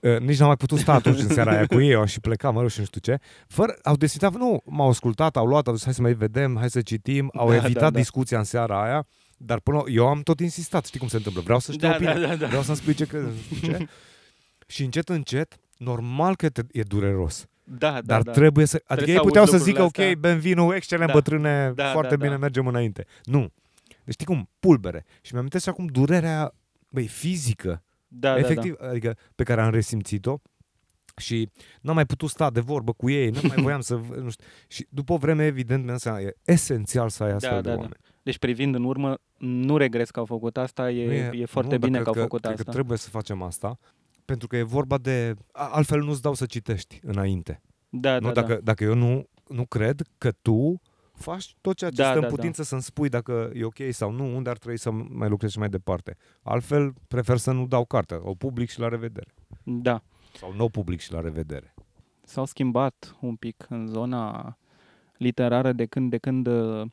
Uh, 0.00 0.18
nici 0.18 0.38
n-am 0.38 0.46
mai 0.46 0.56
putut 0.56 0.78
sta 0.78 0.92
atunci 0.92 1.20
în 1.20 1.28
seara 1.28 1.50
aia 1.50 1.66
cu 1.66 1.80
ei, 1.80 1.94
am 1.94 2.04
și 2.04 2.20
plecat, 2.20 2.52
mă 2.52 2.60
rog, 2.60 2.70
și 2.70 2.78
nu 2.78 2.84
știu 2.84 3.00
ce. 3.00 3.18
Fără, 3.46 3.74
au 3.82 3.96
desfințat, 3.96 4.34
nu, 4.34 4.62
m-au 4.64 4.88
ascultat, 4.88 5.36
au 5.36 5.46
luat, 5.46 5.66
au 5.66 5.74
zis, 5.74 5.84
hai 5.84 5.94
să 5.94 6.02
mai 6.02 6.12
vedem, 6.12 6.56
hai 6.58 6.70
să 6.70 6.80
citim, 6.80 7.30
au 7.34 7.48
Da, 7.48 7.54
evitat 7.54 7.82
da, 7.82 7.90
da. 7.90 7.98
discuția 7.98 8.38
în 8.38 8.44
seara 8.44 8.82
aia, 8.82 9.06
dar 9.40 9.60
până 9.60 9.82
eu 9.86 10.06
am 10.06 10.20
tot 10.20 10.40
insistat, 10.40 10.84
știi 10.86 10.98
cum 10.98 11.08
se 11.08 11.16
întâmplă, 11.16 11.42
vreau 11.42 11.58
să 11.58 11.72
știu 11.72 11.88
Da, 11.88 11.94
opinia, 11.94 12.14
da, 12.18 12.26
da, 12.26 12.36
da. 12.36 12.46
vreau 12.46 12.62
să-mi 12.62 12.76
spui 12.76 12.94
ce 12.94 13.06
crezi, 13.06 13.24
nu 13.26 13.32
știu 13.56 13.72
ce. 13.76 13.86
și 14.74 14.84
încet, 14.84 15.08
încet, 15.08 15.58
normal 15.76 16.36
că 16.36 16.48
te, 16.48 16.62
e 16.72 16.82
dureros, 16.82 17.46
Da, 17.64 17.90
da, 17.92 18.00
dar 18.00 18.22
da. 18.22 18.32
trebuie 18.32 18.66
să, 18.66 18.76
adică 18.76 18.94
Trebuie 18.94 19.14
ei 19.14 19.20
să 19.20 19.26
puteau 19.26 19.44
să 19.46 19.52
auzi 19.52 19.64
zică, 19.64 19.82
ok, 19.82 19.86
lucrurile 19.86 20.14
astea. 20.16 20.30
Benvino, 20.30 20.74
excelent, 20.74 21.06
Da. 21.06 21.12
bătrâne, 21.12 21.72
Da, 21.74 21.90
foarte 21.92 22.14
da, 22.14 22.16
bine, 22.16 22.30
da. 22.30 22.36
mergem 22.38 22.66
înainte. 22.66 23.06
Nu. 23.24 23.52
Deci 24.04 24.14
știi 24.14 24.26
cum? 24.26 24.48
Pulbere. 24.60 25.04
Și 25.20 25.32
mi-am 25.34 25.48
și 25.60 25.68
acum 25.68 25.86
durerea 25.86 26.36
aia, 26.36 26.54
băi, 26.88 27.06
fizică, 27.06 27.82
da, 28.08 28.38
efectiv, 28.38 28.74
adică 28.80 29.16
pe 29.34 29.42
care 29.42 29.60
am 29.60 29.70
resimțit-o 29.70 30.38
și 31.16 31.50
n-am 31.80 31.94
mai 31.94 32.06
putut 32.06 32.28
sta 32.30 32.50
de 32.50 32.60
vorbă 32.60 32.92
cu 32.92 33.10
ei, 33.10 33.30
nu 33.30 33.40
mai 33.42 33.56
voiam 33.66 33.80
să, 33.80 33.94
v- 33.96 34.14
nu 34.16 34.30
știu. 34.30 34.44
Și 34.68 34.86
după 34.88 35.12
o 35.12 35.16
vreme, 35.16 35.46
evident, 35.46 35.84
mi-am 35.84 35.96
seama, 35.96 36.20
e 36.20 36.36
esențial 36.44 37.08
să 37.08 37.22
ai 37.22 37.30
astfel 37.32 37.62
Da, 37.62 37.70
de 37.70 37.76
da, 37.76 37.82
da. 37.82 37.88
Oameni. 38.28 38.38
Deci 38.38 38.38
privind 38.38 38.74
în 38.74 38.84
urmă, 38.84 39.18
nu 39.38 39.76
regres 39.76 40.10
că 40.10 40.18
au 40.18 40.24
făcut 40.24 40.56
asta, 40.56 40.90
e, 40.90 41.06
Nu 41.30 41.36
e, 41.38 41.44
foarte 41.44 41.72
nu, 41.74 41.78
dar 41.78 41.88
bine 41.88 42.02
cred 42.02 42.12
că 42.12 42.18
au 42.18 42.24
făcut 42.24 42.40
cred 42.40 42.52
asta. 42.52 42.64
că 42.64 42.70
trebuie 42.70 42.98
să 42.98 43.08
facem 43.08 43.42
asta, 43.42 43.78
pentru 44.24 44.46
că 44.46 44.56
e 44.56 44.62
vorba 44.62 44.98
de... 44.98 45.34
a- 45.52 45.68
Altfel 45.72 46.02
nu-ți 46.02 46.22
dau 46.22 46.34
să 46.34 46.46
citești 46.46 46.98
înainte. 47.02 47.60
Da, 47.88 48.18
nu? 48.18 48.26
da, 48.26 48.32
Dacă, 48.32 48.52
da. 48.54 48.60
dacă 48.60 48.84
eu 48.84 48.94
nu, 48.94 49.24
nu 49.48 49.64
cred 49.66 50.00
că 50.18 50.30
tu 50.42 50.80
faci 51.12 51.54
tot 51.60 51.76
ceea 51.76 51.90
ce 51.90 51.96
Da, 51.96 52.04
stă 52.08 52.14
în 52.14 52.20
da, 52.20 52.26
da. 52.28 52.34
putință 52.34 52.62
să-mi 52.62 52.82
spui 52.82 53.08
dacă 53.08 53.50
e 53.54 53.64
ok 53.64 53.78
sau 53.90 54.10
nu, 54.10 54.36
unde 54.36 54.50
ar 54.50 54.58
trebui 54.58 54.78
să 54.78 54.90
mai 54.90 55.28
lucrezi 55.28 55.52
și 55.52 55.58
mai 55.58 55.68
departe. 55.68 56.16
Altfel, 56.42 56.92
prefer 57.08 57.36
să 57.36 57.52
nu 57.52 57.66
dau 57.66 57.84
cartea. 57.84 58.18
O 58.22 58.34
public 58.34 58.68
și 58.70 58.80
la 58.80 58.88
revedere. 58.88 59.34
Da. 59.64 60.02
Sau 60.34 60.52
nu 60.56 60.64
o 60.64 60.68
public 60.68 61.00
și 61.00 61.12
la 61.12 61.20
revedere. 61.20 61.74
S-au 62.24 62.44
schimbat 62.44 63.16
un 63.20 63.36
pic 63.36 63.66
în 63.68 63.86
zona 63.86 64.56
literară 65.16 65.72
de 65.72 65.86
când, 65.86 66.10
de 66.10 66.18
când 66.18 66.46
uh, 66.46 66.86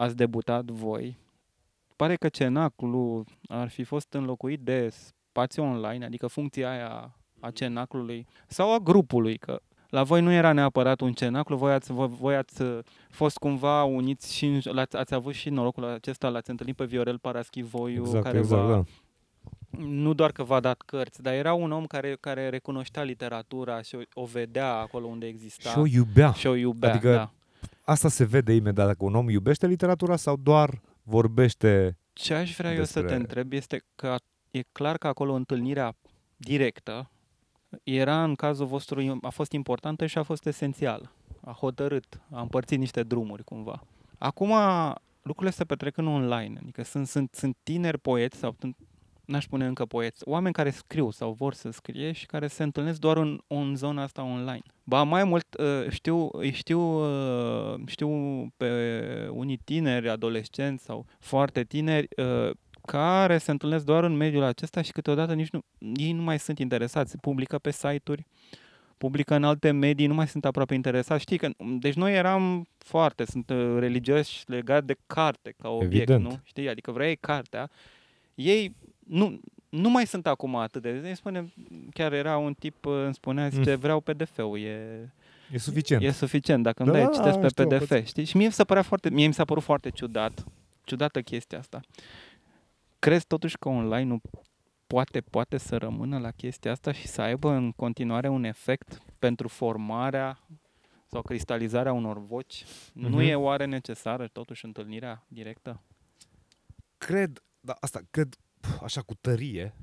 ați 0.00 0.16
debutat 0.16 0.64
voi. 0.64 1.18
Pare 1.96 2.16
că 2.16 2.28
cenaclul 2.28 3.24
ar 3.48 3.68
fi 3.68 3.82
fost 3.82 4.12
înlocuit 4.12 4.60
de 4.60 4.88
spațiu 4.88 5.62
online, 5.62 6.04
adică 6.04 6.26
funcția 6.26 6.70
aia 6.70 7.14
a 7.40 7.50
cenaclului 7.50 8.26
sau 8.46 8.74
a 8.74 8.78
grupului, 8.78 9.38
că 9.38 9.60
la 9.88 10.02
voi 10.02 10.20
nu 10.20 10.32
era 10.32 10.52
neapărat 10.52 11.00
un 11.00 11.12
cenaclu, 11.12 11.56
voi 11.56 11.72
ați, 11.72 11.92
voi, 11.92 12.08
voi 12.08 12.36
ați 12.36 12.62
uh, 12.62 12.78
fost 13.10 13.38
cumva 13.38 13.84
uniți 13.84 14.34
și 14.34 14.46
în, 14.46 14.60
l-ați, 14.64 14.96
ați 14.96 15.14
avut 15.14 15.34
și 15.34 15.50
norocul 15.50 15.84
acesta, 15.84 16.28
l-ați 16.28 16.50
întâlnit 16.50 16.76
pe 16.76 16.84
Viorel 16.84 17.18
Paraschivoiu, 17.18 18.02
Exact, 18.04 18.24
care 18.24 18.38
exact, 18.38 18.62
v-a, 18.62 18.74
da. 18.74 18.84
nu 19.84 20.12
doar 20.12 20.32
că 20.32 20.42
v-a 20.42 20.60
dat 20.60 20.82
cărți, 20.82 21.22
dar 21.22 21.34
era 21.34 21.54
un 21.54 21.72
om 21.72 21.86
care, 21.86 22.16
care 22.20 22.48
recunoștea 22.48 23.02
literatura 23.02 23.82
și 23.82 23.94
o, 23.94 24.00
o 24.14 24.24
vedea 24.24 24.74
acolo 24.74 25.06
unde 25.06 25.26
exista 25.26 25.70
Și 25.70 25.78
o 25.78 25.86
iubea. 25.86 26.32
și 26.32 26.46
o 26.46 26.54
iubea. 26.54 26.90
Adică 26.90 27.12
da. 27.12 27.30
Asta 27.90 28.08
se 28.08 28.24
vede 28.24 28.52
imediat 28.54 28.86
dacă 28.86 29.04
un 29.04 29.14
om 29.14 29.28
iubește 29.28 29.66
literatura 29.66 30.16
sau 30.16 30.36
doar 30.36 30.80
vorbește. 31.02 31.98
Ce 32.12 32.34
aș 32.34 32.56
vrea 32.56 32.74
eu 32.74 32.84
să 32.84 32.92
te 32.92 33.00
despre- 33.00 33.16
întreb 33.20 33.52
este 33.52 33.84
că 33.94 34.16
e 34.50 34.60
clar 34.72 34.96
că 34.98 35.06
acolo 35.06 35.32
întâlnirea 35.32 35.96
directă 36.36 37.10
era 37.82 38.24
în 38.24 38.34
cazul 38.34 38.66
vostru, 38.66 39.18
a 39.22 39.28
fost 39.28 39.52
importantă 39.52 40.06
și 40.06 40.18
a 40.18 40.22
fost 40.22 40.46
esențială. 40.46 41.12
A 41.40 41.50
hotărât, 41.52 42.20
a 42.30 42.40
împărțit 42.40 42.78
niște 42.78 43.02
drumuri 43.02 43.44
cumva. 43.44 43.82
Acum 44.18 44.52
lucrurile 45.22 45.54
se 45.56 45.64
petrec 45.64 45.96
în 45.96 46.06
online, 46.06 46.58
adică 46.62 46.82
sunt, 46.82 47.06
sunt, 47.06 47.34
sunt 47.34 47.56
tineri 47.62 47.98
poeți 47.98 48.38
sau 48.38 48.56
sunt- 48.58 48.76
n-aș 49.30 49.44
spune 49.44 49.66
încă 49.66 49.84
poeți, 49.84 50.28
oameni 50.28 50.54
care 50.54 50.70
scriu 50.70 51.10
sau 51.10 51.32
vor 51.32 51.54
să 51.54 51.70
scrie 51.70 52.12
și 52.12 52.26
care 52.26 52.46
se 52.46 52.62
întâlnesc 52.62 53.00
doar 53.00 53.16
în, 53.16 53.40
în 53.46 53.76
zona 53.76 54.02
asta 54.02 54.22
online. 54.22 54.62
Ba 54.84 55.02
mai 55.02 55.24
mult, 55.24 55.54
uh, 55.58 55.90
știu, 55.90 56.28
îi 56.32 56.52
știu, 56.52 56.80
uh, 56.80 57.80
știu 57.86 58.10
pe 58.56 58.68
unii 59.30 59.56
tineri, 59.64 60.08
adolescenți 60.08 60.84
sau 60.84 61.06
foarte 61.18 61.62
tineri, 61.64 62.08
uh, 62.16 62.50
care 62.86 63.38
se 63.38 63.50
întâlnesc 63.50 63.84
doar 63.84 64.04
în 64.04 64.16
mediul 64.16 64.42
acesta 64.42 64.82
și 64.82 64.92
câteodată 64.92 65.34
nici 65.34 65.50
nu, 65.50 65.60
ei 65.94 66.12
nu 66.12 66.22
mai 66.22 66.38
sunt 66.38 66.58
interesați. 66.58 67.18
Publică 67.18 67.58
pe 67.58 67.70
site-uri, 67.70 68.26
publică 68.98 69.34
în 69.34 69.44
alte 69.44 69.70
medii, 69.70 70.06
nu 70.06 70.14
mai 70.14 70.28
sunt 70.28 70.44
aproape 70.44 70.74
interesați. 70.74 71.22
Știi 71.22 71.38
că, 71.38 71.48
deci 71.78 71.94
noi 71.94 72.14
eram 72.14 72.68
foarte, 72.78 73.24
sunt 73.24 73.50
uh, 73.50 73.76
religioși 73.78 74.42
legat 74.46 74.84
de 74.84 74.96
carte 75.06 75.54
ca 75.58 75.68
obiect, 75.68 75.94
Evident. 75.94 76.22
nu? 76.22 76.40
Știi? 76.42 76.68
Adică 76.68 76.90
vrei 76.90 77.16
cartea. 77.16 77.70
Ei 78.34 78.74
nu, 79.10 79.40
nu 79.68 79.90
mai 79.90 80.06
sunt 80.06 80.26
acum 80.26 80.56
atât 80.56 80.82
de... 80.82 80.88
Îmi 80.90 81.16
spune, 81.16 81.52
chiar 81.94 82.12
era 82.12 82.36
un 82.36 82.54
tip, 82.54 82.84
uh, 82.84 83.02
îmi 83.04 83.14
spunea, 83.14 83.48
zice, 83.48 83.74
vreau 83.74 84.00
PDF-ul, 84.00 84.58
e, 84.60 85.12
E 85.52 85.58
suficient. 85.58 86.02
e 86.02 86.10
suficient, 86.10 86.62
dacă 86.62 86.82
îmi 86.82 86.92
Da, 86.92 86.98
dai, 86.98 87.08
citesc 87.12 87.38
pe 87.38 87.48
știu, 87.48 87.66
PDF, 87.66 87.88
poți- 87.88 88.08
știi? 88.08 88.24
Și 88.24 88.36
mie 88.36 88.46
mi 88.46 88.52
s-a 88.52 88.64
părut 88.64 88.84
foarte, 88.84 89.10
mie 89.10 89.26
mi 89.26 89.34
s-a 89.34 89.44
părut 89.44 89.62
foarte 89.62 89.90
ciudat, 89.90 90.44
ciudată 90.84 91.22
chestia 91.22 91.58
asta. 91.58 91.80
Crezi 92.98 93.26
totuși 93.26 93.58
că 93.58 93.68
online 93.68 94.02
nu 94.02 94.20
poate, 94.86 95.20
poate 95.20 95.56
să 95.56 95.76
rămână 95.76 96.18
la 96.18 96.30
chestia 96.30 96.70
asta 96.70 96.92
și 96.92 97.06
să 97.06 97.22
aibă 97.22 97.50
în 97.50 97.72
continuare 97.72 98.28
un 98.28 98.44
efect 98.44 98.98
pentru 99.18 99.48
formarea 99.48 100.38
sau 101.06 101.22
cristalizarea 101.22 101.92
unor 101.92 102.18
voci? 102.26 102.64
Nu 102.92 103.08
Mhm. 103.08 103.18
e 103.20 103.34
oare 103.34 103.64
necesară 103.64 104.26
totuși 104.26 104.64
întâlnirea 104.64 105.24
directă? 105.28 105.80
Cred, 106.98 107.42
da, 107.60 107.76
asta, 107.80 108.00
cred, 108.10 108.34
pf, 108.34 108.49
așa 108.82 109.00
cu 109.02 109.14
tărie, 109.14 109.74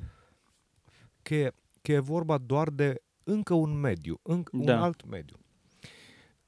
că 1.21 1.35
e, 1.35 1.51
că 1.81 1.91
e 1.91 1.99
vorba 1.99 2.37
doar 2.37 2.69
de 2.69 3.01
încă 3.23 3.53
un 3.53 3.79
mediu, 3.79 4.19
încă 4.23 4.51
un 4.57 4.65
Da. 4.65 4.81
alt 4.81 5.05
mediu. 5.09 5.35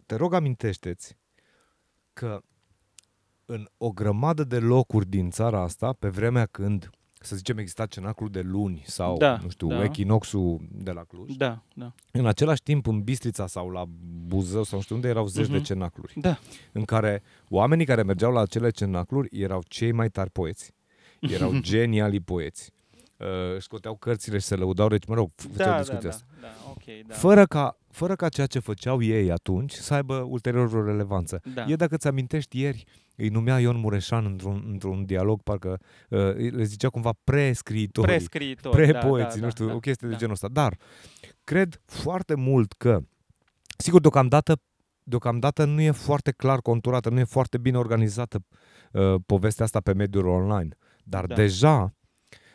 Te 0.06 0.16
rog, 0.16 0.34
amintește-ți 0.34 1.18
că 2.14 2.42
în 3.46 3.68
o 3.78 3.92
grămadă 3.92 4.44
de 4.44 4.60
locuri 4.60 5.06
din 5.06 5.30
țara 5.30 5.62
asta, 5.62 5.94
pe 5.94 6.10
vremea 6.10 6.46
când, 6.46 6.90
să 7.22 7.36
zicem, 7.36 7.58
exista 7.58 7.86
cenaclul 7.86 8.30
de 8.30 8.42
luni 8.42 8.84
sau, 8.86 9.18
Da, 9.18 9.38
nu 9.38 9.50
știu, 9.50 9.68
da. 9.68 9.84
echinoxul 9.84 10.60
de 10.72 10.92
la 10.92 11.04
Cluj, 11.04 11.36
Da, 11.36 11.64
da. 11.76 11.94
în 12.12 12.26
același 12.26 12.64
timp 12.64 12.88
în 12.88 13.02
Bistrița 13.04 13.48
sau 13.48 13.70
la 13.70 13.86
Buzău 14.28 14.64
sau 14.64 14.78
nu 14.78 14.84
știu 14.84 14.96
unde 14.96 15.08
erau 15.08 15.28
zeci 15.28 15.48
de 15.48 15.56
Mhm. 15.56 15.64
cenacluri 15.64 16.14
Da. 16.16 16.40
în 16.72 16.86
care 16.86 17.24
oamenii 17.50 17.86
care 17.86 18.04
mergeau 18.04 18.32
la 18.32 18.40
acele 18.40 18.70
cenacluri 18.70 19.40
erau 19.42 19.64
cei 19.68 19.92
mai 19.92 20.10
tari 20.10 20.30
poeți, 20.30 20.72
erau 21.36 21.60
geniali 21.72 22.20
poeți. 22.20 22.72
Uh, 23.18 23.28
își 23.56 23.64
scoteau 23.64 23.96
cărțile 23.96 24.38
și 24.38 24.46
se 24.46 24.56
lăudau, 24.56 24.88
deci, 24.88 25.06
mă 25.06 25.16
rog, 25.16 25.30
făceau 25.36 25.56
Da, 25.56 25.72
da, 25.72 25.78
discuția 25.78 26.10
da, 26.10 26.16
asta. 26.16 26.26
da, 26.42 26.48
ok, 26.70 27.08
da. 27.08 27.14
Fără 27.14 27.46
ca, 27.46 27.78
fără 27.92 28.16
ca 28.16 28.30
ceea 28.30 28.48
ce 28.48 28.60
făceau 28.60 29.02
ei 29.02 29.32
atunci 29.32 29.74
să 29.74 29.94
aibă 29.94 30.16
ulterior 30.16 30.68
vreo 30.68 30.84
relevanță. 30.84 31.42
da. 31.54 31.66
E, 31.68 31.76
dacă 31.76 31.98
ți 31.98 32.08
amintești 32.08 32.60
ieri, 32.60 32.84
îi 33.16 33.30
numea 33.30 33.60
Ion 33.60 33.78
Mureșan 33.78 34.26
într-un, 34.26 34.64
într-un 34.68 35.06
dialog, 35.06 35.42
parcă 35.42 35.80
uh, 36.10 36.20
le 36.36 36.64
zicea 36.64 36.90
cumva 36.90 37.12
prescriitorii, 37.24 38.16
Prescriitor, 38.16 38.72
prepoeții, 38.72 39.40
da, 39.40 39.46
nu 39.46 39.52
știu, 39.52 39.68
da, 39.68 39.74
o 39.74 39.80
chestie 39.80 40.08
da. 40.08 40.14
de 40.14 40.20
genul 40.20 40.34
ăsta. 40.34 40.48
Dar 40.48 40.78
cred 41.44 41.82
foarte 41.86 42.36
mult 42.36 42.74
că, 42.74 43.00
sigur, 43.78 44.02
deocamdată, 44.02 44.62
deocamdată 45.04 45.66
nu 45.66 45.82
e 45.82 45.92
foarte 45.92 46.32
clar 46.32 46.60
conturată, 46.60 47.10
nu 47.10 47.20
e 47.20 47.24
foarte 47.24 47.58
bine 47.58 47.78
organizată 47.78 48.44
uh, 48.92 49.16
povestea 49.26 49.66
asta 49.66 49.80
pe 49.80 49.94
mediul 49.94 50.28
online. 50.28 50.78
Dar 51.04 51.26
Da. 51.26 51.36
deja, 51.36 51.94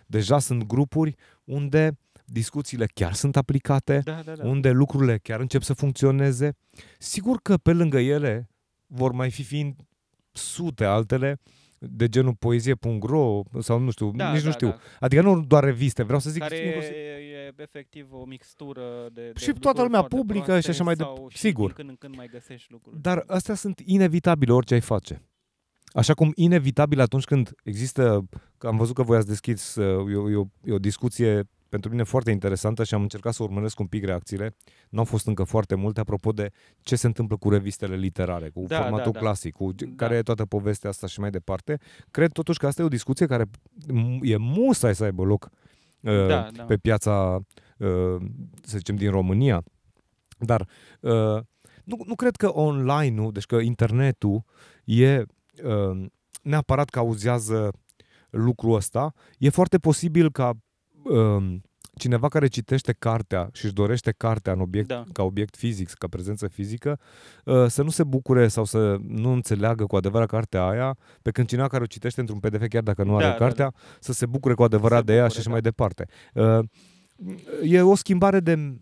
deja 0.06 0.38
sunt 0.38 0.62
grupuri 0.66 1.14
unde 1.44 1.98
discuțiile 2.24 2.86
chiar 2.94 3.12
sunt 3.12 3.36
aplicate, 3.36 4.00
Da, 4.04 4.22
da, 4.24 4.32
da. 4.34 4.46
unde 4.48 4.70
lucrurile 4.70 5.18
chiar 5.18 5.40
încep 5.40 5.62
să 5.62 5.72
funcționeze. 5.74 6.56
Sigur 6.98 7.38
că 7.42 7.56
pe 7.56 7.72
lângă 7.72 7.98
ele 7.98 8.48
vor 8.86 9.12
mai 9.12 9.30
fi 9.30 9.42
fiind 9.42 9.74
sute 10.32 10.84
altele 10.84 11.40
de 11.78 12.08
genul 12.08 12.34
poezie.ro 12.34 13.42
sau 13.60 13.78
nu 13.78 13.90
știu, 13.90 14.10
da, 14.10 14.32
nici 14.32 14.40
da, 14.40 14.46
nu 14.46 14.52
știu. 14.52 14.68
Da. 14.68 14.78
Adică 15.00 15.22
nu 15.22 15.44
doar 15.44 15.64
reviste, 15.64 16.02
vreau 16.02 16.18
să 16.18 16.30
zic 16.30 16.40
Care 16.42 16.56
inclusiv- 16.66 16.90
e, 16.92 16.96
e 16.96 17.52
efectiv 17.56 18.06
o 18.12 18.24
mixtură 18.24 18.82
de, 19.12 19.20
de 19.20 19.26
Și 19.26 19.46
lucruri 19.46 19.58
toată 19.60 19.82
lumea 19.82 19.98
foarte 19.98 20.16
publică 20.16 20.44
proaste 20.44 20.64
și 20.64 20.70
așa 20.70 20.84
mai 20.84 20.94
sau 20.96 21.26
dep- 21.28 21.32
și 21.32 21.38
sigur. 21.38 21.66
Din 21.66 21.74
când 21.74 21.88
în 21.88 21.96
când 21.96 22.16
mai 22.16 22.26
găsești 22.32 22.72
lucruri. 22.72 23.00
Dar 23.00 23.24
astea 23.26 23.54
sunt 23.54 23.80
inevitabile 23.84 24.52
orice 24.52 24.74
ai 24.74 24.80
face. 24.80 25.22
Așa 25.94 26.14
cum 26.14 26.32
inevitabil 26.34 27.00
atunci 27.00 27.24
când 27.24 27.50
există, 27.64 28.28
că 28.58 28.66
am 28.66 28.76
văzut 28.76 28.94
că 28.94 29.02
voi 29.02 29.16
ați 29.16 29.26
deschis, 29.26 29.74
uh, 29.74 30.12
e 30.12 30.16
o, 30.16 30.30
e 30.30 30.36
o, 30.36 30.44
e 30.64 30.72
o 30.72 30.78
discuție 30.78 31.42
pentru 31.68 31.90
mine 31.90 32.02
foarte 32.02 32.30
interesantă 32.30 32.84
și 32.84 32.94
am 32.94 33.02
încercat 33.02 33.32
să 33.34 33.42
urmăresc 33.42 33.78
un 33.80 33.86
pic 33.86 34.04
reacțiile. 34.04 34.56
Nu 34.88 34.98
au 34.98 35.04
fost 35.04 35.26
încă 35.26 35.42
foarte 35.44 35.74
multe 35.74 36.00
apropo 36.00 36.32
de 36.32 36.50
ce 36.80 36.96
se 36.96 37.06
întâmplă 37.06 37.36
cu 37.36 37.50
revistele 37.50 37.96
literare, 37.96 38.48
cu 38.48 38.64
Da, 38.66 38.76
formatul 38.80 39.12
da, 39.12 39.18
da. 39.18 39.18
clasic, 39.18 39.52
cu 39.54 39.72
Da. 39.72 39.86
care 39.96 40.14
e 40.16 40.22
toată 40.22 40.44
povestea 40.44 40.90
asta 40.90 41.06
și 41.06 41.20
mai 41.20 41.30
departe. 41.30 41.78
Cred 42.10 42.32
totuși 42.32 42.58
că 42.58 42.66
asta 42.66 42.82
e 42.82 42.84
o 42.84 42.88
discuție 42.88 43.26
care 43.26 43.44
m- 43.44 44.18
e 44.22 44.36
musai 44.36 44.94
să 44.94 45.04
aibă 45.04 45.24
loc 45.24 45.48
uh, 46.00 46.26
Da, 46.26 46.48
da. 46.52 46.62
pe 46.64 46.76
piața, 46.76 47.40
uh, 47.78 48.16
să 48.62 48.76
zicem, 48.76 48.96
din 48.96 49.10
România. 49.10 49.62
Dar 50.38 50.68
uh, 51.00 51.40
nu, 51.84 51.96
nu 52.06 52.14
cred 52.14 52.36
că 52.36 52.50
online-ul, 52.58 53.32
deci 53.32 53.44
că 53.46 53.56
internetul 53.56 54.44
e 54.84 55.18
uh, 55.18 55.24
neapărat 56.42 56.88
cauzează 56.88 57.70
lucrul 58.30 58.74
ăsta. 58.74 59.12
E 59.38 59.48
foarte 59.48 59.78
posibil 59.78 60.30
ca 60.30 60.52
uh, 61.02 61.56
cineva 61.96 62.28
care 62.28 62.46
citește 62.46 62.92
cartea 62.92 63.48
și 63.52 63.64
își 63.64 63.74
dorește 63.74 64.12
cartea 64.16 64.52
în 64.52 64.60
obiect, 64.60 64.88
Da. 64.88 65.04
ca 65.12 65.22
obiect 65.22 65.56
fizic, 65.56 65.90
ca 65.90 66.06
prezență 66.06 66.48
fizică, 66.48 66.98
uh, 67.44 67.66
să 67.66 67.82
nu 67.82 67.90
se 67.90 68.04
bucure 68.04 68.48
sau 68.48 68.64
să 68.64 68.96
nu 69.06 69.32
înțeleagă 69.32 69.86
cu 69.86 69.96
adevărat 69.96 70.28
cartea 70.28 70.66
aia, 70.66 70.96
pe 71.22 71.30
când 71.30 71.48
cineva 71.48 71.68
care 71.68 71.82
o 71.82 71.86
citește 71.86 72.20
într-un 72.20 72.38
PDF, 72.38 72.68
chiar 72.68 72.82
dacă 72.82 73.04
nu 73.04 73.14
are 73.16 73.24
Da, 73.24 73.30
da, 73.30 73.36
cartea, 73.36 73.74
să 74.00 74.12
se 74.12 74.26
bucure 74.26 74.54
cu 74.54 74.62
adevărat 74.62 74.98
Se 74.98 75.04
de 75.04 75.12
ea 75.12 75.22
bucure, 75.22 75.32
și 75.32 75.38
așa 75.38 75.48
da. 75.48 75.52
mai 75.52 75.60
departe. 75.60 76.06
Uh, 76.34 76.58
E 77.62 77.80
o 77.82 77.94
schimbare 77.94 78.40
de 78.40 78.78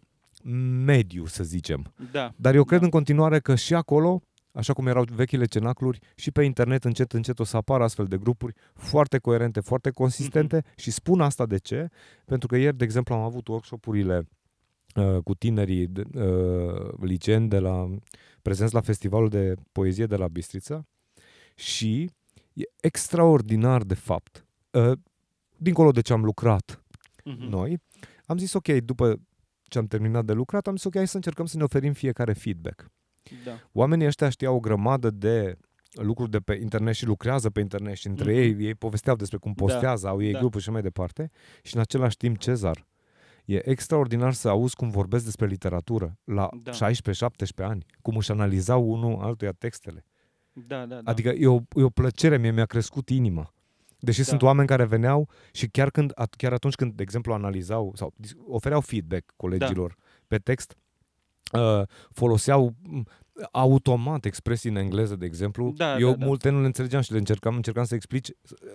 mediu, 0.84 1.26
să 1.26 1.44
zicem. 1.44 1.92
Da. 2.12 2.32
Dar 2.36 2.54
eu 2.54 2.64
cred 2.64 2.78
da. 2.78 2.84
în 2.84 2.90
continuare 2.90 3.40
că 3.40 3.54
și 3.54 3.74
acolo, 3.74 4.22
așa 4.52 4.72
cum 4.72 4.86
erau 4.86 5.04
vechile 5.14 5.44
cenacluri, 5.44 5.98
și 6.14 6.30
pe 6.30 6.42
internet 6.44 6.84
încet, 6.84 7.12
încet 7.12 7.38
o 7.38 7.44
să 7.44 7.56
apară 7.56 7.82
astfel 7.82 8.06
de 8.06 8.16
grupuri 8.18 8.54
foarte 8.74 9.18
coerente, 9.18 9.60
foarte 9.60 9.90
consistente 9.90 10.56
Mhm. 10.56 10.72
și 10.76 10.90
spun 10.90 11.20
asta 11.20 11.46
de 11.46 11.56
ce? 11.58 11.88
Pentru 12.24 12.48
că 12.48 12.56
ieri, 12.56 12.76
de 12.76 12.84
exemplu, 12.84 13.14
am 13.14 13.20
avut 13.20 13.48
workshopurile 13.48 14.28
uh, 14.94 15.18
cu 15.24 15.34
tinerii 15.34 15.86
de, 15.86 16.02
uh, 16.14 16.92
liceeni 17.00 17.48
de 17.48 17.58
la 17.58 17.88
prezenți 18.42 18.74
la 18.74 18.80
festivalul 18.80 19.28
de 19.28 19.54
poezie 19.72 20.06
de 20.06 20.16
la 20.16 20.28
Bistrița 20.28 20.86
și 21.54 22.10
e 22.52 22.62
extraordinar 22.80 23.82
de 23.82 23.94
fapt. 23.94 24.46
Uh, 24.70 24.92
dincolo 25.56 25.90
de 25.90 26.00
ce 26.00 26.12
am 26.12 26.24
lucrat 26.24 26.82
Mhm. 27.24 27.48
noi, 27.48 27.78
am 28.26 28.38
zis 28.38 28.52
ok, 28.52 28.68
după 28.68 29.20
ce 29.62 29.78
am 29.78 29.86
terminat 29.86 30.24
de 30.24 30.32
lucrat, 30.32 30.66
am 30.66 30.76
zis 30.76 30.84
ok, 30.84 30.94
hai 30.94 31.08
să 31.08 31.16
încercăm 31.16 31.46
să 31.46 31.56
ne 31.56 31.62
oferim 31.62 31.92
fiecare 31.92 32.32
feedback. 32.32 32.90
Da. 33.44 33.52
Oamenii 33.72 34.06
ăștia 34.06 34.28
știau 34.28 34.54
o 34.54 34.60
grămadă 34.60 35.10
de 35.10 35.56
lucruri 35.92 36.30
de 36.30 36.38
pe 36.38 36.54
internet 36.60 36.94
și 36.94 37.06
lucrează 37.06 37.50
pe 37.50 37.60
internet 37.60 37.94
și 37.96 38.06
între 38.06 38.30
Mhm. 38.32 38.40
ei, 38.40 38.66
ei 38.66 38.74
povesteau 38.74 39.16
despre 39.16 39.38
cum 39.38 39.52
Da, 39.56 39.64
postează, 39.64 40.08
au 40.08 40.22
ei 40.22 40.32
da. 40.32 40.38
grupuri 40.38 40.62
și 40.62 40.70
mai 40.70 40.82
departe. 40.82 41.30
Și 41.62 41.74
în 41.74 41.80
același 41.80 42.16
timp, 42.16 42.38
Cezar, 42.38 42.86
e 43.44 43.68
extraordinar 43.70 44.32
să 44.32 44.48
auzi 44.48 44.76
cum 44.76 44.90
vorbesc 44.90 45.24
despre 45.24 45.46
literatură 45.46 46.18
la 46.24 46.48
Da. 46.62 46.72
16-17 46.72 47.62
ani, 47.62 47.86
cum 48.02 48.16
își 48.16 48.30
analizau 48.30 48.90
unul 48.90 49.18
altuia 49.20 49.52
textele. 49.52 50.04
Da, 50.52 50.86
da, 50.86 50.94
da. 50.94 51.10
Adică 51.10 51.28
e 51.28 51.46
o, 51.46 51.58
e 51.74 51.82
o 51.82 51.88
plăcere, 51.88 52.38
mie 52.38 52.50
mi-a 52.50 52.64
crescut 52.66 53.08
inima. 53.08 53.52
Deși 53.98 54.18
Da. 54.18 54.24
sunt 54.24 54.42
oameni 54.42 54.68
care 54.68 54.84
veneau 54.84 55.28
și 55.52 55.68
chiar, 55.68 55.90
când, 55.90 56.12
at- 56.22 56.36
chiar 56.36 56.52
atunci 56.52 56.74
când, 56.74 56.92
de 56.92 57.02
exemplu, 57.02 57.32
analizau 57.32 57.92
sau 57.94 58.12
dis- 58.16 58.34
ofereau 58.48 58.80
feedback 58.80 59.32
colegilor 59.36 59.88
Da. 59.98 60.04
pe 60.26 60.38
text, 60.38 60.76
uh, 61.52 61.82
foloseau 62.10 62.74
m, 62.82 63.02
automat 63.52 64.24
expresii 64.24 64.70
în 64.70 64.76
engleză, 64.76 65.16
de 65.16 65.26
exemplu. 65.26 65.72
Da, 65.76 65.98
Eu 65.98 66.10
da, 66.10 66.16
da. 66.16 66.26
multe 66.26 66.50
nu 66.50 66.60
le 66.60 66.66
înțelegeam 66.66 67.02
și 67.02 67.12
le 67.12 67.18
încercam, 67.18 67.54
încercam 67.56 67.84
să 67.84 67.94
explic, 67.94 68.26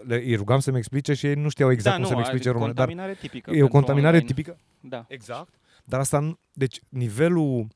le, 0.06 0.16
îi 0.16 0.36
rugam 0.36 0.60
să-mi 0.60 0.78
explice 0.78 1.14
și 1.14 1.26
ei 1.26 1.34
nu 1.36 1.50
știau 1.50 1.72
exact 1.72 1.96
da, 1.96 2.02
cum 2.02 2.04
să-mi 2.04 2.20
nu, 2.20 2.26
explice 2.26 2.50
e 2.50 2.52
română. 2.52 2.74
Dar 2.74 2.86
contaminare 2.86 3.18
tipică. 3.22 3.50
e 3.50 3.54
o 3.54 3.58
pentru 3.58 3.78
contaminare 3.78 4.16
online. 4.16 4.34
tipică. 4.34 4.58
Da. 4.80 5.06
Exact. 5.08 5.54
Dar 5.86 6.00
asta, 6.00 6.20
nu- 6.20 6.40
deci 6.54 6.80
nivelul 6.90 7.68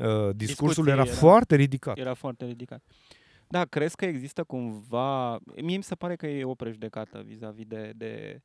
uh, 0.00 0.34
discursului 0.34 0.92
era, 0.92 1.02
era- 1.02 1.10
foarte 1.12 1.56
ridicat. 1.56 1.98
Era 1.98 2.14
foarte 2.14 2.44
ridicat. 2.44 2.82
Da, 3.48 3.64
crezi 3.64 3.96
că 3.96 4.04
există 4.04 4.44
cumva... 4.44 5.38
Mie 5.62 5.76
mi 5.76 5.82
se 5.82 5.94
pare 5.94 6.16
că 6.16 6.26
e 6.26 6.44
o 6.44 6.54
prejudecată 6.54 7.22
vis-a-vis 7.26 7.66
de, 7.66 7.92
de 7.96 8.40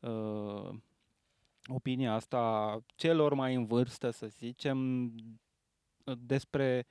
uh, 0.00 0.74
opinia 1.66 2.12
asta 2.12 2.78
celor 2.94 3.34
mai 3.34 3.54
în 3.54 3.64
vârstă, 3.64 4.10
să 4.10 4.26
zicem, 4.26 5.12
despre 6.18 6.86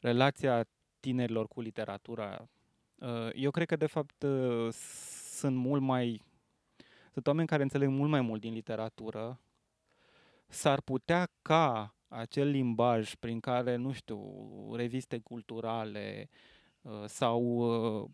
relația 0.00 0.66
tinerilor 1.00 1.48
cu 1.48 1.60
literatura. 1.60 2.48
Uh, 2.94 3.28
eu 3.32 3.50
cred 3.50 3.66
că, 3.66 3.76
de 3.76 3.86
fapt, 3.86 4.22
uh, 4.22 4.72
sunt 5.30 5.56
mult 5.56 5.82
mai... 5.82 6.22
Sunt 7.12 7.26
oameni 7.26 7.48
care 7.48 7.62
înțeleg 7.62 7.88
mult 7.88 8.10
mai 8.10 8.20
mult 8.20 8.40
din 8.40 8.52
literatură. 8.52 9.40
S-ar 10.48 10.80
putea 10.80 11.28
ca 11.42 11.94
acel 12.08 12.48
limbaj 12.48 13.14
prin 13.14 13.40
care, 13.40 13.76
nu 13.76 13.92
știu, 13.92 14.20
reviste 14.74 15.18
culturale 15.18 16.28
uh, 16.82 17.04
sau 17.06 17.42
uh, 17.44 18.10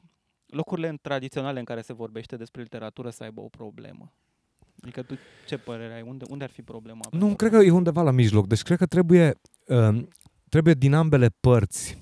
locurile 0.46 0.88
în- 0.88 0.98
tradiționale 1.02 1.58
în 1.58 1.64
care 1.64 1.80
se 1.80 1.92
vorbește 1.92 2.36
despre 2.36 2.62
literatură 2.62 3.11
să 3.11 3.22
aibă 3.22 3.40
o 3.40 3.48
problemă. 3.48 4.12
Adică 4.83 5.03
tu 5.03 5.14
ce 5.47 5.59
părere 5.59 5.95
ai? 5.95 6.03
Unde, 6.03 6.24
unde 6.28 6.45
ar 6.45 6.51
fi 6.51 6.62
problema? 6.62 7.01
Nu, 7.11 7.35
cred 7.35 7.51
că 7.51 7.57
e 7.57 7.70
undeva 7.70 8.03
la 8.03 8.11
mijloc. 8.11 8.47
Deci 8.47 8.62
cred 8.62 8.78
că 8.78 8.87
trebuie, 8.87 9.35
uh, 9.66 10.03
trebuie 10.49 10.74
din 10.74 10.95
ambele 10.95 11.28
părți 11.41 11.99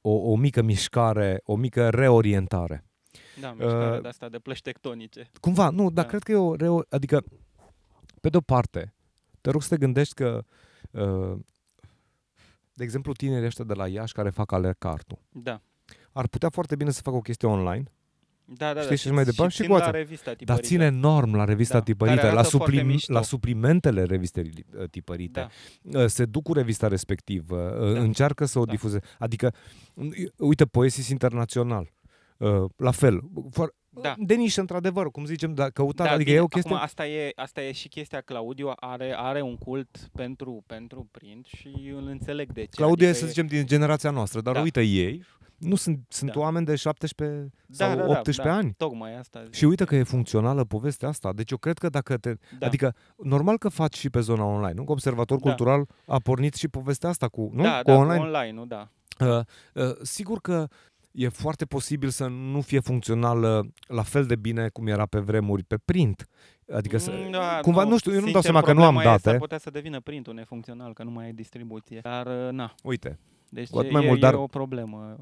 o, 0.00 0.10
o 0.10 0.36
mică 0.36 0.62
mișcare, 0.62 1.40
o 1.44 1.56
mică 1.56 1.88
reorientare. 1.90 2.84
Da, 3.40 3.52
mișcare 3.52 3.96
uh, 3.96 4.02
de 4.02 4.08
asta 4.08 4.28
de 4.28 4.38
plăci 4.38 4.60
tectonice. 4.62 5.30
Cumva, 5.40 5.70
nu, 5.70 5.90
dar 5.90 6.04
Da. 6.04 6.10
cred 6.10 6.22
că 6.22 6.32
e 6.32 6.36
o 6.36 6.54
reo... 6.54 6.82
Adică, 6.88 7.24
pe 8.20 8.28
de-o 8.28 8.40
parte, 8.40 8.94
te 9.40 9.50
rog 9.50 9.62
să 9.62 9.68
te 9.68 9.76
gândești 9.76 10.14
că, 10.14 10.44
uh, 10.90 11.38
de 12.72 12.84
exemplu, 12.84 13.12
tinerii 13.12 13.46
ăștia 13.46 13.64
de 13.64 13.74
la 13.74 13.88
Iași 13.88 14.12
care 14.12 14.30
fac 14.30 14.52
alercartul, 14.52 15.18
Da. 15.28 15.60
ar 16.12 16.26
putea 16.26 16.48
foarte 16.48 16.76
bine 16.76 16.90
să 16.90 17.00
facă 17.02 17.16
o 17.16 17.20
chestie 17.20 17.48
online, 17.48 17.92
Da, 18.50 18.72
da, 18.74 18.78
Știi, 18.80 18.88
da. 18.90 18.96
și 18.96 19.10
mai 19.10 19.24
departe, 19.24 19.52
și 19.52 19.58
țin 19.58 19.66
cu 19.68 19.72
la 19.76 19.78
asta. 19.78 19.90
revista 19.96 20.24
dar 20.24 20.34
tipărită. 20.36 20.66
ține 20.66 20.84
enorm 20.84 21.34
la 21.34 21.44
revista 21.44 21.78
Da, 21.78 21.84
tipărită, 21.84 22.16
care 22.20 22.32
la, 22.32 22.38
arată 22.38 22.56
foarte 22.56 22.74
suplim, 22.74 22.92
mișto. 22.92 23.12
la 23.12 23.22
suplimentele 23.22 24.02
revistei 24.04 24.50
uh, 24.78 24.84
tipărite. 24.90 25.46
Da. 25.82 26.00
Uh, 26.00 26.06
se 26.06 26.24
duc 26.24 26.42
cu 26.42 26.52
revista 26.52 26.88
respectivă, 26.88 27.76
uh, 27.80 27.92
Da. 27.94 28.00
încearcă 28.00 28.44
să 28.44 28.58
o 28.58 28.64
Da. 28.64 28.70
difuzeze. 28.72 29.04
Adică, 29.18 29.52
uh, 29.94 30.06
uite, 30.38 30.64
Poesis 30.64 31.08
Internațional, 31.08 31.92
uh, 32.38 32.64
la 32.76 32.90
fel, 32.90 33.20
foar- 33.50 33.74
Da. 34.02 34.14
de 34.18 34.34
nișă, 34.34 34.60
într-adevăr, 34.60 35.10
cum 35.10 35.24
zicem, 35.24 35.54
dar 35.54 35.70
căutat, 35.70 36.06
Da, 36.06 36.12
adică 36.12 36.24
bine, 36.30 36.36
e 36.40 36.42
o 36.42 36.46
chestie... 36.46 36.70
Acum, 36.72 36.84
asta, 36.84 37.06
e, 37.06 37.32
asta 37.34 37.62
e 37.62 37.72
și 37.72 37.88
chestia 37.88 38.20
Claudiu, 38.20 38.72
are, 38.76 39.14
are 39.16 39.40
un 39.42 39.56
cult 39.56 40.08
pentru, 40.12 40.62
pentru 40.66 41.08
print 41.10 41.46
și 41.46 41.92
îl 41.96 42.06
înțeleg 42.06 42.52
de 42.52 42.60
ce. 42.60 42.68
Claudia 42.70 43.06
e, 43.06 43.10
adică 43.10 43.24
să 43.24 43.30
zicem, 43.30 43.46
din 43.46 43.66
generația 43.66 44.10
noastră, 44.10 44.40
dar 44.40 44.54
Da. 44.54 44.60
uite 44.60 44.82
ei, 44.82 45.22
nu 45.58 45.74
sunt, 45.74 46.00
sunt 46.08 46.32
Da. 46.32 46.40
oameni 46.40 46.66
de 46.66 46.74
17 46.76 47.50
Da, 47.66 47.74
sau 47.86 47.96
da, 47.96 48.02
da, 48.02 48.08
18 48.18 48.42
da, 48.42 48.54
ani. 48.54 48.74
Tocmai 48.76 49.16
asta. 49.18 49.42
zic. 49.44 49.54
Și 49.54 49.64
uite 49.64 49.84
că 49.84 49.96
e 49.96 50.02
funcțională 50.02 50.64
povestea 50.64 51.08
asta. 51.08 51.32
Deci 51.32 51.50
eu 51.50 51.56
cred 51.56 51.78
că 51.78 51.88
dacă 51.88 52.16
te... 52.16 52.34
da. 52.58 52.66
Adică, 52.66 52.94
normal 53.16 53.58
că 53.58 53.68
faci 53.68 53.96
și 53.96 54.10
pe 54.10 54.20
zona 54.20 54.44
online, 54.44 54.72
nu? 54.72 54.84
Că 54.84 54.92
Observator 54.92 55.38
Da. 55.38 55.42
Cultural 55.48 55.86
a 56.06 56.18
pornit 56.18 56.54
și 56.54 56.68
povestea 56.68 57.08
asta 57.08 57.28
cu, 57.28 57.50
nu? 57.52 57.62
da, 57.62 57.76
cu 57.82 57.90
da, 57.90 57.96
online. 57.96 58.18
cu 58.18 58.24
online, 58.24 58.52
nu, 58.52 58.66
da. 58.66 58.88
Uh, 59.20 59.38
uh, 59.74 59.96
sigur 60.02 60.40
că 60.40 60.68
e 61.10 61.28
foarte 61.28 61.64
posibil 61.64 62.08
să 62.08 62.26
nu 62.26 62.60
fie 62.60 62.80
funcțională 62.80 63.68
la 63.86 64.02
fel 64.02 64.24
de 64.26 64.36
bine 64.36 64.68
cum 64.68 64.86
era 64.86 65.06
pe 65.06 65.18
vremuri 65.18 65.62
pe 65.64 65.76
print. 65.84 66.26
Adică 66.72 66.98
să, 66.98 67.10
Mm, 67.10 67.30
da, 67.30 67.58
cumva, 67.62 67.84
nu 67.84 67.98
știu, 67.98 68.12
eu 68.12 68.20
nu-mi 68.20 68.32
dau 68.32 68.40
seama 68.40 68.60
că 68.60 68.72
nu 68.72 68.82
am 68.84 68.92
problema 68.92 69.10
e, 69.10 69.16
date. 69.16 69.28
S-ar 69.28 69.38
putea 69.38 69.58
să 69.58 69.70
devină 69.70 70.00
printul 70.00 70.34
nefuncțional, 70.34 70.92
că 70.92 71.02
nu 71.02 71.10
mai 71.10 71.24
ai 71.24 71.32
distribuție. 71.32 72.00
Dar, 72.02 72.26
uh, 72.26 72.52
na, 72.52 72.74
Uite, 72.82 73.18
deci 73.50 73.68
Cu 73.68 73.78
atât 73.78 73.90
e, 73.90 73.92
mai 73.92 74.06
mult, 74.06 74.16
e 74.18 74.20
dar- 74.20 74.34
o 74.34 74.46
problemă. 74.46 75.16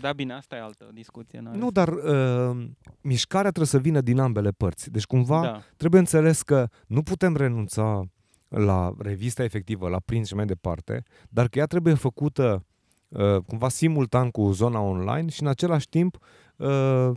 Da, 0.00 0.12
bine, 0.12 0.32
asta 0.32 0.56
e 0.56 0.60
altă 0.60 0.90
discuție. 0.92 1.40
n-are 1.40 1.56
nu, 1.58 1.64
să- 1.64 1.70
dar 1.72 1.88
uh, 1.88 2.66
mișcarea 3.00 3.42
trebuie 3.50 3.66
să 3.66 3.78
vină 3.78 4.00
din 4.00 4.18
ambele 4.18 4.50
părți. 4.50 4.90
Deci 4.90 5.04
cumva 5.04 5.42
Da, 5.42 5.62
trebuie 5.76 6.00
înțeles 6.00 6.42
că 6.42 6.68
nu 6.86 7.02
putem 7.02 7.36
renunța 7.36 8.04
la 8.48 8.94
revista 8.98 9.44
efectivă, 9.44 9.88
la 9.88 9.98
print 10.04 10.26
și 10.26 10.34
mai 10.34 10.46
departe, 10.46 11.02
dar 11.28 11.48
că 11.48 11.58
ea 11.58 11.66
trebuie 11.66 11.94
făcută 11.94 12.64
uh, 13.08 13.36
cumva 13.46 13.68
simultan 13.68 14.30
cu 14.30 14.50
zona 14.52 14.80
online 14.80 15.28
și 15.28 15.42
în 15.42 15.48
același 15.48 15.88
timp 15.88 16.18
uh, 16.56 17.10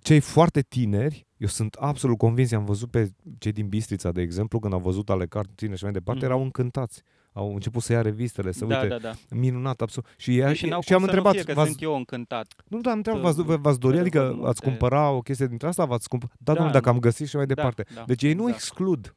cei 0.00 0.20
foarte 0.20 0.60
tineri, 0.60 1.26
eu 1.36 1.48
sunt 1.48 1.74
absolut 1.74 2.18
convins, 2.18 2.52
am 2.52 2.64
văzut 2.64 2.90
pe 2.90 3.10
cei 3.38 3.52
din 3.52 3.68
Bistrița, 3.68 4.12
de 4.12 4.20
exemplu, 4.20 4.58
când 4.58 4.72
au 4.72 4.78
văzut 4.80 5.10
ale 5.10 5.26
cartine 5.26 5.74
și 5.74 5.82
mai 5.84 5.92
departe, 5.92 6.24
Mhm. 6.24 6.30
erau 6.32 6.42
încântați. 6.44 7.02
Au 7.38 7.54
început 7.54 7.82
să 7.82 7.92
ia 7.92 8.02
revistele, 8.02 8.52
să 8.52 8.64
da, 8.64 8.76
uite, 8.76 8.88
da, 8.88 8.98
da. 8.98 9.12
minunat, 9.30 9.80
absolut. 9.80 10.08
Și, 10.16 10.38
ea, 10.38 10.52
și 10.52 10.66
n-au 10.66 10.80
și 10.80 10.86
cum 10.86 10.96
am 10.96 11.02
să 11.02 11.06
întrebat, 11.08 11.32
nu 11.34 11.38
fie, 11.40 11.48
că 11.48 11.54
v-ați, 11.58 11.68
sunt 11.70 11.82
eu 11.82 11.96
încântat. 11.96 12.54
nu, 12.68 12.80
da, 12.80 12.90
am 12.90 12.96
întrebat, 12.96 13.34
să- 13.34 13.42
v-ați, 13.42 13.60
v-ați 13.60 13.78
dori, 13.80 13.94
să 13.94 14.00
adică 14.00 14.20
văd 14.20 14.30
ați 14.30 14.40
multe- 14.42 14.60
cumpăra 14.68 15.10
o 15.10 15.20
chestie 15.20 15.46
dintre 15.46 15.68
asta, 15.68 15.84
v-ați 15.84 16.08
cumpăra, 16.08 16.32
da, 16.38 16.44
Da, 16.44 16.52
domnule, 16.52 16.72
dacă 16.78 16.88
nu. 16.88 16.94
am 16.94 17.00
găsit 17.00 17.28
și 17.28 17.36
mai 17.36 17.46
departe. 17.46 17.84
Da, 17.88 17.94
da, 17.94 18.04
Deci 18.06 18.22
ei 18.22 18.32
nu 18.32 18.42
exact. 18.42 18.56
exclud 18.62 19.14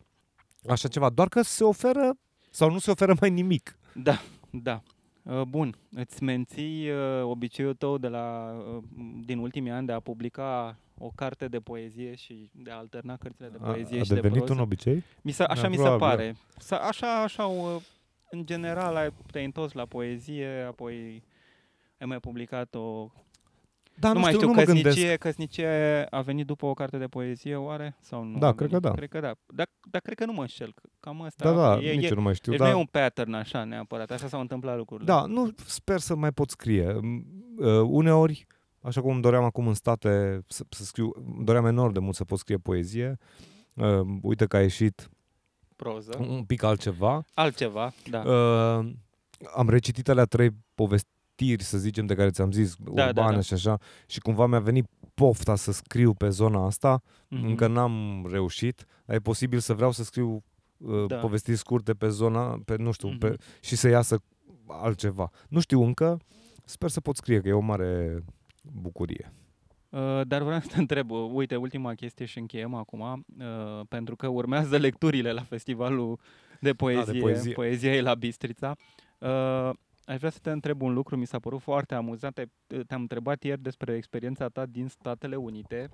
așa 0.69 0.87
ceva, 0.87 1.09
doar 1.09 1.27
că 1.27 1.41
se 1.41 1.63
oferă 1.63 2.17
sau 2.49 2.71
nu 2.71 2.77
se 2.79 2.91
oferă 2.91 3.13
mai 3.19 3.29
nimic. 3.29 3.77
Da, 3.93 4.21
da. 4.49 4.81
Uh, 5.23 5.41
Bun, 5.41 5.75
îți 5.91 6.23
menții 6.23 6.89
uh, 6.89 7.23
obiceiul 7.23 7.73
tău 7.73 7.97
de 7.97 8.07
la, 8.07 8.51
uh, 8.75 8.83
din 9.25 9.37
ultimii 9.37 9.71
ani 9.71 9.85
de 9.85 9.91
a 9.93 9.99
publica 9.99 10.77
o 10.97 11.11
carte 11.15 11.47
de 11.47 11.57
poezie 11.59 12.15
și 12.15 12.49
de 12.53 12.71
a 12.71 12.75
alterna 12.77 13.15
cărțile 13.17 13.47
de 13.47 13.57
A, 13.61 13.65
poezie 13.71 13.99
a 13.99 14.03
și 14.03 14.09
de 14.09 14.15
devenit 14.15 14.37
proză? 14.37 14.53
un 14.53 14.59
obicei? 14.59 15.03
Mi 15.21 15.31
se, 15.31 15.43
așa 15.43 15.61
Da, 15.61 15.67
mi 15.67 15.75
se 15.75 15.81
probabil, 15.81 16.17
pare. 16.17 16.35
Sa, 16.57 16.75
așa, 16.77 17.21
așa, 17.23 17.43
uh, 17.43 17.75
în 18.31 18.45
general, 18.45 18.95
ai, 18.95 19.13
te-ai 19.31 19.45
întors 19.45 19.71
la 19.73 19.85
poezie, 19.85 20.65
apoi 20.67 21.23
ai 21.99 22.07
mai 22.07 22.19
publicat 22.19 22.75
o... 22.75 23.09
Da, 23.99 24.07
nu, 24.07 24.13
nu, 24.13 24.19
mai 24.19 24.33
știu, 24.33 24.39
știu, 24.47 24.47
nu 24.47 24.53
mă 24.59 24.63
căsnicie, 24.65 24.91
gândesc. 25.01 25.17
căsnicie 25.19 26.05
a 26.09 26.21
venit 26.21 26.45
după 26.45 26.65
o 26.65 26.73
carte 26.73 26.97
de 26.97 27.05
poezie, 27.07 27.55
oare? 27.55 27.95
Sau 28.01 28.23
nu? 28.23 28.37
Da, 28.37 28.47
a 28.47 28.53
cred 28.53 28.69
venit? 28.69 28.83
că 28.83 28.89
da. 28.89 28.95
Cred 28.95 29.09
că 29.09 29.19
da. 29.19 29.33
Dar, 29.45 29.69
dar 29.91 30.01
cred 30.01 30.17
că 30.17 30.25
nu 30.25 30.33
mă 30.33 30.41
înșel. 30.41 30.73
că 30.73 30.81
Cam 30.99 31.21
asta 31.21 31.51
Da, 31.51 31.55
da, 31.75 31.81
e, 31.83 31.91
nici 31.93 32.03
e, 32.03 32.07
eu 32.07 32.15
nu 32.15 32.21
mai 32.21 32.35
știu. 32.35 32.51
deci 32.51 32.61
da. 32.61 32.65
nu 32.67 32.71
e 32.71 32.79
un 32.79 32.85
pattern 32.85 33.33
așa 33.33 33.63
neapărat, 33.63 34.11
așa 34.11 34.27
s-au 34.27 34.39
întâmplat 34.39 34.77
lucrurile. 34.77 35.05
Da, 35.13 35.25
nu 35.25 35.51
sper 35.65 35.99
să 35.99 36.15
mai 36.15 36.31
pot 36.31 36.49
scrie. 36.49 36.93
M- 36.93 37.37
Uh, 37.59 37.81
uneori, 37.87 38.47
așa 38.81 39.01
cum 39.01 39.11
îmi 39.11 39.21
doream 39.21 39.43
acum 39.43 39.67
în 39.67 39.73
state 39.73 40.41
să, 40.47 40.63
să 40.69 40.83
scriu, 40.83 41.11
îmi 41.35 41.45
doream 41.45 41.65
enorm 41.65 41.93
de 41.93 41.99
mult 41.99 42.15
să 42.15 42.25
pot 42.25 42.37
scrie 42.37 42.57
poezie. 42.57 43.17
Uh, 43.73 43.99
uite 44.21 44.45
că 44.45 44.57
a 44.57 44.61
ieșit 44.61 45.09
Proză. 45.83 46.17
un 46.19 46.43
pic 46.43 46.63
altceva. 46.63 47.23
Altceva, 47.33 47.93
da. 48.09 48.19
Uh, 48.21 48.91
am 49.55 49.69
recitit 49.69 50.09
alea 50.09 50.25
trei 50.25 50.49
povestiri, 50.75 51.63
să 51.63 51.77
zicem, 51.77 52.05
de 52.05 52.15
care 52.15 52.29
ți-am 52.29 52.51
zis, 52.51 52.75
da, 52.93 53.05
urbane 53.07 53.35
da. 53.35 53.41
și 53.41 53.53
așa, 53.53 53.77
și 54.07 54.19
cumva 54.19 54.45
mi-a 54.45 54.59
venit 54.59 54.85
pofta 55.13 55.55
să 55.55 55.71
scriu 55.71 56.13
pe 56.13 56.29
zona 56.29 56.65
asta. 56.65 57.01
Mhm. 57.27 57.45
Încă 57.45 57.67
n-am 57.67 58.27
reușit, 58.31 58.85
dar 59.05 59.15
e 59.15 59.19
posibil 59.19 59.59
să 59.59 59.73
vreau 59.73 59.91
să 59.91 60.03
scriu 60.03 60.43
uh, 60.77 61.05
Da. 61.07 61.15
povestiri 61.15 61.57
scurte 61.57 61.93
pe 61.93 62.09
zona, 62.09 62.59
pe, 62.65 62.75
nu 62.75 62.91
știu, 62.91 63.07
Mhm. 63.07 63.17
pe, 63.17 63.35
și 63.61 63.75
să 63.75 63.87
iasă 63.87 64.21
altceva. 64.67 65.29
Nu 65.49 65.59
știu 65.59 65.83
încă, 65.83 66.19
sper 66.65 66.89
să 66.89 66.99
pot 67.01 67.15
scrie, 67.15 67.41
că 67.41 67.47
e 67.47 67.53
o 67.53 67.59
mare 67.59 68.23
bucurie. 68.81 69.33
Uh, 69.89 70.21
dar 70.27 70.41
vreau 70.41 70.59
să 70.59 70.67
te 70.67 70.79
întreb, 70.79 71.11
uh, 71.11 71.29
uite, 71.33 71.55
ultima 71.55 71.93
chestie 71.93 72.25
și 72.25 72.37
încheiem 72.37 72.73
acum, 72.73 73.25
uh, 73.39 73.85
pentru 73.89 74.15
că 74.15 74.27
urmează 74.27 74.77
lecturile 74.87 75.31
la 75.31 75.41
festivalul 75.41 76.19
de 76.59 76.73
poezie, 76.73 77.19
poezie. 77.19 77.53
poezia 77.53 77.95
e 77.95 78.01
la 78.01 78.13
Bistrița. 78.13 78.75
Uh, 79.17 79.69
aș 80.05 80.17
vrea 80.17 80.29
să 80.29 80.39
te 80.41 80.51
întreb 80.51 80.81
un 80.81 80.93
lucru, 80.93 81.17
mi 81.17 81.27
s-a 81.27 81.39
părut 81.39 81.61
foarte 81.61 81.95
amuzant. 81.95 82.33
Te- 82.33 82.77
Te-am 82.87 83.01
întrebat 83.01 83.43
ieri 83.43 83.61
despre 83.61 83.95
experiența 83.95 84.47
ta 84.47 84.65
din 84.65 84.87
Statele 84.87 85.35
Unite 85.35 85.89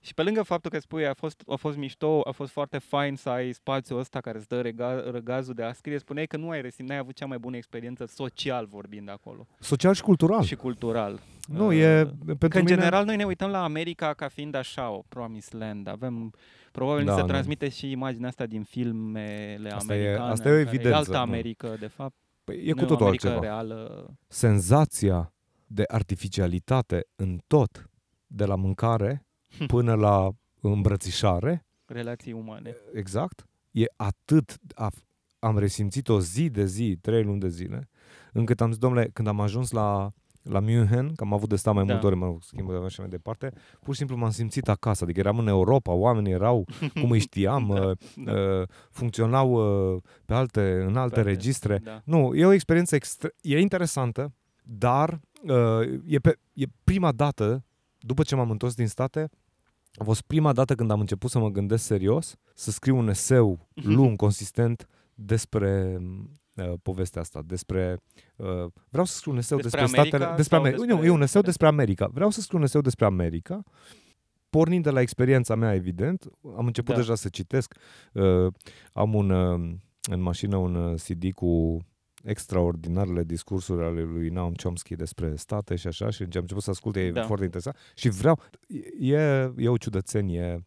și 0.00 0.14
pe 0.14 0.22
lângă 0.22 0.42
faptul 0.42 0.70
că 0.70 0.78
spui 0.78 1.06
a 1.06 1.14
fost, 1.14 1.42
a 1.46 1.54
fost 1.54 1.76
mișto, 1.76 2.20
a 2.24 2.30
fost 2.30 2.52
foarte 2.52 2.78
fain 2.78 3.16
să 3.16 3.28
ai 3.28 3.52
spațiul 3.52 3.98
ăsta 3.98 4.20
care 4.20 4.38
îți 4.38 4.48
dă 4.48 4.60
rega, 4.60 5.10
răgazul 5.10 5.54
de 5.54 5.62
a 5.62 5.72
scrie, 5.72 5.98
spuneai 5.98 6.26
că 6.26 6.36
nu 6.36 6.50
ai 6.50 6.60
resimțit, 6.60 6.88
n-ai 6.88 6.98
avut 6.98 7.14
cea 7.14 7.26
mai 7.26 7.38
bună 7.38 7.56
experiență 7.56 8.06
social 8.06 8.66
vorbind 8.66 9.08
acolo 9.10 9.46
Social 9.58 9.94
și 9.94 10.02
cultural. 10.02 10.42
și 10.42 10.54
cultural. 10.54 11.20
nu, 11.48 11.66
Uh, 11.66 11.76
e 11.76 12.04
Că 12.26 12.34
pentru 12.34 12.58
în 12.58 12.64
mine... 12.64 12.76
general 12.76 13.04
noi 13.04 13.16
ne 13.16 13.24
uităm 13.24 13.50
la 13.50 13.62
America 13.62 14.12
ca 14.14 14.28
fiind 14.28 14.54
așa, 14.54 14.90
o 14.90 15.02
promised 15.08 15.60
land. 15.60 15.88
Avem, 15.88 16.32
probabil 16.72 17.04
Da, 17.04 17.10
da, 17.10 17.16
se 17.16 17.22
nu. 17.22 17.28
transmite 17.28 17.68
și 17.68 17.90
imaginea 17.90 18.28
asta 18.28 18.46
din 18.46 18.62
filmele 18.62 19.70
Asta 19.70 19.94
e- 19.94 19.98
americane. 19.98 20.30
asta 20.30 20.48
e 20.48 20.52
o 20.52 20.54
care 20.54 20.66
evidență, 20.68 20.96
alta 20.96 21.12
nu. 21.12 21.18
Americă, 21.32 21.76
de 21.80 21.86
fapt. 21.86 22.14
Păi, 22.44 22.56
e 22.64 22.68
nu 22.72 22.74
cu 22.74 22.84
totul 22.84 23.02
o 23.02 23.04
Americă 23.04 23.26
altceva. 23.28 23.46
reală. 23.46 24.10
Senzația 24.28 25.32
de 25.66 25.84
artificialitate 25.86 27.06
în 27.16 27.38
tot, 27.46 27.90
de 28.26 28.44
la 28.44 28.54
mâncare 28.54 29.26
până 29.66 29.94
la 29.94 30.30
îmbrățișare, 30.60 31.66
Relații 31.86 32.32
umane. 32.32 32.76
exact, 32.94 33.46
e 33.70 33.84
atât, 33.96 34.56
a, 34.74 34.90
am 35.38 35.58
resimțit-o 35.58 36.20
zi 36.20 36.50
de 36.50 36.64
zi, 36.66 36.98
trei 37.00 37.22
luni 37.22 37.40
de 37.40 37.48
zile, 37.48 37.88
încât 38.32 38.60
am 38.60 38.68
zis, 38.70 38.78
domnule, 38.78 39.10
când 39.12 39.28
am 39.28 39.40
ajuns 39.40 39.70
la, 39.70 40.10
la 40.42 40.60
München, 40.60 41.12
că 41.14 41.24
am 41.24 41.32
avut 41.32 41.48
de 41.48 41.56
stat 41.56 41.74
mai 41.74 41.84
Da. 41.84 41.92
multe 41.92 42.06
ori, 42.06 42.16
mă 42.16 42.24
rog, 42.24 42.42
schimbă 42.42 42.78
de 42.82 42.88
și 42.88 43.00
mai 43.00 43.08
departe, 43.08 43.52
pur 43.80 43.92
și 43.92 43.98
simplu 43.98 44.16
m-am 44.16 44.30
simțit 44.30 44.68
acasă, 44.68 45.04
adică 45.04 45.20
eram 45.20 45.38
în 45.38 45.46
Europa, 45.46 45.92
oamenii 45.92 46.32
erau 46.32 46.64
cum 47.00 47.10
îi 47.10 47.18
știam, 47.18 47.70
Da, 47.74 47.80
uh, 47.86 47.96
da. 48.16 48.32
uh, 48.32 48.68
funcționau 48.90 49.50
uh, 49.94 50.02
pe 50.24 50.34
alte, 50.34 50.60
în 50.86 50.96
alte 50.96 51.14
Pe 51.14 51.18
alte- 51.20 51.22
registre. 51.22 51.78
Da. 51.78 52.02
Nu, 52.04 52.34
e 52.34 52.44
o 52.46 52.52
experiență 52.52 52.94
extre- 52.94 53.34
e 53.40 53.58
interesantă, 53.60 54.32
dar 54.62 55.20
uh, 55.42 56.00
e, 56.06 56.18
pe, 56.18 56.38
e 56.52 56.64
prima 56.84 57.12
dată, 57.12 57.64
după 58.08 58.22
ce 58.22 58.34
m-am 58.34 58.50
întors 58.50 58.74
din 58.74 58.86
state, 58.86 59.30
a 59.94 60.04
fost 60.04 60.20
prima 60.22 60.52
dată 60.52 60.74
când 60.74 60.90
am 60.90 61.00
început 61.00 61.30
să 61.30 61.38
mă 61.38 61.48
gândesc 61.48 61.84
serios, 61.84 62.36
să 62.54 62.70
scriu 62.70 62.96
un 62.96 63.08
eseu 63.08 63.68
lung, 63.74 64.16
consistent 64.16 64.88
despre 65.14 65.98
uh, 66.56 66.72
povestea 66.82 67.20
asta, 67.20 67.42
despre... 67.46 67.98
Uh, 68.36 68.46
vreau 68.88 69.04
să 69.04 69.16
scriu 69.16 69.32
un 69.32 69.38
eseu 69.38 69.58
Despre 69.58 69.80
despre, 69.80 69.98
America 69.98 70.16
statele... 70.16 70.36
Despre 70.36 70.56
sau 70.56 70.64
America. 70.64 70.84
despre- 70.86 71.00
Nu, 71.00 71.12
e 71.12 71.16
un 71.16 71.22
eseu 71.22 71.40
despre 71.40 71.66
America. 71.66 72.06
Vreau 72.12 72.30
să 72.30 72.40
scriu 72.40 72.58
un 72.58 72.64
eseu 72.64 72.80
despre 72.80 73.04
America, 73.04 73.62
pornind 74.50 74.82
de 74.82 74.90
la 74.90 75.00
experiența 75.00 75.54
mea, 75.54 75.74
evident. 75.74 76.28
Am 76.56 76.66
început 76.66 76.94
Da. 76.94 77.00
deja 77.00 77.14
să 77.14 77.28
citesc. 77.28 77.74
Uh, 78.12 78.52
am 78.92 79.14
un, 79.14 79.30
uh, 79.30 79.74
în 80.10 80.20
mașină 80.20 80.56
un 80.56 80.74
uh, 80.74 81.00
CD 81.00 81.32
cu 81.32 81.78
extraordinarele 82.22 83.24
discursuri 83.24 83.84
ale 83.84 84.02
lui 84.02 84.28
Noam 84.28 84.54
Chomsky 84.54 84.96
despre 84.96 85.36
state 85.36 85.76
și 85.76 85.86
așa 85.86 86.10
și 86.10 86.22
am 86.22 86.28
început 86.40 86.62
să 86.62 86.70
ascult, 86.70 86.96
e 86.96 87.10
Da. 87.10 87.22
foarte 87.22 87.44
interesant 87.44 87.76
și 87.94 88.08
vreau, 88.08 88.40
e, 89.00 89.52
e 89.56 89.68
o 89.68 89.76
ciudățenie 89.76 90.66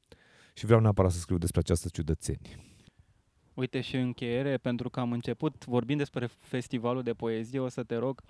și 0.53 0.65
vreau 0.65 0.79
neapărat 0.79 1.11
să 1.11 1.19
scriu 1.19 1.37
despre 1.37 1.59
această 1.59 1.89
ciudățenie. 1.89 2.63
Uite 3.53 3.81
și 3.81 3.95
în 3.95 4.01
încheiere, 4.01 4.57
pentru 4.57 4.89
că 4.89 4.99
am 4.99 5.11
început 5.11 5.65
vorbind 5.65 5.99
despre 5.99 6.29
festivalul 6.39 7.03
de 7.03 7.13
poezie, 7.13 7.59
o 7.59 7.67
să 7.67 7.83
te 7.83 7.95
rog 7.95 8.21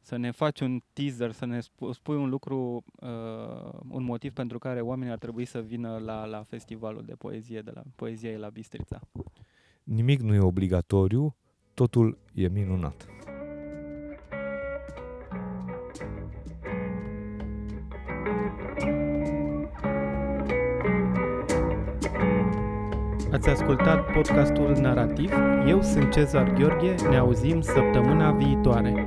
să 0.00 0.16
ne 0.16 0.30
faci 0.30 0.60
un 0.60 0.80
teaser, 0.92 1.32
să 1.32 1.44
ne 1.44 1.60
spu- 1.60 1.92
spui 1.92 2.16
un 2.16 2.28
lucru, 2.28 2.84
uh, 3.00 3.80
un 3.88 4.04
motiv 4.04 4.32
pentru 4.32 4.58
care 4.58 4.80
oamenii 4.80 5.12
ar 5.12 5.18
trebui 5.18 5.44
să 5.44 5.60
vină 5.60 5.98
la, 5.98 6.24
la 6.24 6.42
festivalul 6.42 7.04
de 7.04 7.14
poezie 7.14 7.60
de 7.60 7.70
la 7.74 7.82
Poezia 7.96 8.30
e 8.30 8.36
la 8.36 8.48
Bistrița. 8.48 9.00
Nimic 9.82 10.20
nu 10.20 10.34
e 10.34 10.38
obligatoriu, 10.38 11.36
totul 11.80 12.18
e 12.34 12.48
minunat. 12.48 13.08
Ați 23.32 23.48
ascultat 23.48 24.12
podcastul 24.12 24.76
Narativ. 24.80 25.32
Eu 25.66 25.82
sunt 25.82 26.12
Cezar 26.12 26.52
Gheorghe. 26.52 26.94
Ne 27.08 27.16
auzim 27.16 27.60
săptămâna 27.60 28.32
viitoare. 28.32 29.06